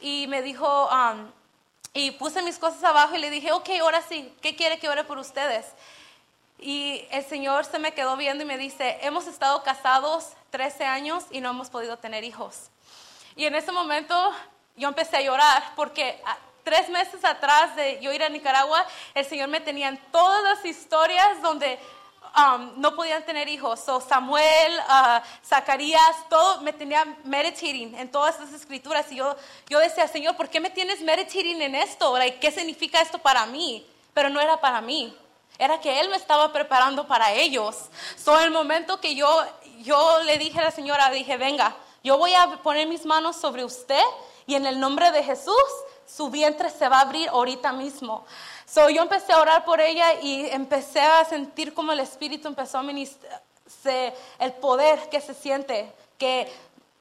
Y 0.00 0.26
me 0.28 0.42
dijo, 0.42 0.88
um, 0.88 1.30
y 1.92 2.12
puse 2.12 2.42
mis 2.42 2.58
cosas 2.58 2.82
abajo 2.84 3.16
y 3.16 3.18
le 3.18 3.30
dije, 3.30 3.52
ok, 3.52 3.68
ahora 3.80 4.02
sí, 4.02 4.32
¿qué 4.40 4.56
quiere 4.56 4.78
que 4.78 4.88
ore 4.88 5.04
por 5.04 5.18
ustedes? 5.18 5.66
Y 6.58 7.04
el 7.10 7.24
Señor 7.24 7.64
se 7.64 7.78
me 7.78 7.92
quedó 7.92 8.16
viendo 8.16 8.44
y 8.44 8.46
me 8.46 8.58
dice, 8.58 8.98
hemos 9.02 9.26
estado 9.26 9.62
casados 9.62 10.32
13 10.50 10.84
años 10.84 11.24
y 11.30 11.40
no 11.40 11.50
hemos 11.50 11.70
podido 11.70 11.96
tener 11.96 12.22
hijos. 12.22 12.70
Y 13.34 13.46
en 13.46 13.54
ese 13.54 13.72
momento 13.72 14.14
yo 14.76 14.88
empecé 14.88 15.16
a 15.16 15.22
llorar 15.22 15.72
porque 15.74 16.20
ah, 16.26 16.36
tres 16.64 16.88
meses 16.90 17.24
atrás 17.24 17.74
de 17.76 17.98
yo 18.00 18.12
ir 18.12 18.22
a 18.22 18.28
Nicaragua, 18.28 18.84
el 19.14 19.24
Señor 19.24 19.48
me 19.48 19.60
tenía 19.60 19.88
en 19.88 19.98
todas 20.12 20.42
las 20.42 20.64
historias 20.64 21.40
donde 21.42 21.78
um, 22.36 22.80
no 22.80 22.94
podían 22.94 23.24
tener 23.24 23.48
hijos. 23.48 23.80
So, 23.80 24.00
Samuel, 24.00 24.78
ah, 24.88 25.22
Zacarías, 25.44 26.28
todo 26.28 26.60
me 26.62 26.72
tenía 26.72 27.04
meditating 27.24 27.94
en 27.94 28.10
todas 28.10 28.36
esas 28.36 28.52
escrituras. 28.52 29.10
Y 29.10 29.16
yo, 29.16 29.36
yo 29.68 29.78
decía, 29.78 30.06
Señor, 30.08 30.36
¿por 30.36 30.48
qué 30.48 30.60
me 30.60 30.70
tienes 30.70 31.00
meditating 31.00 31.60
en 31.62 31.74
esto? 31.74 32.16
Like, 32.16 32.38
¿Qué 32.38 32.50
significa 32.50 33.00
esto 33.00 33.18
para 33.18 33.46
mí? 33.46 33.86
Pero 34.14 34.28
no 34.28 34.40
era 34.40 34.60
para 34.60 34.80
mí. 34.80 35.16
Era 35.58 35.80
que 35.80 36.00
Él 36.00 36.08
me 36.08 36.16
estaba 36.16 36.52
preparando 36.52 37.06
para 37.06 37.32
ellos. 37.32 37.76
So, 38.16 38.38
el 38.40 38.50
momento 38.50 39.00
que 39.00 39.14
yo, 39.14 39.28
yo 39.78 40.22
le 40.24 40.38
dije 40.38 40.58
a 40.58 40.64
la 40.64 40.70
señora, 40.70 41.10
dije, 41.10 41.36
venga, 41.36 41.76
yo 42.02 42.16
voy 42.16 42.32
a 42.32 42.48
poner 42.62 42.86
mis 42.86 43.04
manos 43.04 43.36
sobre 43.36 43.64
usted 43.64 44.02
y 44.46 44.54
en 44.54 44.66
el 44.66 44.80
nombre 44.80 45.10
de 45.12 45.22
Jesús 45.22 45.54
su 46.06 46.30
vientre 46.30 46.70
se 46.70 46.88
va 46.88 46.98
a 46.98 47.02
abrir 47.02 47.28
ahorita 47.28 47.72
mismo. 47.72 48.24
So, 48.72 48.88
yo 48.88 49.02
empecé 49.02 49.32
a 49.32 49.40
orar 49.40 49.64
por 49.64 49.80
ella 49.80 50.20
y 50.22 50.46
empecé 50.48 51.00
a 51.00 51.24
sentir 51.24 51.74
como 51.74 51.90
el 51.90 51.98
Espíritu 51.98 52.46
empezó 52.46 52.78
a 52.78 52.84
ministrar, 52.84 53.42
el 54.38 54.52
poder 54.60 55.08
que 55.08 55.20
se 55.20 55.34
siente, 55.34 55.92
que 56.18 56.48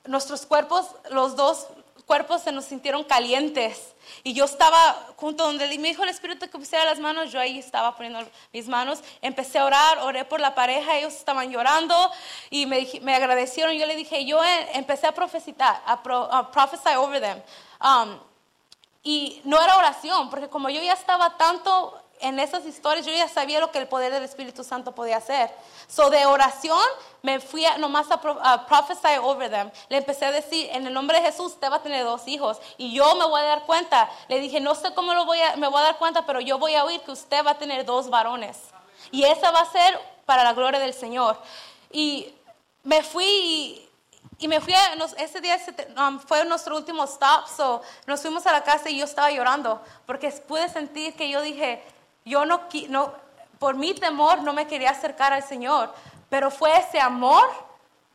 nuestros 0.06 0.48
cuerpos, 0.48 0.88
los 1.12 1.36
dos 1.36 1.68
cuerpos 2.08 2.42
se 2.42 2.52
nos 2.52 2.66
sintieron 2.66 3.04
calientes. 3.04 3.94
Y 4.24 4.34
yo 4.34 4.46
estaba 4.46 5.10
junto 5.16 5.46
donde 5.46 5.68
me 5.78 5.90
dijo 5.90 6.02
el 6.02 6.10
Espíritu 6.10 6.50
que 6.50 6.58
pusiera 6.58 6.86
las 6.86 6.98
manos, 6.98 7.32
yo 7.32 7.40
ahí 7.40 7.60
estaba 7.60 7.96
poniendo 7.96 8.28
mis 8.52 8.68
manos. 8.68 9.02
Empecé 9.22 9.60
a 9.60 9.66
orar, 9.66 10.00
oré 10.00 10.26
por 10.26 10.40
la 10.40 10.56
pareja, 10.56 10.98
ellos 10.98 11.14
estaban 11.14 11.52
llorando 11.52 12.12
y 12.50 12.66
me, 12.66 12.88
me 13.04 13.14
agradecieron. 13.14 13.76
Yo 13.76 13.86
le 13.86 13.96
dije, 13.96 14.26
yo 14.26 14.44
eh, 14.44 14.70
empecé 14.74 15.06
a 15.06 15.12
profetizar, 15.12 15.84
a, 15.86 16.02
pro, 16.02 16.34
a 16.34 16.50
prophesy 16.50 16.96
over 16.96 17.22
them. 17.22 17.40
Um, 17.80 18.29
y 19.04 19.42
no 19.46 19.62
era 19.62 19.78
oración, 19.78 20.30
porque 20.30 20.50
como 20.50 20.70
yo 20.70 20.82
ya 20.82 20.94
estaba 20.94 21.38
tanto 21.38 21.96
en 22.22 22.38
esas 22.38 22.66
historias, 22.66 23.06
yo 23.06 23.14
ya 23.14 23.30
sabía 23.30 23.62
lo 23.62 23.72
que 23.72 23.78
el 23.78 23.88
poder 23.88 24.12
del 24.12 24.24
Espíritu 24.24 24.66
Santo 24.66 24.94
podía 24.94 25.16
hacer. 25.18 25.50
So 25.88 26.10
de 26.10 26.26
oración 26.26 26.78
me 27.22 27.40
fui 27.40 27.66
a, 27.66 27.78
nomás 27.78 28.12
a, 28.12 28.20
pro- 28.20 28.38
a 28.44 28.66
prophesy 28.66 29.18
over 29.22 29.50
them. 29.50 29.72
Le 29.88 29.98
empecé 29.98 30.26
a 30.26 30.32
decir, 30.32 30.68
en 30.74 30.86
el 30.86 30.94
nombre 30.94 31.22
de 31.22 31.28
Jesús, 31.28 31.54
usted 31.54 31.72
va 31.72 31.78
a 31.78 31.82
tener 31.82 32.04
dos 32.04 32.28
hijos. 32.28 32.58
Y 32.78 32.94
yo 32.94 33.16
me 33.16 33.26
voy 33.26 33.40
a 33.40 33.46
dar 33.46 33.66
cuenta. 33.66 34.10
Le 34.28 34.42
dije, 34.42 34.60
no 34.60 34.76
sé 34.76 34.94
cómo 34.94 35.14
lo 35.14 35.24
voy 35.24 35.40
a, 35.40 35.56
me 35.56 35.70
voy 35.70 35.80
a 35.80 35.84
dar 35.84 35.98
cuenta, 35.98 36.26
pero 36.26 36.42
yo 36.42 36.58
voy 36.60 36.76
a 36.76 36.84
oír 36.84 37.00
que 37.00 37.12
usted 37.12 37.42
va 37.46 37.52
a 37.52 37.58
tener 37.58 37.86
dos 37.86 38.10
varones. 38.10 38.58
Y 39.12 39.24
esa 39.24 39.52
va 39.52 39.62
a 39.62 39.72
ser 39.72 39.98
para 40.26 40.44
la 40.44 40.52
gloria 40.52 40.82
del 40.82 40.94
Señor. 40.94 41.42
Y 41.90 42.34
me 42.84 43.02
fui 43.02 43.24
y 43.26 43.89
y 44.42 44.48
me 44.48 44.62
fui, 44.62 44.74
a, 44.74 44.94
ese 45.18 45.42
día 45.42 45.58
um, 45.98 46.18
fue 46.20 46.46
nuestro 46.46 46.78
último 46.78 47.04
stop, 47.04 47.48
so 47.48 47.82
nos 48.08 48.22
fuimos 48.22 48.48
a 48.48 48.54
la 48.54 48.64
casa 48.64 48.90
y 48.90 48.98
yo 48.98 49.04
estaba 49.04 49.30
llorando, 49.32 49.82
porque 50.06 50.30
pude 50.48 50.70
sentir 50.70 51.14
que 51.16 51.30
yo 51.30 51.42
dije, 51.42 51.84
yo 52.24 52.46
no, 52.46 52.62
no, 52.88 53.14
por 53.60 53.76
mi 53.76 53.94
temor 53.94 54.42
no 54.42 54.54
me 54.54 54.66
quería 54.66 54.92
acercar 54.92 55.34
al 55.34 55.44
Señor, 55.44 55.94
pero 56.30 56.52
fue 56.52 56.74
ese 56.78 57.02
amor 57.02 57.44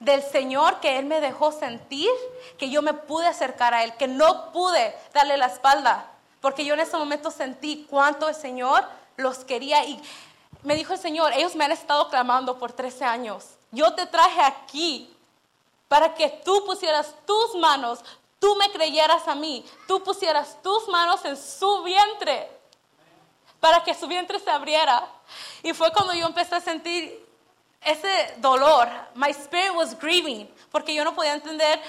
del 0.00 0.22
Señor 0.22 0.80
que 0.80 0.98
Él 0.98 1.04
me 1.04 1.20
dejó 1.20 1.52
sentir, 1.52 2.10
que 2.58 2.70
yo 2.70 2.80
me 2.80 2.94
pude 2.94 3.26
acercar 3.26 3.74
a 3.74 3.84
Él, 3.84 3.94
que 3.96 4.08
no 4.08 4.50
pude 4.50 4.96
darle 5.12 5.36
la 5.36 5.46
espalda, 5.46 6.06
porque 6.40 6.64
yo 6.64 6.72
en 6.72 6.80
ese 6.80 6.96
momento 6.96 7.30
sentí 7.30 7.86
cuánto 7.90 8.30
el 8.30 8.34
Señor 8.34 8.82
los 9.16 9.44
quería 9.44 9.84
y 9.84 10.00
me 10.62 10.74
dijo 10.74 10.94
el 10.94 10.98
Señor, 10.98 11.34
ellos 11.34 11.54
me 11.54 11.66
han 11.66 11.72
estado 11.72 12.08
clamando 12.08 12.58
por 12.58 12.72
13 12.72 13.04
años, 13.04 13.44
yo 13.70 13.92
te 13.94 14.06
traje 14.06 14.40
aquí 14.40 15.13
para 15.94 16.12
que 16.12 16.28
tú 16.44 16.64
pusieras 16.66 17.14
tus 17.24 17.54
manos, 17.54 18.00
tú 18.40 18.57
me 18.57 18.68
creyeras 18.72 19.28
a 19.28 19.37
mí, 19.37 19.64
tú 19.87 20.02
pusieras 20.02 20.61
tus 20.61 20.88
manos 20.88 21.24
en 21.24 21.37
su 21.37 21.85
vientre, 21.85 22.50
para 23.61 23.85
que 23.85 23.94
su 23.94 24.09
vientre 24.09 24.40
se 24.40 24.50
abriera. 24.50 25.07
Y 25.62 25.72
fue 25.72 25.92
cuando 25.92 26.12
yo 26.12 26.26
empecé 26.26 26.57
a 26.57 26.61
sentir 26.61 27.24
ese 27.80 28.35
dolor. 28.38 28.88
My 29.14 29.30
spirit 29.30 29.72
was 29.72 29.96
grieving, 29.96 30.52
porque 30.72 30.92
yo 30.92 31.04
no 31.04 31.14
podía 31.14 31.35
entender. 31.35 31.80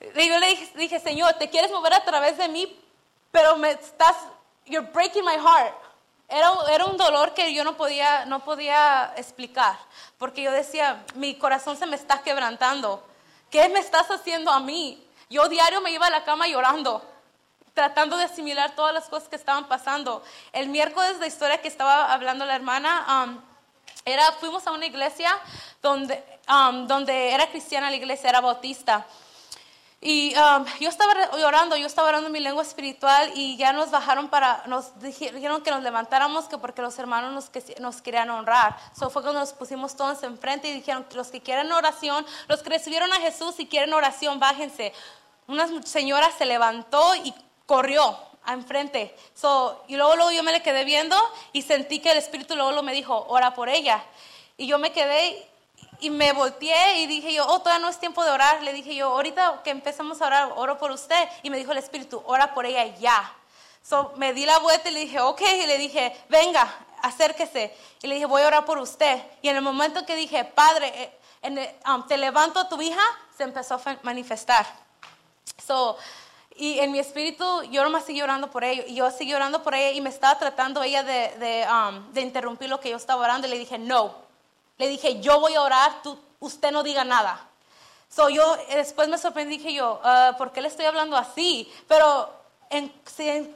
Y 0.00 0.26
yo 0.26 0.38
le 0.38 0.46
dije, 0.46 0.72
dije, 0.76 0.98
Señor, 0.98 1.34
te 1.34 1.50
quieres 1.50 1.70
mover 1.70 1.92
a 1.92 2.04
través 2.06 2.38
de 2.38 2.48
mí, 2.48 2.80
pero 3.30 3.58
me 3.58 3.72
estás, 3.72 4.16
you're 4.64 4.90
breaking 4.90 5.26
my 5.26 5.34
heart. 5.34 5.74
Era, 6.30 6.50
era 6.72 6.86
un 6.86 6.96
dolor 6.96 7.34
que 7.34 7.52
yo 7.52 7.62
no 7.62 7.76
podía, 7.76 8.24
no 8.24 8.42
podía 8.42 9.12
explicar, 9.18 9.76
porque 10.16 10.40
yo 10.40 10.50
decía, 10.50 11.04
mi 11.14 11.34
corazón 11.34 11.76
se 11.76 11.84
me 11.84 11.96
está 11.96 12.22
quebrantando. 12.22 13.04
¿Qué 13.50 13.68
me 13.70 13.78
estás 13.78 14.10
haciendo 14.10 14.50
a 14.50 14.60
mí? 14.60 15.02
Yo 15.30 15.48
diario 15.48 15.80
me 15.80 15.90
iba 15.90 16.06
a 16.06 16.10
la 16.10 16.24
cama 16.24 16.46
llorando, 16.46 17.02
tratando 17.72 18.18
de 18.18 18.24
asimilar 18.24 18.74
todas 18.74 18.92
las 18.92 19.08
cosas 19.08 19.28
que 19.28 19.36
estaban 19.36 19.68
pasando. 19.68 20.22
El 20.52 20.68
miércoles, 20.68 21.18
la 21.18 21.26
historia 21.26 21.60
que 21.62 21.68
estaba 21.68 22.12
hablando 22.12 22.44
la 22.44 22.54
hermana, 22.54 23.24
um, 23.24 23.40
era, 24.04 24.32
fuimos 24.32 24.66
a 24.66 24.72
una 24.72 24.84
iglesia 24.84 25.30
donde, 25.80 26.22
um, 26.48 26.86
donde 26.86 27.32
era 27.32 27.48
cristiana 27.48 27.88
la 27.88 27.96
iglesia, 27.96 28.28
era 28.28 28.40
bautista. 28.42 29.06
Y 30.00 30.32
um, 30.36 30.64
yo 30.78 30.88
estaba 30.88 31.12
llorando, 31.36 31.76
yo 31.76 31.86
estaba 31.86 32.08
orando 32.08 32.28
en 32.28 32.32
mi 32.32 32.38
lengua 32.38 32.62
espiritual 32.62 33.32
y 33.34 33.56
ya 33.56 33.72
nos 33.72 33.90
bajaron 33.90 34.28
para, 34.28 34.62
nos 34.66 34.96
dije- 35.00 35.32
dijeron 35.32 35.60
que 35.62 35.72
nos 35.72 35.82
levantáramos 35.82 36.44
que 36.44 36.56
porque 36.56 36.82
los 36.82 36.96
hermanos 37.00 37.32
nos, 37.32 37.50
que- 37.50 37.74
nos 37.80 38.00
querían 38.00 38.30
honrar. 38.30 38.76
So 38.96 39.10
fue 39.10 39.22
cuando 39.22 39.40
nos 39.40 39.52
pusimos 39.52 39.96
todos 39.96 40.22
enfrente 40.22 40.68
y 40.68 40.72
dijeron 40.74 41.04
los 41.14 41.28
que 41.28 41.40
quieren 41.40 41.72
oración, 41.72 42.24
los 42.46 42.62
que 42.62 42.70
recibieron 42.70 43.12
a 43.12 43.16
Jesús 43.16 43.56
y 43.58 43.66
quieren 43.66 43.92
oración, 43.92 44.38
bájense. 44.38 44.92
Una 45.48 45.66
señora 45.82 46.30
se 46.30 46.46
levantó 46.46 47.16
y 47.16 47.34
corrió 47.66 48.16
enfrente. 48.46 49.16
So, 49.34 49.82
y 49.88 49.96
luego, 49.96 50.14
luego 50.14 50.30
yo 50.30 50.44
me 50.44 50.52
le 50.52 50.62
quedé 50.62 50.84
viendo 50.84 51.16
y 51.52 51.62
sentí 51.62 51.98
que 51.98 52.12
el 52.12 52.18
Espíritu 52.18 52.54
luego, 52.54 52.70
luego 52.70 52.84
me 52.84 52.92
dijo, 52.92 53.26
ora 53.28 53.52
por 53.52 53.68
ella. 53.68 54.04
Y 54.56 54.68
yo 54.68 54.78
me 54.78 54.92
quedé 54.92 55.44
y 56.00 56.10
me 56.10 56.32
volteé 56.32 57.00
y 57.00 57.06
dije 57.06 57.32
yo, 57.32 57.46
oh, 57.46 57.58
todavía 57.60 57.80
no 57.84 57.88
es 57.88 57.98
tiempo 57.98 58.22
de 58.24 58.30
orar. 58.30 58.62
Le 58.62 58.72
dije 58.72 58.94
yo, 58.94 59.08
ahorita 59.08 59.62
que 59.64 59.70
empezamos 59.70 60.20
a 60.22 60.26
orar, 60.26 60.52
oro 60.56 60.78
por 60.78 60.90
usted. 60.90 61.28
Y 61.42 61.50
me 61.50 61.56
dijo 61.56 61.72
el 61.72 61.78
Espíritu, 61.78 62.22
ora 62.26 62.54
por 62.54 62.66
ella 62.66 62.84
ya. 62.96 63.32
So, 63.82 64.12
me 64.16 64.32
di 64.32 64.44
la 64.44 64.58
vuelta 64.58 64.88
y 64.88 64.92
le 64.92 65.00
dije, 65.00 65.20
ok, 65.20 65.40
y 65.40 65.66
le 65.66 65.78
dije, 65.78 66.14
venga, 66.28 66.68
acérquese. 67.02 67.74
Y 68.02 68.06
le 68.06 68.14
dije, 68.14 68.26
voy 68.26 68.42
a 68.42 68.46
orar 68.48 68.64
por 68.64 68.78
usted. 68.78 69.22
Y 69.42 69.48
en 69.48 69.56
el 69.56 69.62
momento 69.62 70.04
que 70.04 70.14
dije, 70.14 70.44
Padre, 70.44 70.88
eh, 70.94 71.18
en 71.42 71.58
el- 71.58 71.70
um, 71.88 72.06
te 72.06 72.16
levanto 72.18 72.60
a 72.60 72.68
tu 72.68 72.80
hija, 72.82 73.00
se 73.36 73.44
empezó 73.44 73.74
a 73.74 73.80
manifestar. 74.02 74.66
So, 75.66 75.96
y 76.56 76.80
en 76.80 76.90
mi 76.92 76.98
espíritu 76.98 77.62
yo 77.70 77.82
nomás 77.84 78.04
seguí 78.04 78.20
orando 78.20 78.50
por 78.50 78.64
ella 78.64 78.82
y 78.86 78.94
yo 78.96 79.10
seguí 79.10 79.32
orando 79.32 79.62
por 79.62 79.74
ella 79.74 79.92
y 79.92 80.00
me 80.00 80.10
estaba 80.10 80.38
tratando 80.38 80.82
ella 80.82 81.02
de, 81.02 81.30
de, 81.38 81.66
um, 81.70 82.12
de 82.12 82.20
interrumpir 82.20 82.68
lo 82.68 82.80
que 82.80 82.90
yo 82.90 82.96
estaba 82.96 83.22
orando 83.22 83.46
y 83.46 83.50
le 83.50 83.58
dije 83.58 83.78
no. 83.78 84.27
Le 84.78 84.88
dije 84.88 85.20
yo 85.20 85.40
voy 85.40 85.54
a 85.54 85.62
orar, 85.62 86.02
tú, 86.02 86.18
usted 86.40 86.70
no 86.70 86.82
diga 86.82 87.04
nada. 87.04 87.46
So 88.08 88.28
yo 88.28 88.56
eh, 88.68 88.76
después 88.76 89.08
me 89.08 89.18
sorprendí 89.18 89.58
dije 89.58 89.74
yo, 89.74 90.00
"Ah, 90.02 90.34
¿por 90.38 90.52
qué 90.52 90.60
le 90.60 90.68
estoy 90.68 90.86
hablando 90.86 91.16
así? 91.16 91.70
Pero 91.86 92.32
en 92.70 92.88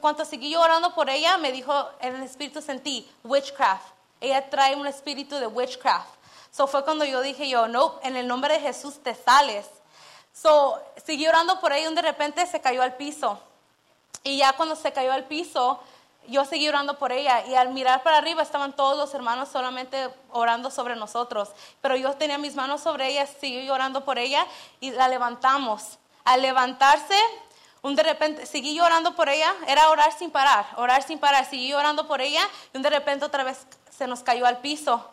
cuanto 0.01 0.25
seguí 0.25 0.51
yo 0.51 0.61
orando 0.61 0.95
por 0.95 1.09
ella, 1.11 1.39
me 1.39 1.53
dijo 1.53 1.89
en 2.01 2.17
el 2.17 2.23
espíritu 2.23 2.61
sentí 2.61 3.11
witchcraft. 3.25 3.85
Ella 4.21 4.49
trae 4.49 4.77
un 4.77 4.87
espíritu 4.87 5.37
de 5.37 5.47
witchcraft. 5.47 6.09
So 6.53 6.67
fue 6.67 6.85
cuando 6.85 7.05
yo 7.05 7.23
dije 7.23 7.49
yo, 7.49 7.67
no, 7.67 7.99
en 8.03 8.17
el 8.17 8.29
nombre 8.29 8.55
de 8.55 8.61
Jesús 8.61 9.03
te 9.03 9.15
sales. 9.15 9.67
So, 10.35 10.81
seguí 11.05 11.27
orando 11.27 11.61
por 11.61 11.73
ella 11.73 11.91
y 11.91 11.95
de 11.95 12.03
repente 12.03 12.47
se 12.47 12.61
cayó 12.61 12.83
al 12.83 12.97
piso. 12.97 13.39
Y 14.23 14.39
ya 14.39 14.53
cuando 14.53 14.77
se 14.77 14.93
cayó 14.93 15.13
al 15.13 15.25
piso, 15.25 15.81
yo 16.29 16.45
seguí 16.45 16.69
orando 16.69 16.99
por 16.99 17.13
ella. 17.13 17.45
Y 17.47 17.55
al 17.55 17.71
mirar 17.71 18.03
para 18.03 18.19
arriba 18.19 18.43
estaban 18.43 18.75
todos 18.75 18.97
los 18.97 19.13
hermanos 19.15 19.49
solamente 19.49 20.09
orando 20.31 20.71
sobre 20.71 20.97
nosotros. 20.97 21.51
Pero 21.81 21.97
yo 21.97 22.13
tenía 22.15 22.39
mis 22.39 22.55
manos 22.55 22.81
sobre 22.81 23.09
ella, 23.09 23.27
seguí 23.27 23.69
orando 23.71 24.05
por 24.05 24.19
ella 24.19 24.47
y 24.81 24.91
la 24.91 25.09
levantamos. 25.09 25.99
Al 26.25 26.43
levantarse, 26.43 27.17
un 27.83 27.97
de 27.97 28.03
repente, 28.03 28.47
seguí 28.47 28.79
orando 28.81 29.15
por 29.17 29.29
ella, 29.29 29.53
era 29.67 29.91
orar 29.91 30.13
sin 30.17 30.31
parar, 30.31 30.67
orar 30.77 31.03
sin 31.03 31.19
parar. 31.19 31.45
Seguí 31.49 31.73
orando 31.73 32.07
por 32.07 32.21
ella 32.21 32.43
y 32.73 32.77
un 32.77 32.83
de 32.83 32.91
repente 32.91 33.25
otra 33.25 33.45
vez 33.45 33.67
se 33.91 34.07
nos 34.07 34.23
cayó 34.23 34.47
al 34.47 34.59
piso. 34.59 35.09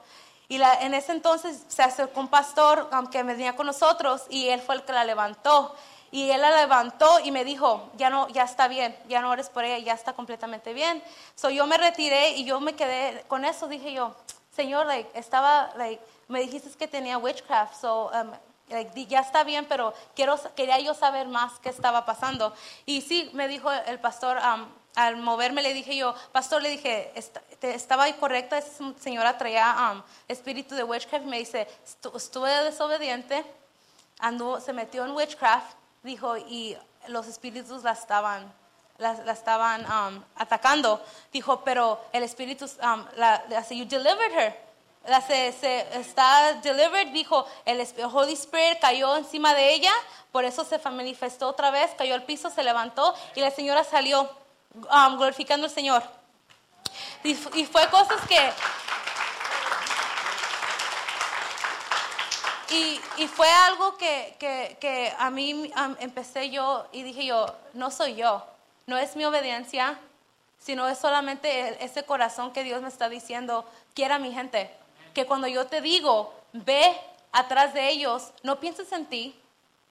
Y 0.47 0.59
en 0.59 0.95
ese 0.95 1.11
entonces 1.11 1.63
se 1.67 1.83
acercó 1.83 2.19
un 2.19 2.27
pastor 2.27 2.89
que 3.11 3.21
venía 3.21 3.55
con 3.55 3.67
nosotros 3.67 4.23
y 4.29 4.47
él 4.47 4.59
fue 4.59 4.75
el 4.75 4.83
que 4.83 4.91
la 4.91 5.03
levantó. 5.03 5.75
Y 6.11 6.31
él 6.31 6.41
la 6.41 6.51
levantó 6.55 7.19
y 7.23 7.31
me 7.31 7.43
dijo, 7.43 7.89
ya 7.95 8.09
no, 8.09 8.27
ya 8.29 8.43
está 8.43 8.67
bien, 8.67 8.97
ya 9.07 9.21
no 9.21 9.31
eres 9.33 9.49
por 9.49 9.63
ella, 9.63 9.77
ya 9.77 9.93
está 9.93 10.13
completamente 10.13 10.73
bien. 10.73 11.03
So 11.35 11.49
yo 11.49 11.67
me 11.67 11.77
retiré 11.77 12.29
y 12.31 12.45
yo 12.45 12.59
me 12.59 12.73
quedé 12.75 13.23
con 13.27 13.45
eso, 13.45 13.67
dije 13.67 13.93
yo, 13.93 14.15
Señor, 14.55 14.87
like, 14.87 15.09
estaba, 15.17 15.71
like, 15.77 16.01
me 16.27 16.39
dijiste 16.41 16.69
que 16.77 16.87
tenía 16.87 17.17
witchcraft, 17.17 17.79
so, 17.79 18.07
um, 18.13 18.31
like, 18.69 19.05
ya 19.05 19.19
está 19.19 19.43
bien, 19.43 19.65
pero 19.65 19.93
quiero, 20.15 20.39
quería 20.55 20.79
yo 20.79 20.93
saber 20.93 21.27
más 21.27 21.59
qué 21.59 21.69
estaba 21.69 22.05
pasando. 22.05 22.53
Y 22.85 23.01
sí, 23.01 23.29
me 23.33 23.47
dijo 23.47 23.71
el 23.71 23.99
pastor, 23.99 24.37
um, 24.37 24.67
al 24.95 25.15
moverme 25.17 25.61
le 25.61 25.73
dije 25.73 25.95
yo, 25.95 26.13
pastor, 26.31 26.61
le 26.63 26.69
dije, 26.69 27.11
"Est- 27.15 27.37
te- 27.59 27.75
estaba 27.75 28.11
correcta, 28.13 28.57
esa 28.57 28.83
señora 28.99 29.37
traía 29.37 29.91
um, 29.93 30.01
espíritu 30.27 30.73
de 30.75 30.83
witchcraft, 30.83 31.25
me 31.25 31.37
dice, 31.37 31.67
"Estu- 31.87 32.15
estuve 32.17 32.49
desobediente, 32.63 33.45
anduvo, 34.19 34.59
se 34.59 34.73
metió 34.73 35.05
en 35.05 35.11
witchcraft, 35.11 35.77
dijo, 36.03 36.37
y 36.37 36.77
los 37.07 37.27
espíritus 37.27 37.83
la 37.83 37.91
estaban, 37.91 38.51
la, 38.97 39.11
estaban 39.31 39.85
um, 39.85 40.23
atacando. 40.35 41.01
Dijo, 41.31 41.61
pero 41.63 41.99
el 42.11 42.23
espíritu, 42.23 42.65
um, 42.83 43.05
la, 43.15 43.43
la- 43.49 43.67
you 43.69 43.85
delivered 43.85 44.33
her. 44.33 44.69
La 45.07 45.21
se, 45.21 45.47
está 45.97 46.53
delivered, 46.61 47.07
dijo, 47.13 47.45
el 47.65 47.87
Holy 48.11 48.33
Spirit 48.33 48.79
cayó 48.79 49.15
encima 49.15 49.53
de 49.53 49.73
ella, 49.73 49.93
por 50.31 50.43
eso 50.43 50.65
se 50.65 50.77
manifestó 50.89 51.47
otra 51.47 51.71
vez, 51.71 51.91
cayó 51.97 52.13
al 52.13 52.23
piso, 52.23 52.49
se 52.49 52.63
levantó 52.63 53.15
y 53.33 53.39
la 53.39 53.49
señora 53.49 53.85
salió 53.85 54.29
um, 54.75 55.17
glorificando 55.17 55.65
al 55.67 55.71
Señor. 55.71 56.03
Y 57.23 57.33
fue 57.33 57.87
cosas 57.89 58.19
que, 58.27 58.51
Y, 62.71 62.99
fue 63.27 63.49
algo 63.49 63.97
que, 63.97 64.35
que, 64.39 64.77
que 64.79 65.13
a 65.17 65.29
mí 65.31 65.71
empecé 65.99 66.49
yo 66.51 66.85
y 66.91 67.01
dije 67.03 67.25
yo, 67.25 67.47
no 67.73 67.89
soy 67.89 68.15
yo, 68.15 68.45
no 68.85 68.97
es 68.97 69.15
mi 69.15 69.25
obediencia, 69.25 69.97
sino 70.59 70.87
es 70.87 70.97
solamente 70.99 71.69
el- 71.69 71.75
ese 71.79 72.03
corazón 72.03 72.51
que 72.53 72.63
Dios 72.63 72.81
me 72.81 72.89
está 72.89 73.09
diciendo, 73.09 73.65
quiera 73.95 74.19
mi 74.19 74.31
gente. 74.31 74.69
Que 75.13 75.25
cuando 75.25 75.47
yo 75.47 75.65
te 75.65 75.81
digo, 75.81 76.33
ve 76.53 76.95
atrás 77.31 77.73
de 77.73 77.89
ellos, 77.89 78.31
no 78.43 78.59
pienses 78.59 78.91
en 78.91 79.05
ti, 79.07 79.39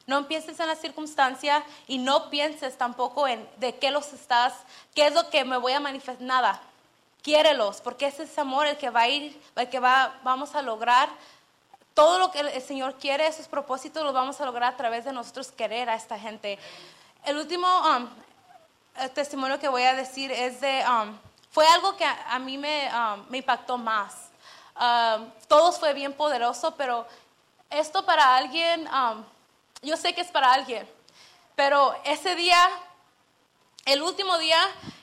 no 0.07 0.29
pienses 0.29 0.59
en 0.61 0.69
la 0.69 0.77
circunstancia 0.77 1.65
y 1.89 1.99
no 1.99 2.31
pienses 2.31 2.79
tampoco 2.79 3.27
en 3.27 3.47
de 3.57 3.77
qué 3.77 3.91
los 3.91 4.13
estás, 4.13 4.55
qué 4.95 5.07
es 5.09 5.15
lo 5.15 5.29
que 5.31 5.45
me 5.45 5.57
voy 5.57 5.73
a 5.73 5.81
manifestar, 5.81 6.25
nada. 6.25 6.63
Quiérelos, 7.23 7.81
porque 7.81 8.07
ese 8.07 8.23
es 8.23 8.39
amor 8.39 8.67
el 8.67 8.79
que 8.79 8.91
va 8.91 9.01
a 9.03 9.09
ir, 9.09 9.39
el 9.57 9.69
que 9.69 9.81
va, 9.81 10.19
vamos 10.23 10.55
a 10.55 10.63
lograr 10.63 11.09
todo 11.99 12.21
lo 12.21 12.31
que 12.31 12.39
el, 12.39 12.63
Señor 12.63 12.95
quiere, 12.95 13.27
esos 13.27 13.49
propósitos 13.49 14.05
los 14.05 14.15
vamos 14.15 14.41
a 14.41 14.45
lograr 14.45 14.73
a 14.73 14.77
través 14.77 15.05
de 15.05 15.13
nosotros 15.13 15.51
querer 15.51 15.91
a 15.91 15.97
esta 15.97 16.17
gente. 16.17 16.57
El 17.25 17.37
último 17.37 17.67
um, 17.67 18.09
el 19.01 19.11
testimonio 19.11 19.59
que 19.59 19.67
voy 19.67 19.83
a 19.83 19.95
decir 19.95 20.31
es 20.31 20.61
de, 20.61 20.85
um, 20.89 21.19
fue 21.51 21.67
algo 21.67 21.97
que 21.97 22.05
a, 22.05 22.37
a 22.37 22.39
mí 22.39 22.57
me, 22.57 22.89
um, 22.95 23.27
me 23.29 23.39
impactó 23.39 23.77
más. 23.77 24.15
Um, 24.77 25.29
todos 25.49 25.81
fue 25.81 25.93
bien 25.93 26.13
poderoso, 26.13 26.73
pero 26.77 27.05
esto 27.69 28.05
para 28.05 28.37
alguien, 28.37 28.87
um, 28.87 29.25
yo 29.83 29.97
sé 29.97 30.15
que 30.15 30.21
es 30.21 30.31
para 30.31 30.53
alguien, 30.53 30.89
pero 31.57 31.97
ese 32.05 32.37
día 32.37 32.61
el 33.89 34.03
último 34.03 34.37
día 34.39 34.59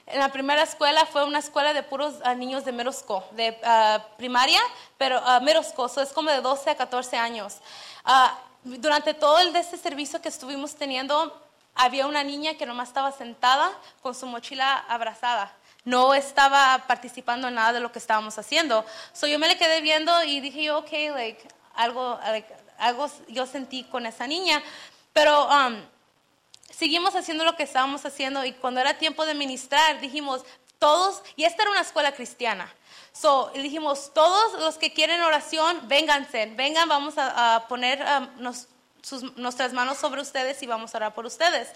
en 0.06 0.20
la 0.20 0.30
primera 0.30 0.62
escuela 0.62 1.08
fue 1.08 1.24
una 1.24 1.40
escuela 1.40 1.74
de 1.74 1.82
puros 1.82 2.14
ah, 2.24 2.36
niños 2.36 2.64
de 2.66 2.72
middle 2.72 2.92
de 3.32 3.60
ah, 3.64 4.06
primaria, 4.18 4.62
pero 4.98 5.20
uh, 5.20 5.42
middle 5.42 5.64
school, 5.64 5.90
so 5.90 6.02
es 6.02 6.14
como 6.14 6.30
de 6.30 6.40
12 6.40 6.70
a 6.70 6.76
14 6.76 7.18
años. 7.18 7.56
Ah, 8.04 8.38
durante 8.64 9.16
todo 9.16 9.40
el 9.40 9.54
de 9.54 9.60
ese 9.60 9.78
servicio 9.78 10.22
que 10.22 10.30
estuvimos 10.30 10.76
teniendo, 10.76 11.36
había 11.74 12.06
una 12.06 12.24
niña 12.24 12.56
que 12.56 12.68
nomás 12.68 12.90
estaba 12.90 13.12
sentada 13.12 13.72
con 14.04 14.14
su 14.14 14.28
mochila 14.28 14.86
abrazada. 14.88 15.52
No 15.84 16.14
estaba 16.14 16.84
participando 16.88 17.48
en 17.48 17.56
nada 17.56 17.74
de 17.74 17.80
lo 17.80 17.92
que 17.92 18.00
estábamos 18.00 18.38
haciendo. 18.38 18.86
So 19.14 19.26
yo 19.26 19.40
me 19.40 19.48
le 19.48 19.58
quedé 19.58 19.82
viendo 19.82 20.24
y 20.24 20.42
dije 20.42 20.64
yo, 20.64 20.80
ok, 20.80 20.92
like, 21.16 21.48
algo, 21.76 22.20
like, 22.24 22.54
algo 22.78 23.10
yo 23.30 23.48
sentí 23.48 23.84
con 23.84 24.06
esa 24.06 24.28
niña. 24.28 24.62
Pero 25.14 25.48
um, 25.48 25.76
seguimos 26.70 27.16
haciendo 27.16 27.44
lo 27.44 27.56
que 27.56 27.64
estábamos 27.64 28.06
haciendo 28.06 28.44
y 28.46 28.54
cuando 28.54 28.82
era 28.82 28.98
tiempo 28.98 29.26
de 29.26 29.34
ministrar 29.36 30.00
dijimos 30.02 30.44
todos, 30.80 31.22
y 31.36 31.46
esta 31.46 31.64
era 31.64 31.72
una 31.72 31.82
escuela 31.82 32.14
cristiana, 32.14 32.72
so 33.14 33.50
dijimos 33.56 34.12
todos 34.14 34.60
los 34.60 34.78
que 34.78 34.92
quieren 34.94 35.22
oración, 35.22 35.88
vénganse, 35.88 36.48
vengan, 36.56 36.90
vamos 36.90 37.18
a, 37.18 37.56
a 37.56 37.68
poner 37.68 38.04
um, 38.04 38.42
nos- 38.42 38.68
sus- 39.02 39.36
nuestras 39.38 39.72
manos 39.72 39.98
sobre 39.98 40.22
ustedes 40.22 40.62
y 40.64 40.68
vamos 40.68 40.94
a 40.94 40.98
orar 40.98 41.14
por 41.14 41.26
ustedes. 41.26 41.70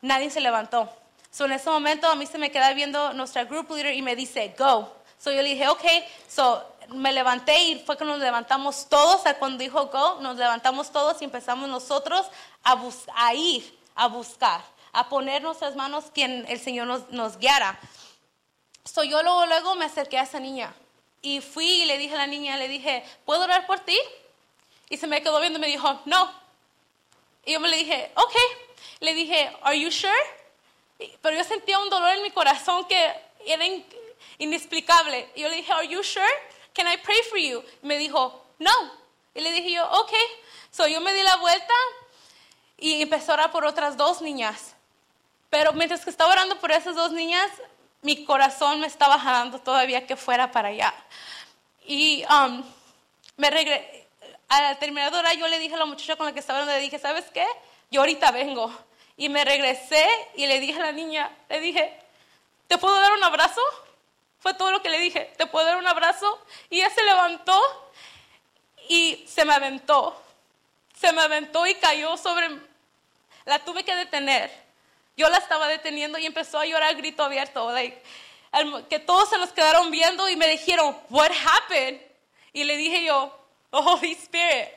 Nadie 0.00 0.30
se 0.30 0.40
levantó. 0.40 0.88
So 1.30 1.46
en 1.46 1.52
ese 1.52 1.68
momento 1.70 2.06
a 2.06 2.14
mí 2.14 2.26
se 2.26 2.38
me 2.38 2.52
queda 2.52 2.72
viendo 2.74 3.12
nuestra 3.14 3.44
group 3.44 3.70
leader 3.70 3.94
y 3.94 4.02
me 4.02 4.14
dice, 4.14 4.54
go. 4.56 4.92
So 5.18 5.32
yo 5.32 5.42
le 5.42 5.48
dije, 5.48 5.66
ok. 5.68 5.82
So 6.28 6.76
me 6.90 7.12
levanté 7.12 7.60
y 7.62 7.78
fue 7.80 7.96
que 7.96 8.04
nos 8.04 8.20
levantamos 8.20 8.86
todos. 8.88 9.22
Cuando 9.38 9.58
dijo 9.58 9.86
go, 9.86 10.20
nos 10.20 10.36
levantamos 10.36 10.92
todos 10.92 11.20
y 11.22 11.24
empezamos 11.24 11.68
nosotros 11.68 12.26
a, 12.62 12.76
a 13.16 13.34
ir, 13.34 13.76
a 13.94 14.08
buscar, 14.08 14.62
a 14.92 15.08
poner 15.08 15.42
nuestras 15.42 15.76
manos 15.76 16.06
quien 16.14 16.44
el 16.48 16.60
Señor 16.60 16.86
nos, 16.86 17.10
nos 17.10 17.38
guiara. 17.38 17.78
So 18.84 19.02
yo 19.04 19.22
luego, 19.22 19.46
luego 19.46 19.74
me 19.76 19.84
acerqué 19.86 20.18
a 20.18 20.22
esa 20.24 20.40
niña 20.40 20.74
y 21.22 21.40
fui 21.40 21.82
y 21.82 21.84
le 21.86 21.96
dije 21.98 22.14
a 22.14 22.18
la 22.18 22.26
niña, 22.26 22.56
le 22.56 22.68
dije, 22.68 23.04
¿puedo 23.24 23.44
orar 23.44 23.66
por 23.66 23.80
ti? 23.80 23.98
Y 24.90 24.96
se 24.98 25.06
me 25.06 25.22
quedó 25.22 25.40
viendo 25.40 25.58
y 25.58 25.60
me 25.62 25.66
dijo, 25.68 26.00
no. 26.04 26.30
Y 27.46 27.52
yo 27.52 27.60
me 27.60 27.68
le 27.68 27.76
dije, 27.78 28.12
ok. 28.16 28.34
Le 29.00 29.14
dije, 29.14 29.56
¿Are 29.62 29.78
you 29.78 29.90
sure? 29.90 30.12
Pero 31.20 31.36
yo 31.36 31.44
sentía 31.44 31.78
un 31.78 31.90
dolor 31.90 32.10
en 32.10 32.22
mi 32.22 32.30
corazón 32.30 32.84
que 32.86 33.14
era 33.46 33.64
in- 33.64 33.84
inexplicable. 34.38 35.30
Y 35.34 35.40
yo 35.42 35.48
le 35.48 35.56
dije, 35.56 35.72
¿Are 35.72 35.86
you 35.88 36.02
sure? 36.02 36.26
Can 36.74 36.86
I 36.86 36.96
pray 36.98 37.22
for 37.28 37.38
you? 37.38 37.62
Y 37.82 37.86
me 37.86 37.98
dijo, 37.98 38.44
no. 38.58 38.70
Y 39.34 39.40
le 39.40 39.50
dije 39.52 39.72
yo, 39.72 39.84
ok. 39.90 40.12
So 40.70 40.86
yo 40.86 41.00
me 41.00 41.12
di 41.14 41.22
la 41.22 41.36
vuelta 41.36 41.74
y 42.78 43.02
empecé 43.02 43.30
a 43.30 43.34
orar 43.34 43.50
por 43.50 43.64
otras 43.64 43.96
dos 43.96 44.20
niñas. 44.20 44.74
Pero 45.50 45.72
mientras 45.72 46.04
que 46.04 46.10
estaba 46.10 46.32
orando 46.32 46.58
por 46.58 46.72
esas 46.72 46.96
dos 46.96 47.12
niñas, 47.12 47.50
mi 48.02 48.24
corazón 48.24 48.80
me 48.80 48.86
estaba 48.86 49.18
jalando 49.18 49.58
todavía 49.60 50.06
que 50.06 50.16
fuera 50.16 50.50
para 50.50 50.68
allá. 50.68 50.92
Y 51.86 52.24
um, 52.24 52.62
me 53.36 53.50
regresé. 53.50 54.02
Al 54.48 54.78
terminar 54.78 55.10
de 55.10 55.36
yo 55.38 55.48
le 55.48 55.58
dije 55.58 55.74
a 55.74 55.78
la 55.78 55.86
muchacha 55.86 56.16
con 56.16 56.26
la 56.26 56.32
que 56.32 56.40
estaba 56.40 56.58
orando, 56.58 56.74
le 56.74 56.80
dije, 56.80 56.98
¿sabes 56.98 57.24
qué? 57.32 57.46
Yo 57.90 58.00
ahorita 58.00 58.30
vengo. 58.30 58.70
Y 59.16 59.28
me 59.28 59.44
regresé 59.44 60.06
y 60.34 60.46
le 60.46 60.60
dije 60.60 60.78
a 60.78 60.86
la 60.86 60.92
niña, 60.92 61.30
le 61.48 61.60
dije, 61.60 61.98
¿te 62.68 62.76
puedo 62.76 62.98
dar 63.00 63.12
un 63.12 63.24
abrazo? 63.24 63.60
Fue 64.38 64.54
todo 64.54 64.70
lo 64.70 64.82
que 64.82 64.90
le 64.90 64.98
dije, 64.98 65.32
¿te 65.38 65.46
puedo 65.46 65.64
dar 65.64 65.76
un 65.76 65.86
abrazo? 65.86 66.38
Y 66.68 66.80
ella 66.80 66.90
se 66.90 67.02
levantó 67.04 67.60
y 68.88 69.24
se 69.26 69.44
me 69.44 69.54
aventó. 69.54 70.20
Se 71.04 71.12
me 71.12 71.20
aventó 71.20 71.66
y 71.66 71.74
cayó 71.74 72.16
sobre... 72.16 72.48
La 73.44 73.58
tuve 73.58 73.84
que 73.84 73.94
detener. 73.94 74.50
Yo 75.18 75.28
la 75.28 75.36
estaba 75.36 75.68
deteniendo 75.68 76.16
y 76.16 76.24
empezó 76.24 76.58
a 76.58 76.64
llorar 76.64 76.94
grito 76.96 77.22
abierto. 77.22 77.70
Like, 77.72 78.00
que 78.88 78.98
todos 79.00 79.28
se 79.28 79.36
nos 79.36 79.52
quedaron 79.52 79.90
viendo 79.90 80.26
y 80.30 80.36
me 80.36 80.48
dijeron, 80.48 80.96
what 81.10 81.30
happened? 81.30 82.00
Y 82.54 82.64
le 82.64 82.78
dije 82.78 83.04
yo, 83.04 83.38
"The 83.70 83.76
Holy 83.76 84.12
Spirit. 84.12 84.70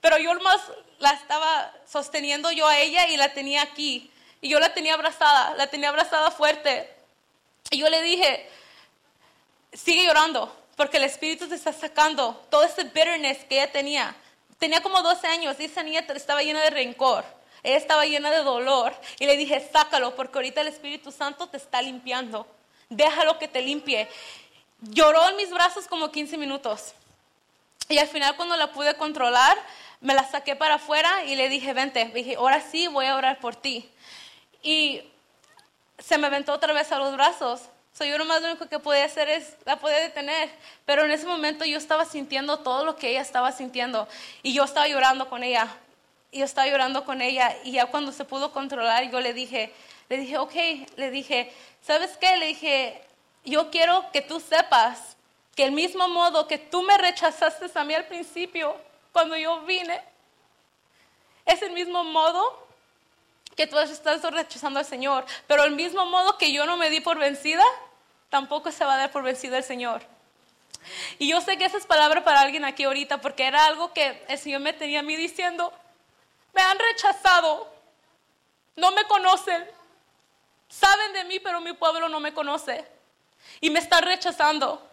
Pero 0.00 0.18
yo 0.18 0.34
más 0.40 0.60
la 0.98 1.10
estaba 1.10 1.72
sosteniendo 1.86 2.50
yo 2.50 2.66
a 2.66 2.76
ella 2.80 3.06
y 3.06 3.16
la 3.16 3.32
tenía 3.32 3.62
aquí. 3.62 4.10
Y 4.40 4.48
yo 4.48 4.58
la 4.58 4.74
tenía 4.74 4.94
abrazada, 4.94 5.54
la 5.54 5.68
tenía 5.68 5.90
abrazada 5.90 6.32
fuerte. 6.32 6.92
Y 7.70 7.78
yo 7.78 7.88
le 7.88 8.02
dije, 8.02 8.50
sigue 9.72 10.04
llorando, 10.06 10.52
porque 10.76 10.96
el 10.96 11.04
Espíritu 11.04 11.48
te 11.48 11.54
está 11.54 11.72
sacando 11.72 12.34
todo 12.50 12.64
ese 12.64 12.82
bitterness 12.82 13.44
que 13.44 13.62
ella 13.62 13.70
tenía. 13.70 14.16
Tenía 14.58 14.82
como 14.82 15.02
12 15.02 15.26
años 15.26 15.56
y 15.58 15.64
esa 15.64 15.82
niña 15.82 16.04
estaba 16.14 16.42
llena 16.42 16.60
de 16.60 16.70
rencor. 16.70 17.24
Ella 17.62 17.76
estaba 17.76 18.06
llena 18.06 18.30
de 18.30 18.38
dolor. 18.38 18.94
Y 19.18 19.26
le 19.26 19.36
dije, 19.36 19.68
sácalo, 19.72 20.14
porque 20.14 20.38
ahorita 20.38 20.60
el 20.60 20.68
Espíritu 20.68 21.12
Santo 21.12 21.48
te 21.48 21.56
está 21.56 21.82
limpiando. 21.82 22.46
Déjalo 22.88 23.38
que 23.38 23.48
te 23.48 23.62
limpie. 23.62 24.08
Lloró 24.80 25.28
en 25.28 25.36
mis 25.36 25.50
brazos 25.50 25.86
como 25.86 26.10
15 26.10 26.36
minutos. 26.38 26.94
Y 27.88 27.98
al 27.98 28.08
final 28.08 28.36
cuando 28.36 28.56
la 28.56 28.72
pude 28.72 28.94
controlar, 28.96 29.56
me 30.00 30.14
la 30.14 30.28
saqué 30.28 30.56
para 30.56 30.74
afuera 30.74 31.24
y 31.24 31.36
le 31.36 31.48
dije, 31.48 31.72
vente. 31.72 32.04
Dije, 32.14 32.36
ahora 32.36 32.60
sí 32.60 32.86
voy 32.88 33.06
a 33.06 33.16
orar 33.16 33.40
por 33.40 33.56
ti. 33.56 33.88
Y 34.62 35.02
se 35.98 36.18
me 36.18 36.26
aventó 36.26 36.52
otra 36.52 36.72
vez 36.72 36.90
a 36.92 36.98
los 36.98 37.12
brazos. 37.14 37.62
So, 37.98 38.04
yo 38.04 38.16
nomás 38.16 38.40
lo 38.40 38.50
único 38.50 38.68
que 38.68 38.78
podía 38.78 39.06
hacer 39.06 39.28
es 39.28 39.56
la 39.64 39.80
podía 39.80 39.96
detener. 39.96 40.48
Pero 40.86 41.04
en 41.04 41.10
ese 41.10 41.26
momento 41.26 41.64
yo 41.64 41.76
estaba 41.76 42.04
sintiendo 42.04 42.60
todo 42.60 42.84
lo 42.84 42.94
que 42.94 43.10
ella 43.10 43.22
estaba 43.22 43.50
sintiendo. 43.50 44.06
Y 44.44 44.52
yo 44.52 44.62
estaba 44.62 44.86
llorando 44.86 45.28
con 45.28 45.42
ella. 45.42 45.66
Yo 46.30 46.44
estaba 46.44 46.68
llorando 46.68 47.04
con 47.04 47.20
ella. 47.20 47.56
Y 47.64 47.72
ya 47.72 47.86
cuando 47.86 48.12
se 48.12 48.24
pudo 48.24 48.52
controlar, 48.52 49.10
yo 49.10 49.18
le 49.18 49.32
dije, 49.32 49.74
le 50.08 50.18
dije, 50.18 50.38
ok, 50.38 50.54
le 50.94 51.10
dije, 51.10 51.52
¿sabes 51.82 52.16
qué? 52.18 52.36
Le 52.36 52.46
dije, 52.46 53.02
yo 53.44 53.68
quiero 53.68 54.04
que 54.12 54.22
tú 54.22 54.38
sepas 54.38 55.16
que 55.56 55.64
el 55.64 55.72
mismo 55.72 56.06
modo 56.06 56.46
que 56.46 56.58
tú 56.58 56.82
me 56.82 56.96
rechazaste 56.98 57.66
a 57.74 57.82
mí 57.82 57.94
al 57.94 58.06
principio, 58.06 58.76
cuando 59.10 59.36
yo 59.36 59.62
vine, 59.62 60.00
es 61.44 61.60
el 61.62 61.72
mismo 61.72 62.04
modo 62.04 62.64
que 63.56 63.66
tú 63.66 63.76
estás 63.76 64.22
rechazando 64.22 64.78
al 64.78 64.86
Señor. 64.86 65.24
Pero 65.48 65.64
el 65.64 65.72
mismo 65.72 66.06
modo 66.06 66.38
que 66.38 66.52
yo 66.52 66.64
no 66.64 66.76
me 66.76 66.90
di 66.90 67.00
por 67.00 67.18
vencida, 67.18 67.64
tampoco 68.30 68.70
se 68.72 68.84
va 68.84 68.94
a 68.94 68.98
dar 68.98 69.10
por 69.10 69.22
vencida 69.22 69.58
el 69.58 69.64
Señor. 69.64 70.02
Y 71.18 71.28
yo 71.28 71.40
sé 71.40 71.58
que 71.58 71.64
esa 71.64 71.76
es 71.78 71.86
palabra 71.86 72.24
para 72.24 72.40
alguien 72.40 72.64
aquí 72.64 72.84
ahorita, 72.84 73.20
porque 73.20 73.46
era 73.46 73.66
algo 73.66 73.92
que 73.92 74.24
el 74.28 74.38
Señor 74.38 74.60
me 74.60 74.72
tenía 74.72 75.00
a 75.00 75.02
mí 75.02 75.16
diciendo, 75.16 75.72
me 76.54 76.62
han 76.62 76.78
rechazado, 76.78 77.72
no 78.76 78.90
me 78.92 79.04
conocen, 79.04 79.68
saben 80.68 81.12
de 81.12 81.24
mí, 81.24 81.40
pero 81.40 81.60
mi 81.60 81.72
pueblo 81.72 82.08
no 82.08 82.20
me 82.20 82.32
conoce. 82.32 82.86
Y 83.60 83.70
me 83.70 83.78
están 83.78 84.02
rechazando. 84.02 84.84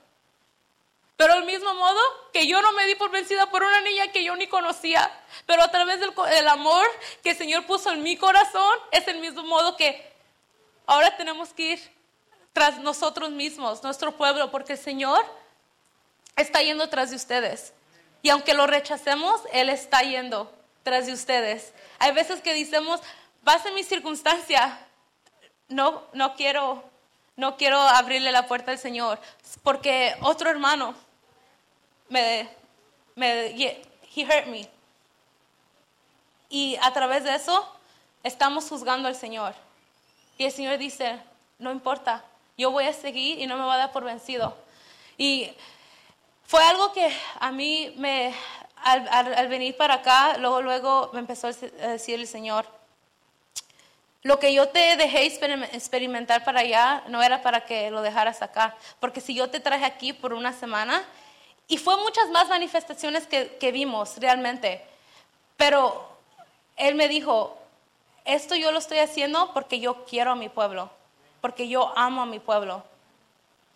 Pero 1.18 1.36
del 1.36 1.46
mismo 1.46 1.74
modo 1.74 2.00
que 2.34 2.46
yo 2.46 2.62
no 2.62 2.74
me 2.74 2.86
di 2.88 2.96
por 2.96 3.10
vencida 3.10 3.50
por 3.50 3.64
una 3.64 3.82
niña 3.82 4.12
que 4.12 4.24
yo 4.24 4.36
ni 4.36 4.48
conocía, 4.48 5.10
pero 5.46 5.64
a 5.64 5.72
través 5.72 6.00
del, 6.00 6.48
amor 6.48 6.86
que 7.24 7.32
el 7.32 7.38
Señor 7.38 7.66
puso 7.66 7.92
en 7.92 8.04
mi 8.04 8.18
corazón, 8.18 8.78
es 8.92 9.08
el 9.08 9.20
mismo 9.20 9.44
modo 9.44 9.78
que 9.78 10.14
ahora 10.86 11.16
tenemos 11.16 11.54
que 11.54 11.64
ir 11.74 11.95
tras 12.56 12.80
nosotros 12.80 13.32
mismos, 13.32 13.84
nuestro 13.84 14.14
pueblo, 14.14 14.50
porque 14.50 14.72
el 14.74 14.80
Señor 14.80 15.26
está 16.38 16.62
yendo 16.62 16.88
tras 16.88 17.10
de 17.10 17.18
ustedes. 17.18 17.74
Y 18.22 18.30
aunque 18.30 18.54
lo 18.54 18.66
rechacemos, 18.66 19.42
Él 19.52 19.68
está 19.68 20.00
yendo 20.04 20.50
tras 20.82 21.06
de 21.06 21.12
ustedes. 21.12 21.74
Hay 22.00 22.14
veces 22.14 22.42
que 22.42 22.54
decimos, 22.54 23.02
vas 23.44 23.66
en 23.66 23.76
mi 23.76 23.84
circunstancia, 23.84 24.80
no, 25.68 26.04
no 26.14 26.36
quiero, 26.36 26.82
no 27.36 27.58
quiero 27.58 27.78
abrirle 27.78 28.32
la 28.32 28.48
puerta 28.48 28.72
al 28.72 28.80
Señor, 28.80 29.20
porque 29.62 30.16
otro 30.22 30.50
hermano 30.50 30.96
me, 32.08 32.48
me, 33.16 33.48
he 33.48 33.86
hurt 34.16 34.46
me. 34.48 34.70
Y 36.48 36.78
a 36.82 36.94
través 36.94 37.26
de 37.26 37.36
eso 37.36 37.70
estamos 38.24 38.70
juzgando 38.70 39.10
al 39.10 39.16
Señor. 39.16 39.54
Y 40.38 40.46
el 40.46 40.54
Señor 40.54 40.78
dice, 40.78 41.20
no 41.60 41.70
importa, 41.70 42.24
yo 42.58 42.72
voy 42.72 42.86
a 42.86 42.94
seguir 42.94 43.40
y 43.40 43.48
no 43.48 43.58
me 43.58 43.66
va 43.66 43.76
a 43.76 43.78
dar 43.78 43.92
por 43.92 44.04
vencido. 44.04 44.56
Y 45.18 45.52
fue 46.46 46.64
algo 46.64 46.92
que 46.94 47.12
a 47.40 47.52
mí 47.52 47.94
me, 47.98 48.34
al, 48.84 49.48
venir 49.48 49.76
para 49.76 49.96
acá, 49.96 50.38
luego, 50.38 50.62
luego 50.62 51.10
me 51.14 51.20
empezó 51.20 51.48
a 51.48 51.52
decir 51.52 52.20
el 52.20 52.28
Señor, 52.28 52.66
lo 54.22 54.40
que 54.40 54.54
yo 54.54 54.70
te 54.70 54.96
dejé 54.96 55.26
experimentar 55.26 56.44
para 56.44 56.62
allá 56.62 57.04
no 57.10 57.22
era 57.22 57.42
para 57.42 57.66
que 57.66 57.92
lo 57.92 58.02
dejaras 58.02 58.42
acá, 58.42 58.76
porque 59.00 59.22
si 59.22 59.36
yo 59.36 59.50
te 59.50 59.60
traje 59.60 59.86
aquí 59.86 60.14
por 60.14 60.34
una 60.34 60.52
semana, 60.52 61.04
y 61.68 61.78
fue 61.78 61.98
muchas 61.98 62.30
más 62.30 62.48
manifestaciones 62.48 63.28
que, 63.28 63.58
que 63.58 63.72
vimos 63.72 64.18
realmente, 64.18 64.84
pero 65.58 66.10
Él 66.76 66.96
me 66.96 67.08
dijo, 67.08 67.58
esto 68.24 68.56
yo 68.56 68.72
lo 68.72 68.80
estoy 68.80 69.00
haciendo 69.00 69.52
porque 69.54 69.80
yo 69.80 70.06
quiero 70.06 70.32
a 70.32 70.36
mi 70.36 70.50
pueblo, 70.50 70.90
porque 71.46 71.68
yo 71.68 71.96
amo 71.96 72.24
a 72.24 72.26
mi 72.26 72.40
pueblo, 72.40 72.84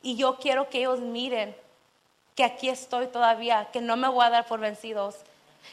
y 0.01 0.15
yo 0.15 0.38
quiero 0.38 0.71
que 0.71 0.79
ellos 0.79 1.01
miren 1.01 1.55
que 2.34 2.43
aquí 2.43 2.67
estoy 2.67 3.05
todavía, 3.05 3.69
que 3.71 3.79
no 3.79 3.95
me 3.95 4.08
voy 4.08 4.25
a 4.25 4.32
dar 4.32 4.47
por 4.47 4.60
vencidos. 4.60 5.17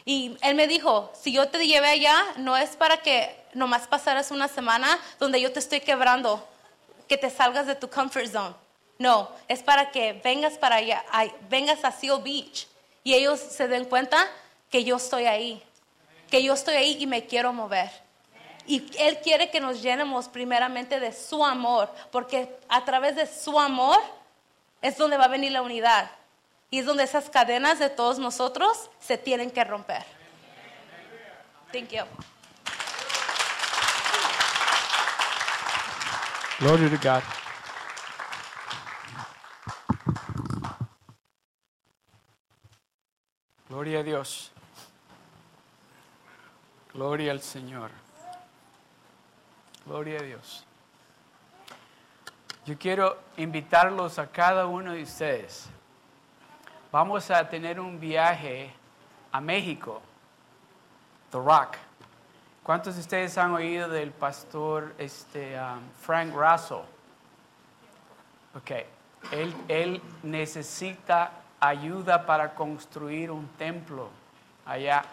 Y 0.05 0.37
él 0.43 0.57
me 0.57 0.67
dijo, 0.67 1.11
si 1.19 1.33
yo 1.33 1.49
te 1.49 1.67
llevé 1.67 1.89
allá, 1.89 2.23
no 2.37 2.55
es 2.55 2.77
para 2.77 2.99
que 2.99 3.35
nomás 3.55 3.87
pasaras 3.87 4.31
una 4.31 4.47
semana 4.47 4.99
donde 5.19 5.41
yo 5.41 5.51
te 5.55 5.59
estoy 5.59 5.81
quebrando, 5.81 6.47
que 7.09 7.17
te 7.17 7.31
salgas 7.31 7.67
de 7.67 7.77
tu 7.77 7.89
comfort 7.89 8.27
zone. 8.27 8.55
No, 8.99 9.31
es 9.49 9.63
para 9.63 9.91
que 9.91 10.13
vengas 10.23 10.59
para 10.59 10.77
allá, 10.77 11.03
vengas 11.49 11.83
a 11.83 11.93
Seal 11.93 12.21
Beach 12.21 12.69
y 13.05 13.15
ellos 13.15 13.41
se 13.41 13.69
den 13.69 13.87
cuenta 13.87 14.19
que 14.71 14.85
yo 14.85 14.97
estoy 14.97 15.25
ahí, 15.25 15.63
que 16.31 16.43
yo 16.43 16.53
estoy 16.53 16.75
ahí 16.75 16.99
y 17.01 17.07
me 17.07 17.25
quiero 17.25 17.55
mover. 17.55 17.91
Y 18.67 18.91
Él 18.99 19.19
quiere 19.23 19.51
que 19.51 19.61
nos 19.61 19.81
llenemos 19.83 20.29
primeramente 20.29 20.99
de 21.01 21.13
su 21.13 21.45
amor, 21.45 21.91
porque 22.11 22.59
a 22.69 22.85
través 22.85 23.17
de 23.17 23.27
su 23.27 23.59
amor 23.59 23.99
es 24.83 24.97
donde 24.99 25.17
va 25.17 25.25
a 25.25 25.29
venir 25.29 25.53
la 25.53 25.63
unidad. 25.63 26.11
Y 26.71 26.81
es 26.81 26.87
donde 26.87 27.05
esas 27.05 27.31
cadenas 27.31 27.79
de 27.79 27.91
todos 27.91 28.19
nosotros 28.19 28.91
se 28.99 29.17
tienen 29.19 29.51
que 29.51 29.63
romper. 29.65 30.05
Thank 31.73 31.91
you. 31.91 32.05
Gloria 43.69 44.01
a 44.01 44.03
Dios. 44.03 44.51
Gloria 46.95 47.33
al 47.33 47.43
Señor. 47.43 48.06
Gloria 49.87 50.19
a 50.19 50.23
Dios. 50.23 50.67
Yo 52.65 52.77
quiero 52.77 53.19
invitarlos 53.37 54.19
a 54.19 54.27
cada 54.27 54.67
uno 54.67 54.93
de 54.93 55.03
ustedes 55.03 55.71
vamos 56.97 57.31
a 57.31 57.47
tener 57.47 57.79
un 57.79 58.01
viaje 58.01 58.73
a 59.31 59.39
México, 59.39 60.01
The 61.31 61.37
Rock. 61.37 61.77
¿Cuántos 62.63 62.95
de 62.95 63.03
ustedes 63.03 63.37
han 63.37 63.53
oído 63.53 63.89
del 63.91 64.13
pastor 64.13 64.95
este, 64.97 65.61
um, 65.61 65.81
Frank 66.01 66.35
Russell? 66.35 66.85
Ok, 68.57 68.71
él, 69.31 69.55
él 69.69 70.03
necesita 70.23 71.33
ayuda 71.61 72.25
para 72.25 72.55
construir 72.55 73.31
un 73.31 73.47
templo 73.59 74.09
allá 74.65 75.05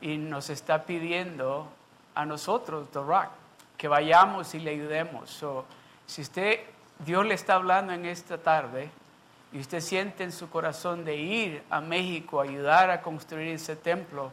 y 0.00 0.16
nos 0.16 0.48
está 0.48 0.84
pidiendo 0.84 1.68
a 2.14 2.24
nosotros, 2.24 2.88
The 2.90 3.00
Rock, 3.00 3.28
que 3.80 3.88
vayamos 3.88 4.54
y 4.54 4.60
le 4.60 4.72
ayudemos. 4.72 5.42
si 6.04 6.20
usted, 6.20 6.60
Dios 6.98 7.24
le 7.24 7.32
está 7.32 7.54
hablando 7.54 7.94
en 7.94 8.04
esta 8.04 8.36
tarde, 8.36 8.90
y 9.54 9.58
usted 9.58 9.80
siente 9.80 10.22
en 10.22 10.32
su 10.32 10.50
corazón 10.50 11.02
de 11.02 11.16
ir 11.16 11.62
a 11.70 11.80
México 11.80 12.40
a 12.40 12.42
ayudar 12.42 12.90
a 12.90 13.00
construir 13.00 13.48
ese 13.48 13.76
templo, 13.76 14.32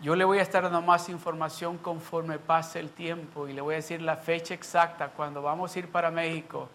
yo 0.00 0.16
le 0.16 0.24
voy 0.24 0.38
a 0.38 0.42
estar 0.42 0.62
dando 0.62 0.80
más 0.80 1.10
información 1.10 1.76
conforme 1.76 2.38
pase 2.38 2.80
el 2.80 2.88
tiempo 2.88 3.46
y 3.46 3.52
le 3.52 3.60
voy 3.60 3.74
a 3.74 3.76
decir 3.76 4.00
la 4.00 4.16
fecha 4.16 4.54
exacta 4.54 5.08
cuando 5.08 5.42
vamos 5.42 5.76
a 5.76 5.78
ir 5.78 5.88
para 5.90 6.10
México 6.10 6.70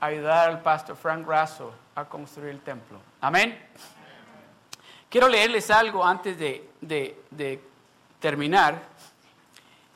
a 0.00 0.06
ayudar 0.06 0.48
al 0.48 0.60
pastor 0.60 0.96
Frank 0.96 1.24
Grasso 1.24 1.72
a 1.94 2.04
construir 2.04 2.50
el 2.50 2.60
templo. 2.62 2.98
Amén. 3.20 3.56
Quiero 5.08 5.28
leerles 5.28 5.70
algo 5.70 6.04
antes 6.04 6.36
de, 6.36 6.68
de 6.80 7.62
terminar. 8.18 8.97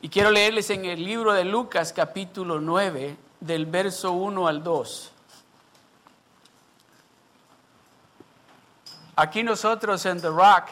Y 0.04 0.08
quiero 0.08 0.32
leerles 0.32 0.68
en 0.70 0.84
el 0.84 1.04
libro 1.04 1.32
de 1.32 1.44
Lucas 1.44 1.92
capítulo 1.92 2.60
9, 2.60 3.16
del 3.38 3.66
verso 3.66 4.10
1 4.10 4.48
al 4.48 4.64
2. 4.64 5.12
Aquí 9.14 9.44
nosotros 9.44 10.04
en 10.06 10.20
The 10.20 10.26
Rock, 10.26 10.64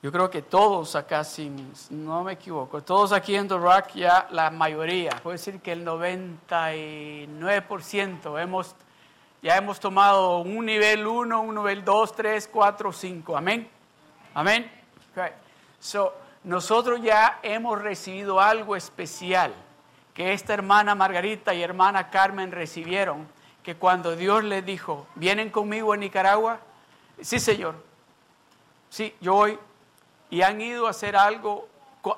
yo 0.00 0.12
creo 0.12 0.30
que 0.30 0.42
todos 0.42 0.94
acá, 0.94 1.24
si 1.24 1.50
no 1.90 2.22
me 2.22 2.34
equivoco, 2.34 2.84
todos 2.84 3.10
aquí 3.10 3.34
en 3.34 3.48
The 3.48 3.56
Rock 3.56 3.94
ya 3.96 4.28
la 4.30 4.52
mayoría, 4.52 5.18
puedo 5.20 5.32
decir 5.32 5.58
que 5.58 5.72
el 5.72 5.84
99% 5.84 8.40
hemos, 8.40 8.76
ya 9.42 9.56
hemos 9.56 9.80
tomado 9.80 10.38
un 10.38 10.66
nivel 10.66 11.04
1, 11.04 11.40
un 11.40 11.56
nivel 11.56 11.84
2, 11.84 12.14
3, 12.14 12.46
4, 12.46 12.92
5. 12.92 13.36
Amén. 13.36 13.68
Amén. 14.34 14.70
So, 15.80 16.25
nosotros 16.46 17.02
ya 17.02 17.40
hemos 17.42 17.82
recibido 17.82 18.40
algo 18.40 18.76
especial 18.76 19.52
que 20.14 20.32
esta 20.32 20.54
hermana 20.54 20.94
Margarita 20.94 21.52
y 21.52 21.60
hermana 21.60 22.08
Carmen 22.08 22.52
recibieron 22.52 23.26
que 23.64 23.74
cuando 23.74 24.14
Dios 24.14 24.44
les 24.44 24.64
dijo, 24.64 25.08
vienen 25.16 25.50
conmigo 25.50 25.92
a 25.92 25.96
Nicaragua, 25.96 26.60
sí 27.20 27.40
Señor, 27.40 27.74
sí, 28.88 29.12
yo 29.20 29.34
voy, 29.34 29.58
y 30.30 30.42
han 30.42 30.60
ido 30.60 30.86
a 30.86 30.90
hacer 30.90 31.16
algo, 31.16 31.68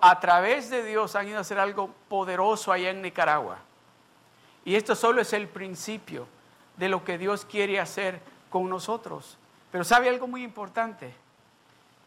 a 0.03 0.20
través 0.20 0.68
de 0.68 0.85
Dios 0.85 1.16
han 1.16 1.29
ido 1.29 1.39
a 1.39 1.41
hacer 1.41 1.59
algo 1.59 1.89
poderoso 2.11 2.70
allá 2.70 2.91
en 2.91 3.01
Nicaragua. 3.01 3.57
Y 4.62 4.76
esto 4.76 4.95
solo 4.95 5.22
es 5.22 5.33
el 5.33 5.49
principio 5.49 6.29
de 6.76 6.91
lo 6.91 7.03
que 7.03 7.16
Dios 7.16 7.47
quiere 7.47 7.81
hacer 7.81 8.20
con 8.51 8.68
nosotros. 8.68 9.39
Pero 9.72 9.85
sabe 9.85 10.11
algo 10.11 10.26
muy 10.26 10.45
importante, 10.45 11.14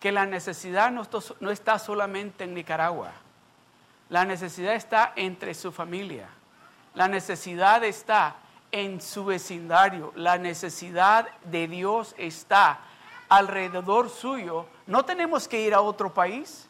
que 0.01 0.11
la 0.11 0.25
necesidad 0.25 0.91
no 0.91 1.51
está 1.51 1.79
solamente 1.79 2.43
en 2.43 2.53
Nicaragua, 2.53 3.11
la 4.09 4.25
necesidad 4.25 4.75
está 4.75 5.13
entre 5.15 5.53
su 5.53 5.71
familia, 5.71 6.27
la 6.93 7.07
necesidad 7.07 7.81
está 7.85 8.35
en 8.71 9.01
su 9.01 9.25
vecindario. 9.25 10.11
La 10.15 10.37
necesidad 10.37 11.27
de 11.43 11.67
Dios 11.67 12.15
está 12.17 12.79
alrededor 13.29 14.09
suyo. 14.09 14.65
No 14.87 15.05
tenemos 15.05 15.47
que 15.47 15.61
ir 15.61 15.73
a 15.73 15.81
otro 15.81 16.13
país. 16.13 16.67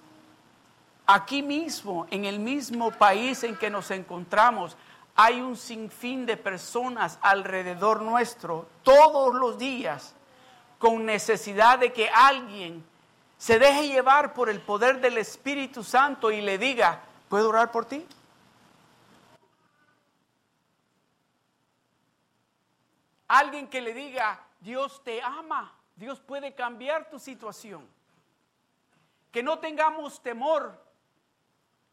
Aquí 1.06 1.42
mismo, 1.42 2.08
en 2.10 2.26
el 2.26 2.40
mismo 2.40 2.92
país 2.92 3.44
en 3.44 3.56
que 3.56 3.70
nos 3.70 3.92
encontramos, 3.92 4.78
hay 5.16 5.42
un 5.42 5.58
sinfín 5.58 6.26
de 6.26 6.38
personas 6.38 7.20
alrededor 7.22 8.02
nuestro 8.02 8.68
todos 8.84 9.34
los 9.34 9.58
días 9.58 10.16
con 10.80 11.06
necesidad 11.06 11.80
de 11.80 11.92
que 11.92 12.10
alguien 12.10 12.84
se 13.42 13.58
deje 13.58 13.88
llevar 13.88 14.36
por 14.36 14.52
el 14.52 14.62
poder 14.62 15.02
del 15.02 15.18
Espíritu 15.18 15.84
Santo 15.84 16.30
y 16.30 16.42
le 16.42 16.60
diga, 16.60 17.02
¿puedo 17.28 17.50
orar 17.50 17.72
por 17.72 17.86
ti? 17.86 18.06
Alguien 23.30 23.68
que 23.68 23.82
le 23.82 23.96
diga, 23.96 24.46
Dios 24.60 25.04
te 25.04 25.24
ama, 25.24 25.74
Dios 25.96 26.20
puede 26.20 26.54
cambiar 26.54 27.10
tu 27.10 27.18
situación. 27.18 27.90
Que 29.32 29.42
no 29.42 29.58
tengamos 29.58 30.22
temor, 30.22 30.80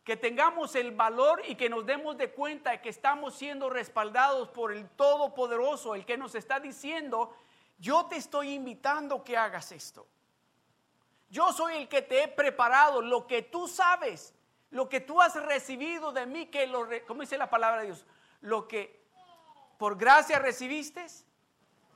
que 0.05 0.19
tengamos 0.19 0.75
el 0.75 0.95
valor 0.95 1.41
y 1.49 1.55
que 1.55 1.71
nos 1.71 1.87
demos 1.87 2.19
de 2.19 2.31
cuenta 2.31 2.73
de 2.73 2.83
que 2.83 2.91
estamos 2.91 3.35
siendo 3.35 3.71
respaldados 3.71 4.51
por 4.51 4.71
el 4.71 4.87
Todopoderoso, 4.91 5.95
el 5.95 6.05
que 6.05 6.19
nos 6.19 6.35
está 6.35 6.61
diciendo, 6.61 7.35
yo 7.79 8.05
te 8.05 8.17
estoy 8.17 8.51
invitando 8.51 9.25
que 9.25 9.39
hagas 9.39 9.73
esto. 9.73 10.07
Yo 11.31 11.53
soy 11.53 11.77
el 11.77 11.89
que 11.89 12.03
te 12.03 12.23
he 12.23 12.29
preparado 12.29 13.03
lo 13.03 13.27
que 13.27 13.43
tú 13.43 13.69
sabes, 13.69 14.35
lo 14.71 14.89
que 14.89 15.01
tú 15.01 15.21
has 15.21 15.35
recibido 15.35 16.13
de 16.13 16.27
mí, 16.27 16.47
que 16.47 16.67
lo, 16.67 16.89
¿cómo 17.07 17.21
dice 17.21 17.37
la 17.37 17.51
palabra 17.51 17.81
de 17.81 17.87
Dios? 17.87 18.07
Lo 18.41 18.67
que 18.67 18.99
por 19.79 19.97
gracia 19.97 20.39
recibiste, 20.39 21.07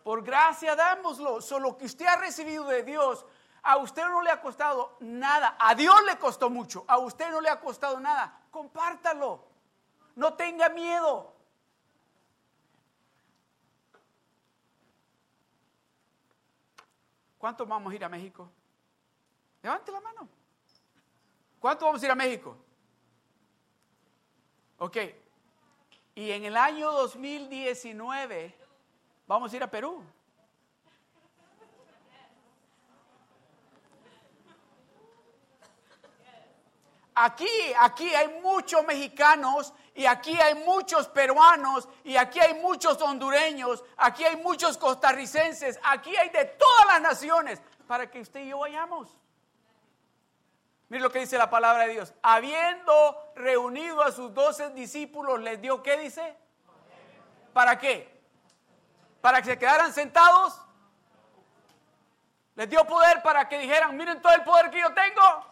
por 0.04 0.22
gracia 0.22 0.76
dámoslo. 0.76 1.40
Solo 1.40 1.76
que 1.76 1.86
usted 1.86 2.06
ha 2.06 2.16
recibido 2.16 2.64
de 2.64 2.82
Dios, 2.82 3.24
a 3.62 3.76
usted 3.76 4.02
no 4.08 4.22
le 4.22 4.30
ha 4.30 4.40
costado 4.40 4.96
nada. 5.00 5.56
A 5.58 5.74
Dios 5.74 5.94
le 6.04 6.18
costó 6.18 6.50
mucho. 6.50 6.84
A 6.88 6.98
usted 6.98 7.30
no 7.30 7.40
le 7.40 7.48
ha 7.48 7.60
costado 7.60 7.98
nada. 8.00 8.40
Compártalo. 8.50 9.44
No 10.14 10.34
tenga 10.34 10.68
miedo. 10.68 11.32
¿Cuántos 17.38 17.66
vamos 17.66 17.92
a 17.92 17.96
ir 17.96 18.04
a 18.04 18.08
México? 18.08 18.48
Levante 19.62 19.92
la 19.92 20.00
mano. 20.00 20.28
¿Cuántos 21.60 21.86
vamos 21.86 22.02
a 22.02 22.06
ir 22.06 22.10
a 22.10 22.16
México? 22.16 22.56
Ok. 24.78 24.96
Y 26.14 26.30
en 26.32 26.44
el 26.44 26.56
año 26.56 26.90
2019 26.90 28.54
vamos 29.26 29.52
a 29.52 29.56
ir 29.56 29.62
a 29.62 29.70
Perú. 29.70 30.02
Aquí, 37.14 37.46
aquí 37.78 38.12
hay 38.14 38.40
muchos 38.40 38.84
mexicanos 38.84 39.72
y 39.94 40.06
aquí 40.06 40.34
hay 40.40 40.54
muchos 40.64 41.06
peruanos 41.08 41.88
y 42.04 42.16
aquí 42.16 42.40
hay 42.40 42.54
muchos 42.54 43.00
hondureños, 43.02 43.84
aquí 43.98 44.24
hay 44.24 44.36
muchos 44.36 44.78
costarricenses, 44.78 45.78
aquí 45.84 46.16
hay 46.16 46.30
de 46.30 46.46
todas 46.46 46.86
las 46.86 47.02
naciones 47.02 47.60
para 47.86 48.10
que 48.10 48.20
usted 48.20 48.40
y 48.40 48.48
yo 48.48 48.58
vayamos. 48.60 49.21
Mire 50.92 51.04
lo 51.04 51.10
que 51.10 51.20
dice 51.20 51.38
la 51.38 51.48
palabra 51.48 51.86
de 51.86 51.94
Dios. 51.94 52.12
Habiendo 52.20 53.32
reunido 53.34 54.02
a 54.02 54.12
sus 54.12 54.34
doce 54.34 54.68
discípulos, 54.74 55.40
les 55.40 55.58
dio, 55.58 55.82
¿qué 55.82 55.96
dice? 55.96 56.36
¿Para 57.54 57.78
qué? 57.78 58.20
¿Para 59.22 59.40
que 59.40 59.46
se 59.46 59.58
quedaran 59.58 59.94
sentados? 59.94 60.60
Les 62.56 62.68
dio 62.68 62.84
poder 62.84 63.22
para 63.22 63.48
que 63.48 63.58
dijeran, 63.58 63.96
miren 63.96 64.20
todo 64.20 64.34
el 64.34 64.44
poder 64.44 64.70
que 64.70 64.80
yo 64.80 64.92
tengo. 64.92 65.46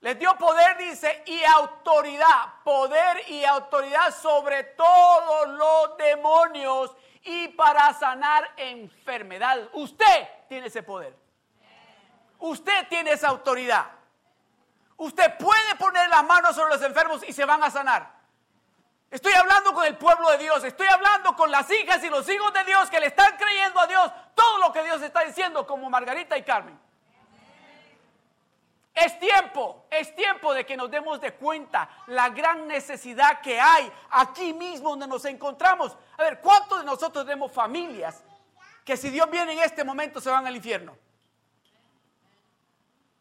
Les 0.00 0.18
dio 0.18 0.34
poder, 0.38 0.78
dice, 0.78 1.22
y 1.26 1.44
autoridad, 1.44 2.54
poder 2.64 3.28
y 3.28 3.44
autoridad 3.44 4.14
sobre 4.14 4.64
todos 4.64 5.46
los 5.46 5.98
demonios 5.98 6.96
y 7.24 7.48
para 7.48 7.92
sanar 7.92 8.50
enfermedad. 8.56 9.68
Usted 9.74 10.26
tiene 10.48 10.68
ese 10.68 10.82
poder. 10.82 11.14
Usted 12.40 12.88
tiene 12.88 13.12
esa 13.12 13.28
autoridad. 13.28 13.86
Usted 14.96 15.36
puede 15.38 15.76
poner 15.78 16.08
las 16.08 16.24
manos 16.24 16.54
sobre 16.54 16.74
los 16.74 16.82
enfermos 16.82 17.22
y 17.26 17.32
se 17.32 17.44
van 17.44 17.62
a 17.62 17.70
sanar. 17.70 18.20
Estoy 19.10 19.32
hablando 19.32 19.72
con 19.72 19.84
el 19.86 19.96
pueblo 19.96 20.30
de 20.30 20.38
Dios, 20.38 20.62
estoy 20.62 20.86
hablando 20.86 21.34
con 21.34 21.50
las 21.50 21.68
hijas 21.70 22.02
y 22.04 22.08
los 22.08 22.28
hijos 22.28 22.52
de 22.52 22.64
Dios 22.64 22.88
que 22.90 23.00
le 23.00 23.06
están 23.06 23.36
creyendo 23.36 23.80
a 23.80 23.86
Dios 23.86 24.12
todo 24.34 24.58
lo 24.58 24.72
que 24.72 24.84
Dios 24.84 25.02
está 25.02 25.24
diciendo, 25.24 25.66
como 25.66 25.90
Margarita 25.90 26.38
y 26.38 26.42
Carmen. 26.42 26.78
Es 28.94 29.18
tiempo, 29.18 29.86
es 29.90 30.14
tiempo 30.14 30.52
de 30.52 30.64
que 30.66 30.76
nos 30.76 30.90
demos 30.90 31.20
de 31.20 31.32
cuenta 31.34 31.88
la 32.06 32.28
gran 32.28 32.68
necesidad 32.68 33.40
que 33.40 33.60
hay 33.60 33.90
aquí 34.10 34.52
mismo 34.52 34.90
donde 34.90 35.06
nos 35.08 35.24
encontramos. 35.24 35.96
A 36.18 36.22
ver, 36.22 36.40
¿cuántos 36.40 36.80
de 36.80 36.84
nosotros 36.84 37.24
tenemos 37.24 37.50
familias 37.50 38.22
que 38.84 38.96
si 38.96 39.10
Dios 39.10 39.30
viene 39.30 39.52
en 39.54 39.60
este 39.60 39.84
momento 39.84 40.20
se 40.20 40.30
van 40.30 40.46
al 40.46 40.54
infierno? 40.54 40.96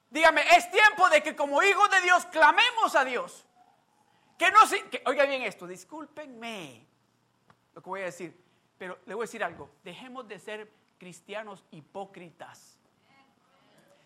Dígame, 0.10 0.42
es 0.56 0.70
tiempo 0.72 1.08
de 1.10 1.22
que 1.22 1.36
como 1.36 1.62
hijos 1.62 1.90
de 1.92 2.02
Dios 2.02 2.26
clamemos 2.28 2.96
a 2.96 3.06
Dios. 3.06 3.46
Que 4.38 4.52
no 4.52 4.66
se, 4.66 4.90
que, 4.90 5.04
oiga 5.06 5.26
bien 5.26 5.44
esto, 5.44 5.68
discúlpenme 5.68 6.86
lo 7.74 7.82
que 7.82 7.90
voy 7.90 8.02
a 8.02 8.06
decir, 8.06 8.36
pero 8.78 8.98
le 9.06 9.14
voy 9.14 9.24
a 9.24 9.28
decir 9.28 9.44
algo, 9.44 9.70
dejemos 9.84 10.28
de 10.28 10.40
ser 10.40 10.72
cristianos 10.98 11.64
hipócritas. 11.72 12.80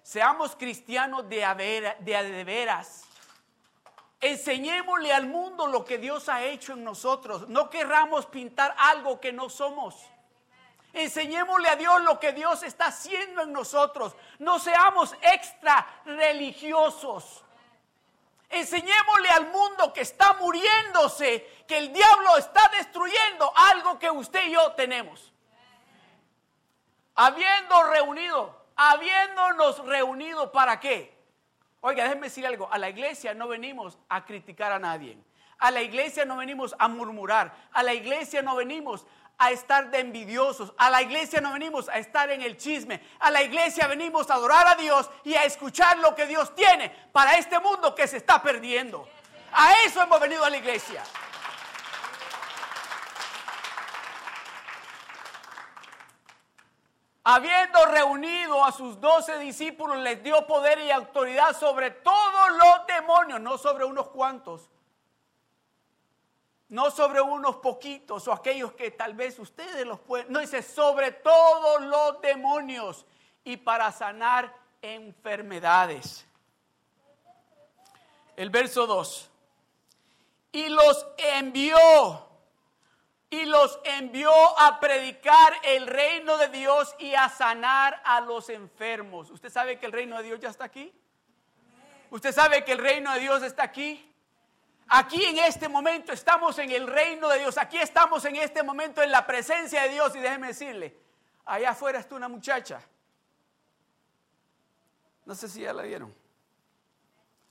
Seamos 0.02 0.56
cristianos 0.56 1.30
de, 1.30 1.96
de, 2.02 2.24
de 2.24 2.44
veras. 2.44 3.06
Enseñémosle 4.20 5.14
al 5.14 5.28
mundo 5.28 5.68
lo 5.68 5.86
que 5.86 5.98
Dios 5.98 6.28
ha 6.30 6.44
hecho 6.44 6.74
en 6.74 6.84
nosotros. 6.84 7.48
No 7.48 7.70
querramos 7.70 8.26
pintar 8.26 8.76
algo 8.78 9.20
que 9.20 9.32
no 9.32 9.50
somos. 9.50 9.96
Enseñémosle 10.94 11.68
a 11.70 11.76
Dios 11.76 12.04
lo 12.04 12.20
que 12.20 12.34
Dios 12.34 12.62
está 12.62 12.88
haciendo 12.88 13.42
en 13.42 13.52
nosotros. 13.52 14.16
No 14.38 14.60
seamos 14.60 15.16
extra 15.22 15.86
religiosos. 16.06 17.44
Enseñémosle 18.50 19.30
al 19.30 19.48
mundo 19.48 19.92
que 19.92 20.02
está 20.02 20.34
muriéndose, 20.34 21.64
que 21.68 21.80
el 21.80 21.92
diablo 21.92 22.38
está 22.38 22.70
destruyendo 22.78 23.52
algo 23.56 23.98
que 23.98 24.12
usted 24.12 24.46
y 24.46 24.52
yo 24.52 24.74
tenemos. 24.74 25.34
Habiendo 27.16 27.84
reunido, 27.84 28.64
habiéndonos 28.76 29.84
reunido, 29.86 30.52
¿para 30.52 30.80
qué? 30.80 31.18
Oiga, 31.82 32.04
déjenme 32.04 32.28
decir 32.28 32.46
algo. 32.46 32.72
A 32.72 32.78
la 32.78 32.90
iglesia 32.90 33.34
no 33.34 33.48
venimos 33.48 33.98
a 34.10 34.24
criticar 34.26 34.72
a 34.72 34.78
nadie. 34.78 35.18
A 35.58 35.72
la 35.72 35.82
iglesia 35.82 36.24
no 36.24 36.38
venimos 36.38 36.76
a 36.78 36.88
murmurar. 36.88 37.54
A 37.72 37.82
la 37.82 37.94
iglesia 37.94 38.42
no 38.42 38.56
venimos 38.56 39.08
a 39.46 39.52
estar 39.52 39.90
de 39.90 40.00
envidiosos. 40.00 40.74
A 40.78 40.90
la 40.90 41.02
iglesia 41.02 41.42
no 41.42 41.54
venimos 41.54 41.90
a 41.90 41.98
estar 41.98 42.30
en 42.32 42.42
el 42.42 42.58
chisme. 42.58 43.02
A 43.20 43.32
la 43.32 43.42
iglesia 43.42 43.88
venimos 43.88 44.30
a 44.30 44.36
adorar 44.36 44.68
a 44.68 44.76
Dios 44.76 45.10
y 45.24 45.36
a 45.36 45.44
escuchar 45.44 45.98
lo 46.00 46.16
que 46.16 46.26
Dios 46.26 46.56
tiene 46.56 46.90
para 47.12 47.34
este 47.38 47.60
mundo 47.60 47.94
que 47.94 48.08
se 48.08 48.18
está 48.18 48.42
perdiendo. 48.42 49.08
A 49.52 49.74
eso 49.86 50.02
hemos 50.02 50.20
venido 50.20 50.44
a 50.44 50.50
la 50.50 50.58
iglesia. 50.58 51.04
Habiendo 57.26 57.86
reunido 57.86 58.66
a 58.66 58.72
sus 58.74 59.00
doce 59.00 59.40
discípulos, 59.40 59.98
les 60.00 60.22
dio 60.22 60.46
poder 60.46 60.80
y 60.80 60.92
autoridad 60.92 61.58
sobre 61.58 61.92
todos 61.92 62.50
los 62.50 62.86
demonios, 62.86 63.40
no 63.40 63.58
sobre 63.58 63.86
unos 63.86 64.10
cuantos, 64.10 64.70
no 66.74 66.90
sobre 66.90 67.22
unos 67.22 67.58
poquitos 67.58 68.28
o 68.28 68.34
aquellos 68.34 68.74
que 68.74 68.90
tal 68.90 69.14
vez 69.14 69.38
ustedes 69.38 69.86
los 69.86 70.00
pueden, 70.00 70.34
no 70.34 70.40
dice 70.40 70.64
sobre 70.64 71.12
todos 71.12 71.84
los 71.84 72.20
demonios 72.20 73.06
y 73.44 73.58
para 73.58 73.92
sanar 73.92 74.52
enfermedades. 74.82 76.26
El 78.36 78.50
verso 78.50 78.88
2. 78.88 79.30
Y 80.54 80.70
los 80.70 81.06
envió, 81.20 82.28
y 83.30 83.46
los 83.46 83.80
envió 83.84 84.32
a 84.60 84.80
predicar 84.80 85.54
el 85.62 85.86
reino 85.86 86.38
de 86.38 86.48
Dios 86.48 86.96
y 86.98 87.14
a 87.14 87.30
sanar 87.30 88.02
a 88.04 88.20
los 88.22 88.50
enfermos. 88.50 89.30
¿Usted 89.30 89.52
sabe 89.52 89.78
que 89.78 89.86
el 89.86 89.92
reino 89.92 90.18
de 90.18 90.24
Dios 90.24 90.40
ya 90.40 90.50
está 90.50 90.66
aquí? 90.66 90.92
¿Usted 92.10 92.32
sabe 92.32 92.66
que 92.66 92.72
el 92.72 92.80
reino 92.80 93.14
de 93.14 93.20
Dios 93.20 93.44
está 93.44 93.62
aquí? 93.62 94.13
Aquí 94.88 95.24
en 95.24 95.38
este 95.40 95.68
momento 95.68 96.12
estamos 96.12 96.58
en 96.60 96.72
el 96.72 96.88
reino 96.88 97.30
de 97.30 97.40
Dios. 97.40 97.58
Aquí 97.58 97.78
estamos 97.78 98.24
en 98.26 98.36
este 98.36 98.64
momento 98.64 99.02
en 99.02 99.12
la 99.12 99.26
presencia 99.26 99.84
de 99.84 99.90
Dios. 99.90 100.16
Y 100.16 100.20
déjeme 100.20 100.48
decirle, 100.48 100.96
allá 101.46 101.72
afuera 101.72 102.00
está 102.00 102.16
una 102.16 102.28
muchacha. 102.28 102.82
No 105.26 105.36
sé 105.36 105.48
si 105.48 105.62
ya 105.62 105.74
la 105.74 105.84
vieron. 105.84 106.14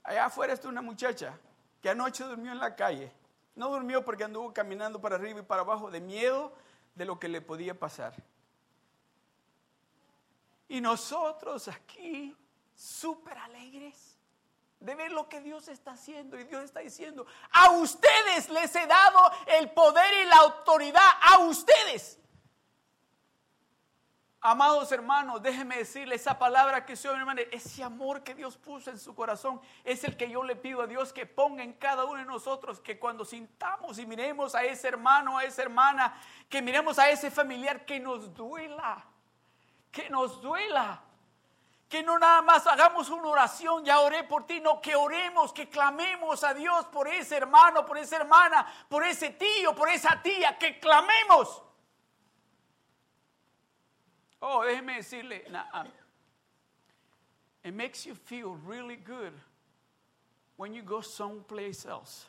Allá 0.05 0.26
afuera 0.26 0.53
está 0.53 0.68
una 0.68 0.83
muchacha 0.83 1.39
que 1.80 1.91
anoche 1.91 2.24
durmió 2.24 2.53
en 2.53 2.59
la 2.59 2.76
calle. 2.76 3.12
No 3.55 3.68
durmió 3.68 4.05
porque 4.05 4.24
anduvo 4.24 4.53
caminando 4.53 5.01
para 5.01 5.16
arriba 5.16 5.41
y 5.41 5.43
para 5.43 5.62
abajo 5.62 5.91
de 5.91 6.01
miedo 6.01 6.53
de 6.95 7.05
lo 7.05 7.18
que 7.18 7.28
le 7.28 7.41
podía 7.41 7.78
pasar. 7.78 8.14
Y 10.68 10.80
nosotros 10.80 11.68
aquí, 11.68 12.37
súper 12.74 13.37
alegres 13.39 14.12
de 14.85 14.95
ver 14.95 15.12
lo 15.12 15.28
que 15.28 15.41
Dios 15.41 15.68
está 15.68 15.93
haciendo 15.93 16.39
y 16.39 16.45
Dios 16.45 16.64
está 16.64 16.80
diciendo, 16.80 17.26
a 17.51 17.70
ustedes 17.70 18.49
les 18.51 18.74
he 18.74 18.87
dado 18.87 19.33
el 19.59 19.70
poder 19.70 20.12
y 20.22 20.26
la 20.26 20.37
autoridad, 20.37 21.09
a 21.20 21.39
ustedes. 21.39 22.18
Amados 24.45 24.91
hermanos, 24.91 25.41
déjenme 25.41 25.76
decirle 25.76 26.16
esa 26.16 26.37
palabra 26.37 26.85
que 26.85 26.97
soy 26.97 27.14
hermano, 27.14 27.41
ese 27.53 27.85
amor 27.85 28.24
que 28.24 28.35
Dios 28.35 28.57
puso 28.57 28.91
en 28.91 28.99
su 28.99 29.14
corazón 29.14 29.61
es 29.85 30.03
el 30.03 30.16
que 30.16 30.28
yo 30.28 30.43
le 30.43 30.57
pido 30.57 30.83
a 30.83 30.89
Dios 30.89 31.12
que 31.12 31.26
ponga 31.26 31.62
en 31.62 31.74
cada 31.74 32.05
uno 32.05 32.18
de 32.18 32.24
nosotros, 32.24 32.80
que 32.80 32.99
cuando 32.99 33.24
sintamos 33.24 34.01
y 34.01 34.07
miremos 34.07 34.57
a 34.57 34.64
ese 34.64 34.89
hermano, 34.89 35.39
a 35.39 35.45
esa 35.45 35.62
hermana, 35.62 36.20
que 36.49 36.61
miremos 36.61 36.99
a 36.99 37.09
ese 37.09 37.30
familiar, 37.30 37.85
que 37.87 38.01
nos 38.01 38.35
duela, 38.35 39.05
que 39.93 40.11
nos 40.11 40.43
duela, 40.43 41.05
que 41.93 42.03
no 42.03 42.18
nada 42.18 42.40
más 42.40 42.66
hagamos 42.66 43.11
una 43.11 43.28
oración, 43.28 43.84
ya 43.84 44.01
oré 44.01 44.24
por 44.24 44.47
ti, 44.47 44.61
no, 44.61 44.80
que 44.80 44.97
oremos, 44.97 45.53
que 45.53 45.68
clamemos 45.68 46.43
a 46.43 46.55
Dios 46.55 46.86
por 46.86 47.07
ese 47.07 47.36
hermano, 47.36 47.84
por 47.84 47.99
esa 47.99 48.16
hermana, 48.16 48.66
por 48.88 49.05
ese 49.05 49.28
tío, 49.28 49.74
por 49.74 49.90
esa 49.90 50.22
tía, 50.22 50.57
que 50.59 50.80
clamemos. 50.80 51.61
Oh, 54.40 54.64
déjeme 54.64 54.97
decirle, 54.97 55.45
um, 55.74 55.86
it 57.62 57.74
makes 57.74 58.07
you 58.07 58.14
feel 58.14 58.57
really 58.66 58.97
good 58.97 59.34
when 60.57 60.72
you 60.72 60.80
go 60.80 61.03
someplace 61.03 61.84
else 61.84 62.24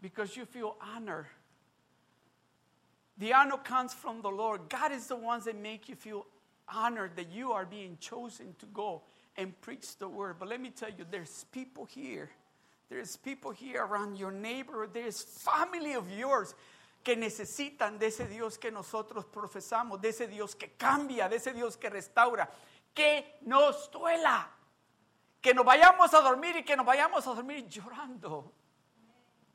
because 0.00 0.38
you 0.38 0.46
feel 0.46 0.78
honor. 0.80 1.28
The 3.18 3.34
honor 3.34 3.58
comes 3.58 3.92
from 3.92 4.22
the 4.22 4.30
Lord. 4.30 4.70
God 4.70 4.92
is 4.92 5.06
the 5.06 5.16
ones 5.16 5.44
that 5.44 5.56
make 5.56 5.86
you 5.90 5.96
feel 5.96 6.24
honored 6.68 7.16
that 7.16 7.30
you 7.30 7.52
are 7.52 7.64
being 7.64 7.96
chosen 8.00 8.54
to 8.58 8.66
go 8.66 9.02
and 9.36 9.58
preach 9.60 9.96
the 9.98 10.08
word. 10.08 10.36
But 10.38 10.48
let 10.48 10.60
me 10.60 10.70
tell 10.70 10.90
you, 10.90 11.04
there's 11.10 11.44
people 11.52 11.84
here. 11.84 12.30
There's 12.88 13.16
people 13.16 13.50
here 13.50 13.84
around 13.84 14.16
your 14.16 14.30
neighborhood. 14.30 14.90
There's 14.92 15.22
family 15.22 15.94
of 15.94 16.10
yours 16.10 16.54
que 17.02 17.16
necesitan 17.16 17.98
de 17.98 18.06
ese 18.06 18.26
Dios 18.28 18.58
que 18.58 18.70
nosotros 18.70 19.24
profesamos, 19.24 20.00
de 20.00 20.08
ese 20.08 20.26
Dios 20.26 20.54
que 20.54 20.70
cambia, 20.76 21.28
de 21.28 21.36
ese 21.36 21.52
Dios 21.52 21.76
que 21.76 21.88
restaura, 21.88 22.48
que 22.92 23.38
nos 23.42 23.88
duela, 23.90 24.48
que 25.40 25.54
nos 25.54 25.64
vayamos 25.64 26.12
a 26.14 26.20
dormir 26.20 26.56
y 26.56 26.64
que 26.64 26.76
nos 26.76 26.84
vayamos 26.84 27.24
a 27.26 27.34
dormir 27.34 27.68
llorando, 27.68 28.52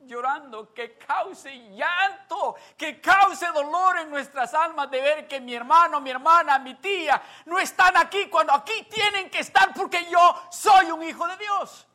llorando, 0.06 0.72
que 0.72 0.96
cause 0.96 1.50
llanto, 1.70 2.56
que 2.76 3.00
cause 3.00 3.46
dolor 3.52 3.98
en 3.98 4.10
nuestras 4.10 4.52
almas 4.54 4.90
de 4.90 5.00
ver 5.00 5.28
que 5.28 5.40
mi 5.40 5.54
hermano, 5.54 6.00
mi 6.00 6.10
hermana, 6.10 6.58
mi 6.58 6.74
tía 6.74 7.20
no 7.46 7.58
están 7.58 7.96
aquí 7.96 8.28
cuando 8.28 8.52
aquí 8.52 8.84
tienen 8.90 9.30
que 9.30 9.40
estar 9.40 9.72
porque 9.74 10.06
yo 10.10 10.42
soy 10.50 10.90
un 10.90 11.02
hijo 11.02 11.26
de 11.26 11.36
Dios. 11.36 11.86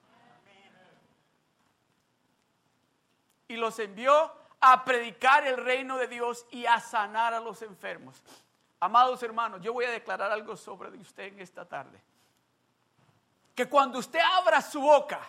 Y 3.50 3.56
los 3.56 3.80
envió 3.80 4.32
a 4.60 4.84
predicar 4.84 5.46
el 5.48 5.58
reino 5.58 5.98
de 5.98 6.08
Dios 6.08 6.46
y 6.52 6.66
a 6.66 6.80
sanar 6.80 7.34
a 7.34 7.40
los 7.40 7.62
enfermos. 7.62 8.22
Amados 8.80 9.24
hermanos, 9.24 9.62
yo 9.62 9.74
voy 9.74 9.86
a 9.86 9.92
declarar 9.92 10.32
algo 10.32 10.56
sobre 10.56 10.90
usted 10.98 11.24
en 11.24 11.40
esta 11.40 11.66
tarde. 11.66 12.02
Que 13.56 13.68
cuando 13.68 14.00
usted 14.00 14.20
abra 14.20 14.62
su 14.62 14.82
boca 14.82 15.20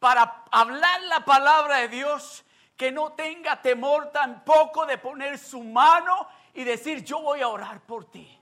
para 0.00 0.44
hablar 0.50 1.02
la 1.02 1.24
palabra 1.24 1.76
de 1.76 1.88
Dios, 1.88 2.44
que 2.76 2.90
no 2.90 3.12
tenga 3.12 3.62
temor 3.62 4.10
tampoco 4.10 4.86
de 4.86 4.98
poner 4.98 5.38
su 5.38 5.62
mano 5.62 6.26
y 6.54 6.64
decir, 6.64 7.04
yo 7.04 7.20
voy 7.20 7.42
a 7.42 7.48
orar 7.48 7.80
por 7.82 8.10
ti. 8.10 8.40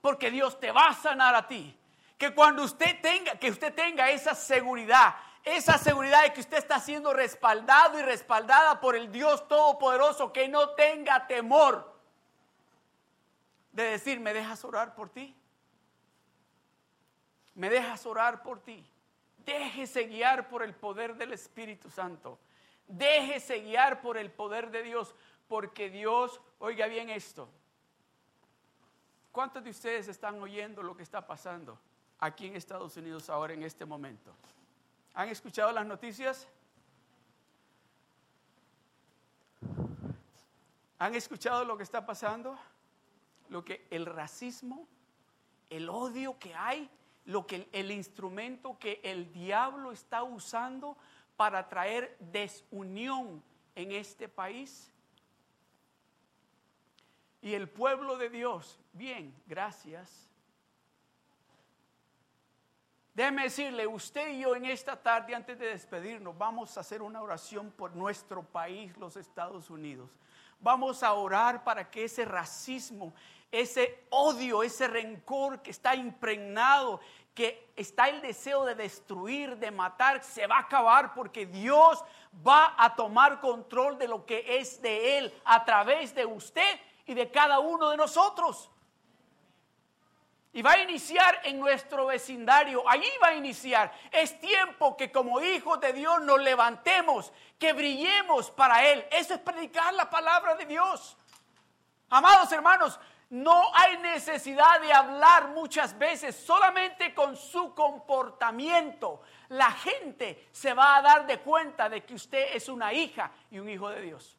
Porque 0.00 0.30
Dios 0.30 0.58
te 0.58 0.70
va 0.72 0.86
a 0.86 0.94
sanar 0.94 1.34
a 1.34 1.46
ti. 1.46 1.78
Que 2.16 2.34
cuando 2.34 2.62
usted 2.62 3.00
tenga, 3.02 3.34
que 3.34 3.50
usted 3.50 3.74
tenga 3.74 4.10
esa 4.10 4.34
seguridad 4.34 5.14
esa 5.44 5.76
seguridad 5.76 6.22
de 6.22 6.32
que 6.32 6.40
usted 6.40 6.56
está 6.56 6.80
siendo 6.80 7.12
respaldado 7.12 7.98
y 7.98 8.02
respaldada 8.02 8.80
por 8.80 8.96
el 8.96 9.12
Dios 9.12 9.46
Todopoderoso, 9.46 10.32
que 10.32 10.48
no 10.48 10.70
tenga 10.70 11.26
temor 11.26 11.94
de 13.72 13.84
decir, 13.84 14.20
¿me 14.20 14.32
dejas 14.32 14.64
orar 14.64 14.94
por 14.94 15.10
ti? 15.10 15.36
¿Me 17.54 17.68
dejas 17.68 18.06
orar 18.06 18.42
por 18.42 18.60
ti? 18.60 18.88
Déjese 19.44 20.04
guiar 20.04 20.48
por 20.48 20.62
el 20.62 20.74
poder 20.74 21.16
del 21.16 21.32
Espíritu 21.32 21.90
Santo. 21.90 22.38
Déjese 22.86 23.60
guiar 23.60 24.00
por 24.00 24.16
el 24.16 24.30
poder 24.30 24.70
de 24.70 24.82
Dios, 24.82 25.14
porque 25.48 25.90
Dios, 25.90 26.40
oiga 26.58 26.86
bien 26.86 27.10
esto. 27.10 27.48
¿Cuántos 29.32 29.64
de 29.64 29.70
ustedes 29.70 30.08
están 30.08 30.40
oyendo 30.40 30.82
lo 30.82 30.96
que 30.96 31.02
está 31.02 31.26
pasando 31.26 31.78
aquí 32.20 32.46
en 32.46 32.56
Estados 32.56 32.96
Unidos 32.96 33.28
ahora 33.28 33.52
en 33.52 33.62
este 33.62 33.84
momento? 33.84 34.32
¿Han 35.14 35.28
escuchado 35.28 35.72
las 35.72 35.86
noticias? 35.86 36.46
¿Han 40.98 41.14
escuchado 41.14 41.64
lo 41.64 41.76
que 41.76 41.82
está 41.82 42.06
pasando? 42.06 42.58
Lo 43.48 43.64
que 43.64 43.86
el 43.90 44.06
racismo, 44.06 44.86
el 45.68 45.88
odio 45.88 46.38
que 46.38 46.54
hay, 46.54 46.88
lo 47.24 47.46
que 47.46 47.68
el, 47.72 47.90
instrumento 47.90 48.78
que 48.78 49.00
el 49.02 49.32
diablo 49.32 49.92
está 49.92 50.22
usando 50.22 50.96
para 51.36 51.68
traer 51.68 52.16
desunión 52.20 53.42
en 53.74 53.92
este 53.92 54.28
país. 54.28 54.90
Y 57.40 57.54
el 57.54 57.68
pueblo 57.68 58.16
de 58.16 58.30
Dios, 58.30 58.78
bien, 58.92 59.34
gracias, 59.46 60.28
Déjeme 63.14 63.44
decirle, 63.44 63.86
usted 63.86 64.32
y 64.32 64.40
yo 64.40 64.56
en 64.56 64.64
esta 64.64 65.00
tarde, 65.00 65.36
antes 65.36 65.56
de 65.56 65.66
despedirnos, 65.66 66.36
vamos 66.36 66.76
a 66.76 66.80
hacer 66.80 67.00
una 67.00 67.22
oración 67.22 67.70
por 67.70 67.94
nuestro 67.94 68.42
país, 68.42 68.96
los 68.96 69.16
Estados 69.16 69.70
Unidos. 69.70 70.10
Vamos 70.58 71.04
a 71.04 71.12
orar 71.12 71.62
para 71.62 71.88
que 71.88 72.04
ese 72.04 72.24
racismo, 72.24 73.14
ese 73.60 74.04
odio, 74.10 74.62
ese 74.62 74.88
rencor 74.88 75.62
que 75.62 75.70
está 75.70 75.94
impregnado, 75.94 77.00
que 77.34 77.72
está 77.76 78.08
el 78.08 78.20
deseo 78.20 78.64
de 78.64 78.74
destruir, 78.74 79.56
de 79.56 79.70
matar, 79.70 80.22
se 80.22 80.46
va 80.46 80.56
a 80.56 80.60
acabar 80.60 81.14
porque 81.14 81.46
Dios 81.46 82.02
va 82.46 82.74
a 82.78 82.94
tomar 82.94 83.40
control 83.40 83.98
de 83.98 84.08
lo 84.08 84.24
que 84.24 84.58
es 84.58 84.80
de 84.80 85.18
Él 85.18 85.34
a 85.44 85.64
través 85.64 86.14
de 86.14 86.24
usted 86.24 86.80
y 87.06 87.14
de 87.14 87.30
cada 87.30 87.58
uno 87.58 87.90
de 87.90 87.96
nosotros. 87.96 88.70
Y 90.52 90.62
va 90.62 90.72
a 90.72 90.82
iniciar 90.82 91.40
en 91.42 91.58
nuestro 91.58 92.06
vecindario. 92.06 92.88
Allí 92.88 93.10
va 93.20 93.28
a 93.28 93.34
iniciar. 93.34 93.92
Es 94.12 94.38
tiempo 94.40 94.96
que 94.96 95.10
como 95.10 95.40
hijos 95.40 95.80
de 95.80 95.92
Dios 95.92 96.22
nos 96.22 96.40
levantemos, 96.40 97.32
que 97.58 97.72
brillemos 97.72 98.52
para 98.52 98.86
Él. 98.88 99.04
Eso 99.10 99.34
es 99.34 99.40
predicar 99.40 99.92
la 99.94 100.08
palabra 100.08 100.54
de 100.54 100.66
Dios. 100.66 101.16
Amados 102.08 102.52
hermanos, 102.52 103.00
no 103.34 103.74
hay 103.74 103.98
necesidad 103.98 104.80
de 104.80 104.92
hablar 104.92 105.48
muchas 105.48 105.98
veces, 105.98 106.36
solamente 106.36 107.12
con 107.12 107.36
su 107.36 107.74
comportamiento. 107.74 109.22
La 109.48 109.72
gente 109.72 110.48
se 110.52 110.72
va 110.72 110.96
a 110.96 111.02
dar 111.02 111.26
de 111.26 111.40
cuenta 111.40 111.88
de 111.88 112.04
que 112.04 112.14
usted 112.14 112.54
es 112.54 112.68
una 112.68 112.92
hija 112.92 113.32
y 113.50 113.58
un 113.58 113.68
hijo 113.68 113.90
de 113.90 114.02
Dios. 114.02 114.38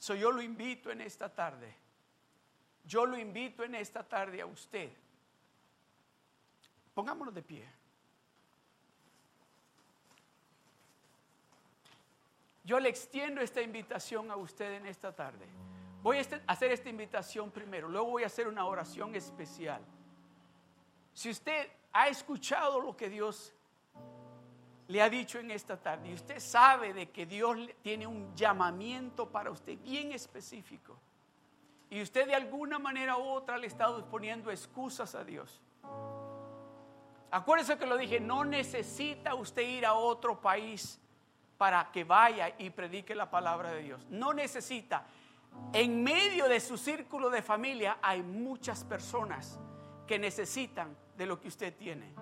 yo 0.00 0.32
lo 0.32 0.42
invito 0.42 0.90
en 0.90 1.02
esta 1.02 1.32
tarde. 1.32 1.72
Yo 2.84 3.06
lo 3.06 3.16
invito 3.16 3.62
en 3.62 3.76
esta 3.76 4.02
tarde 4.02 4.40
a 4.40 4.46
usted. 4.46 4.92
Pongámonos 6.94 7.32
de 7.32 7.42
pie. 7.42 7.75
Yo 12.66 12.78
le 12.78 12.90
extiendo 12.90 13.40
esta 13.40 13.62
invitación 13.62 14.30
a 14.30 14.36
usted 14.36 14.74
en 14.74 14.86
esta 14.86 15.14
tarde. 15.14 15.46
Voy 16.02 16.18
a 16.18 16.20
este, 16.20 16.42
hacer 16.46 16.70
esta 16.72 16.90
invitación 16.90 17.50
primero, 17.50 17.88
luego 17.88 18.10
voy 18.10 18.24
a 18.24 18.26
hacer 18.26 18.46
una 18.46 18.66
oración 18.66 19.14
especial. 19.14 19.80
Si 21.14 21.30
usted 21.30 21.70
ha 21.92 22.08
escuchado 22.08 22.80
lo 22.80 22.94
que 22.94 23.08
Dios 23.08 23.54
le 24.88 25.02
ha 25.02 25.10
dicho 25.10 25.38
en 25.38 25.50
esta 25.50 25.76
tarde. 25.76 26.10
Y 26.10 26.14
usted 26.14 26.38
sabe 26.38 26.92
de 26.92 27.10
que 27.10 27.26
Dios 27.26 27.56
tiene 27.82 28.06
un 28.06 28.34
llamamiento 28.34 29.28
para 29.28 29.50
usted 29.50 29.78
bien 29.78 30.12
específico. 30.12 30.96
Y 31.90 32.02
usted 32.02 32.26
de 32.26 32.34
alguna 32.34 32.78
manera 32.78 33.16
u 33.16 33.22
otra 33.22 33.58
le 33.58 33.66
está 33.66 33.88
poniendo 34.08 34.50
excusas 34.50 35.14
a 35.14 35.24
Dios. 35.24 35.60
Acuérdese 37.30 37.78
que 37.78 37.86
lo 37.86 37.96
dije, 37.96 38.20
no 38.20 38.44
necesita 38.44 39.34
usted 39.34 39.62
ir 39.62 39.86
a 39.86 39.94
otro 39.94 40.40
país 40.40 41.00
para 41.58 41.90
que 41.92 42.04
vaya 42.04 42.54
y 42.58 42.70
predique 42.70 43.14
la 43.14 43.30
palabra 43.30 43.70
de 43.70 43.82
Dios. 43.82 44.06
No 44.10 44.32
necesita. 44.32 45.04
En 45.72 46.02
medio 46.02 46.48
de 46.48 46.60
su 46.60 46.76
círculo 46.76 47.30
de 47.30 47.42
familia 47.42 47.98
hay 48.02 48.22
muchas 48.22 48.84
personas 48.84 49.58
que 50.06 50.18
necesitan 50.18 50.96
de 51.16 51.26
lo 51.26 51.40
que 51.40 51.48
usted 51.48 51.74
tiene. 51.74 52.14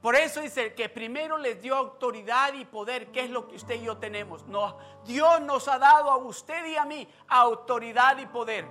Por 0.00 0.16
eso 0.16 0.40
dice 0.40 0.74
que 0.74 0.88
primero 0.88 1.38
les 1.38 1.62
dio 1.62 1.76
autoridad 1.76 2.54
y 2.54 2.64
poder, 2.64 3.12
que 3.12 3.20
es 3.20 3.30
lo 3.30 3.46
que 3.46 3.54
usted 3.54 3.76
y 3.76 3.84
yo 3.84 3.98
tenemos. 3.98 4.44
No, 4.48 4.76
Dios 5.04 5.40
nos 5.42 5.68
ha 5.68 5.78
dado 5.78 6.10
a 6.10 6.16
usted 6.16 6.66
y 6.66 6.76
a 6.76 6.84
mí 6.84 7.06
autoridad 7.28 8.18
y 8.18 8.26
poder 8.26 8.66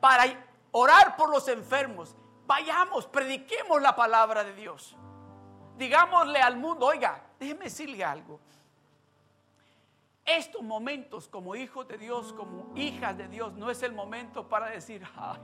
para 0.00 0.24
orar 0.72 1.16
por 1.16 1.30
los 1.30 1.48
enfermos. 1.48 2.14
Vayamos, 2.46 3.06
prediquemos 3.06 3.80
la 3.80 3.96
palabra 3.96 4.44
de 4.44 4.52
Dios. 4.52 4.94
Digámosle 5.78 6.40
al 6.40 6.56
mundo, 6.56 6.86
oiga, 6.86 7.22
déjeme 7.38 7.64
decirle 7.64 8.04
algo. 8.04 8.40
Estos 10.24 10.62
momentos 10.62 11.28
como 11.28 11.54
hijos 11.54 11.86
de 11.86 11.98
Dios, 11.98 12.32
como 12.32 12.76
hijas 12.76 13.16
de 13.16 13.28
Dios, 13.28 13.52
no 13.54 13.70
es 13.70 13.82
el 13.82 13.92
momento 13.92 14.48
para 14.48 14.68
decir, 14.68 15.06
ay, 15.16 15.38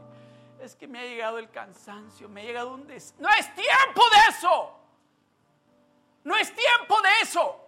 es 0.61 0.75
que 0.75 0.89
me 0.89 0.99
ha 0.99 1.05
llegado 1.05 1.39
el 1.39 1.51
cansancio, 1.51 2.29
me 2.29 2.43
ha 2.43 2.45
llegado 2.45 2.75
un 2.75 2.87
des... 2.87 3.15
No 3.19 3.29
es 3.29 3.55
tiempo 3.55 4.03
de 4.11 4.31
eso. 4.31 4.79
No 6.25 6.37
es 6.37 6.53
tiempo 6.55 7.01
de 7.01 7.09
eso. 7.23 7.59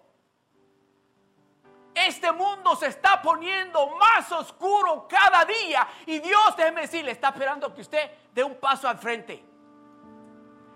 Este 1.95 2.33
mundo 2.33 2.75
se 2.75 2.89
está 2.89 3.22
poniendo 3.22 3.97
más 3.97 4.31
oscuro 4.33 5.07
cada 5.09 5.45
día 5.45 5.87
y 6.07 6.18
Dios, 6.18 6.57
déjeme 6.57 6.83
decirle, 6.83 7.12
está 7.12 7.29
esperando 7.29 7.72
que 7.72 7.83
usted 7.83 8.11
dé 8.35 8.43
un 8.43 8.57
paso 8.57 8.89
al 8.89 8.99
frente. 8.99 9.54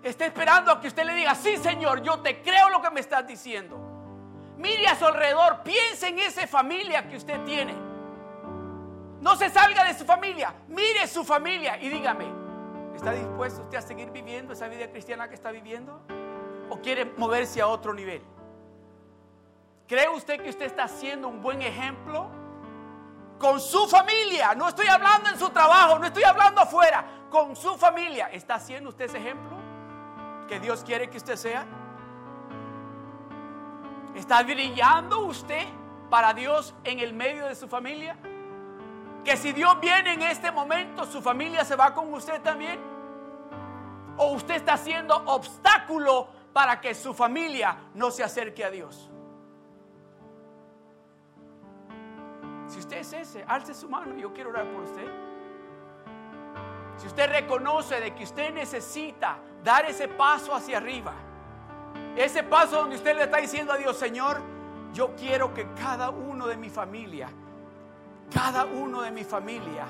Está 0.01 0.25
esperando 0.25 0.71
a 0.71 0.79
que 0.79 0.87
usted 0.87 1.03
le 1.03 1.13
diga, 1.13 1.35
sí 1.35 1.57
Señor, 1.57 2.01
yo 2.01 2.19
te 2.19 2.41
creo 2.41 2.69
lo 2.69 2.81
que 2.81 2.89
me 2.89 3.01
estás 3.01 3.27
diciendo. 3.27 3.77
Mire 4.57 4.87
a 4.87 4.95
su 4.95 5.05
alrededor, 5.05 5.61
piense 5.63 6.07
en 6.07 6.19
esa 6.19 6.47
familia 6.47 7.07
que 7.07 7.17
usted 7.17 7.43
tiene. 7.43 7.73
No 9.19 9.35
se 9.35 9.49
salga 9.49 9.83
de 9.83 9.97
su 9.97 10.05
familia, 10.05 10.53
mire 10.69 11.05
su 11.07 11.25
familia 11.25 11.77
y 11.81 11.89
dígame, 11.89 12.25
¿está 12.95 13.11
dispuesto 13.11 13.63
usted 13.63 13.77
a 13.77 13.81
seguir 13.81 14.09
viviendo 14.11 14.53
esa 14.53 14.69
vida 14.69 14.89
cristiana 14.89 15.27
que 15.27 15.35
está 15.35 15.51
viviendo? 15.51 16.01
¿O 16.69 16.79
quiere 16.79 17.03
moverse 17.17 17.61
a 17.61 17.67
otro 17.67 17.93
nivel? 17.93 18.21
¿Cree 19.87 20.07
usted 20.07 20.41
que 20.41 20.49
usted 20.49 20.65
está 20.65 20.83
haciendo 20.83 21.27
un 21.27 21.41
buen 21.41 21.61
ejemplo? 21.61 22.29
Con 23.37 23.59
su 23.59 23.87
familia, 23.87 24.55
no 24.55 24.69
estoy 24.69 24.87
hablando 24.87 25.29
en 25.29 25.39
su 25.39 25.49
trabajo, 25.49 25.99
no 25.99 26.05
estoy 26.05 26.23
hablando 26.23 26.61
afuera, 26.61 27.05
con 27.29 27.55
su 27.55 27.75
familia. 27.77 28.29
¿Está 28.31 28.55
haciendo 28.55 28.89
usted 28.89 29.05
ese 29.05 29.17
ejemplo 29.17 29.58
que 30.49 30.59
Dios 30.59 30.83
quiere 30.83 31.09
que 31.09 31.17
usted 31.17 31.35
sea? 31.35 31.65
¿Está 34.15 34.41
brillando 34.41 35.19
usted 35.19 35.65
para 36.09 36.33
Dios 36.33 36.73
en 36.83 36.99
el 36.99 37.13
medio 37.13 37.45
de 37.45 37.53
su 37.53 37.67
familia? 37.67 38.17
Que 39.23 39.37
si 39.37 39.53
Dios 39.53 39.79
viene 39.79 40.13
en 40.13 40.23
este 40.23 40.51
momento, 40.51 41.05
su 41.05 41.21
familia 41.21 41.63
se 41.63 41.75
va 41.75 41.93
con 41.93 42.11
usted 42.11 42.41
también. 42.41 42.79
¿O 44.17 44.31
usted 44.33 44.55
está 44.55 44.73
haciendo 44.73 45.15
obstáculo 45.15 46.27
para 46.51 46.81
que 46.81 46.95
su 46.95 47.13
familia 47.13 47.77
no 47.93 48.09
se 48.09 48.23
acerque 48.23 48.65
a 48.65 48.71
Dios? 48.71 49.07
Si 52.67 52.79
usted 52.79 52.97
es 52.97 53.13
ese, 53.13 53.45
alce 53.47 53.75
su 53.75 53.87
mano 53.87 54.15
yo 54.15 54.33
quiero 54.33 54.49
orar 54.49 54.65
por 54.71 54.83
usted. 54.83 55.07
Si 56.97 57.05
usted 57.05 57.29
reconoce 57.29 58.01
de 58.01 58.15
que 58.15 58.23
usted 58.23 58.51
necesita 58.51 59.37
dar 59.63 59.85
ese 59.85 60.07
paso 60.07 60.53
hacia 60.53 60.77
arriba, 60.77 61.13
ese 62.15 62.43
paso 62.43 62.77
donde 62.77 62.95
usted 62.95 63.15
le 63.15 63.23
está 63.23 63.37
diciendo 63.37 63.73
a 63.73 63.77
Dios, 63.77 63.97
Señor, 63.97 64.41
yo 64.93 65.15
quiero 65.15 65.53
que 65.53 65.67
cada 65.73 66.09
uno 66.09 66.47
de 66.47 66.57
mi 66.57 66.69
familia, 66.69 67.29
cada 68.33 68.65
uno 68.65 69.01
de 69.01 69.11
mi 69.11 69.23
familia 69.23 69.85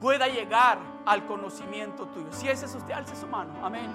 pueda 0.00 0.28
llegar 0.28 0.78
al 1.04 1.26
conocimiento 1.26 2.06
tuyo. 2.06 2.28
Si 2.30 2.48
ese 2.48 2.66
es 2.66 2.74
usted, 2.74 2.92
alce 2.92 3.16
su 3.16 3.26
mano. 3.26 3.52
Amén. 3.64 3.90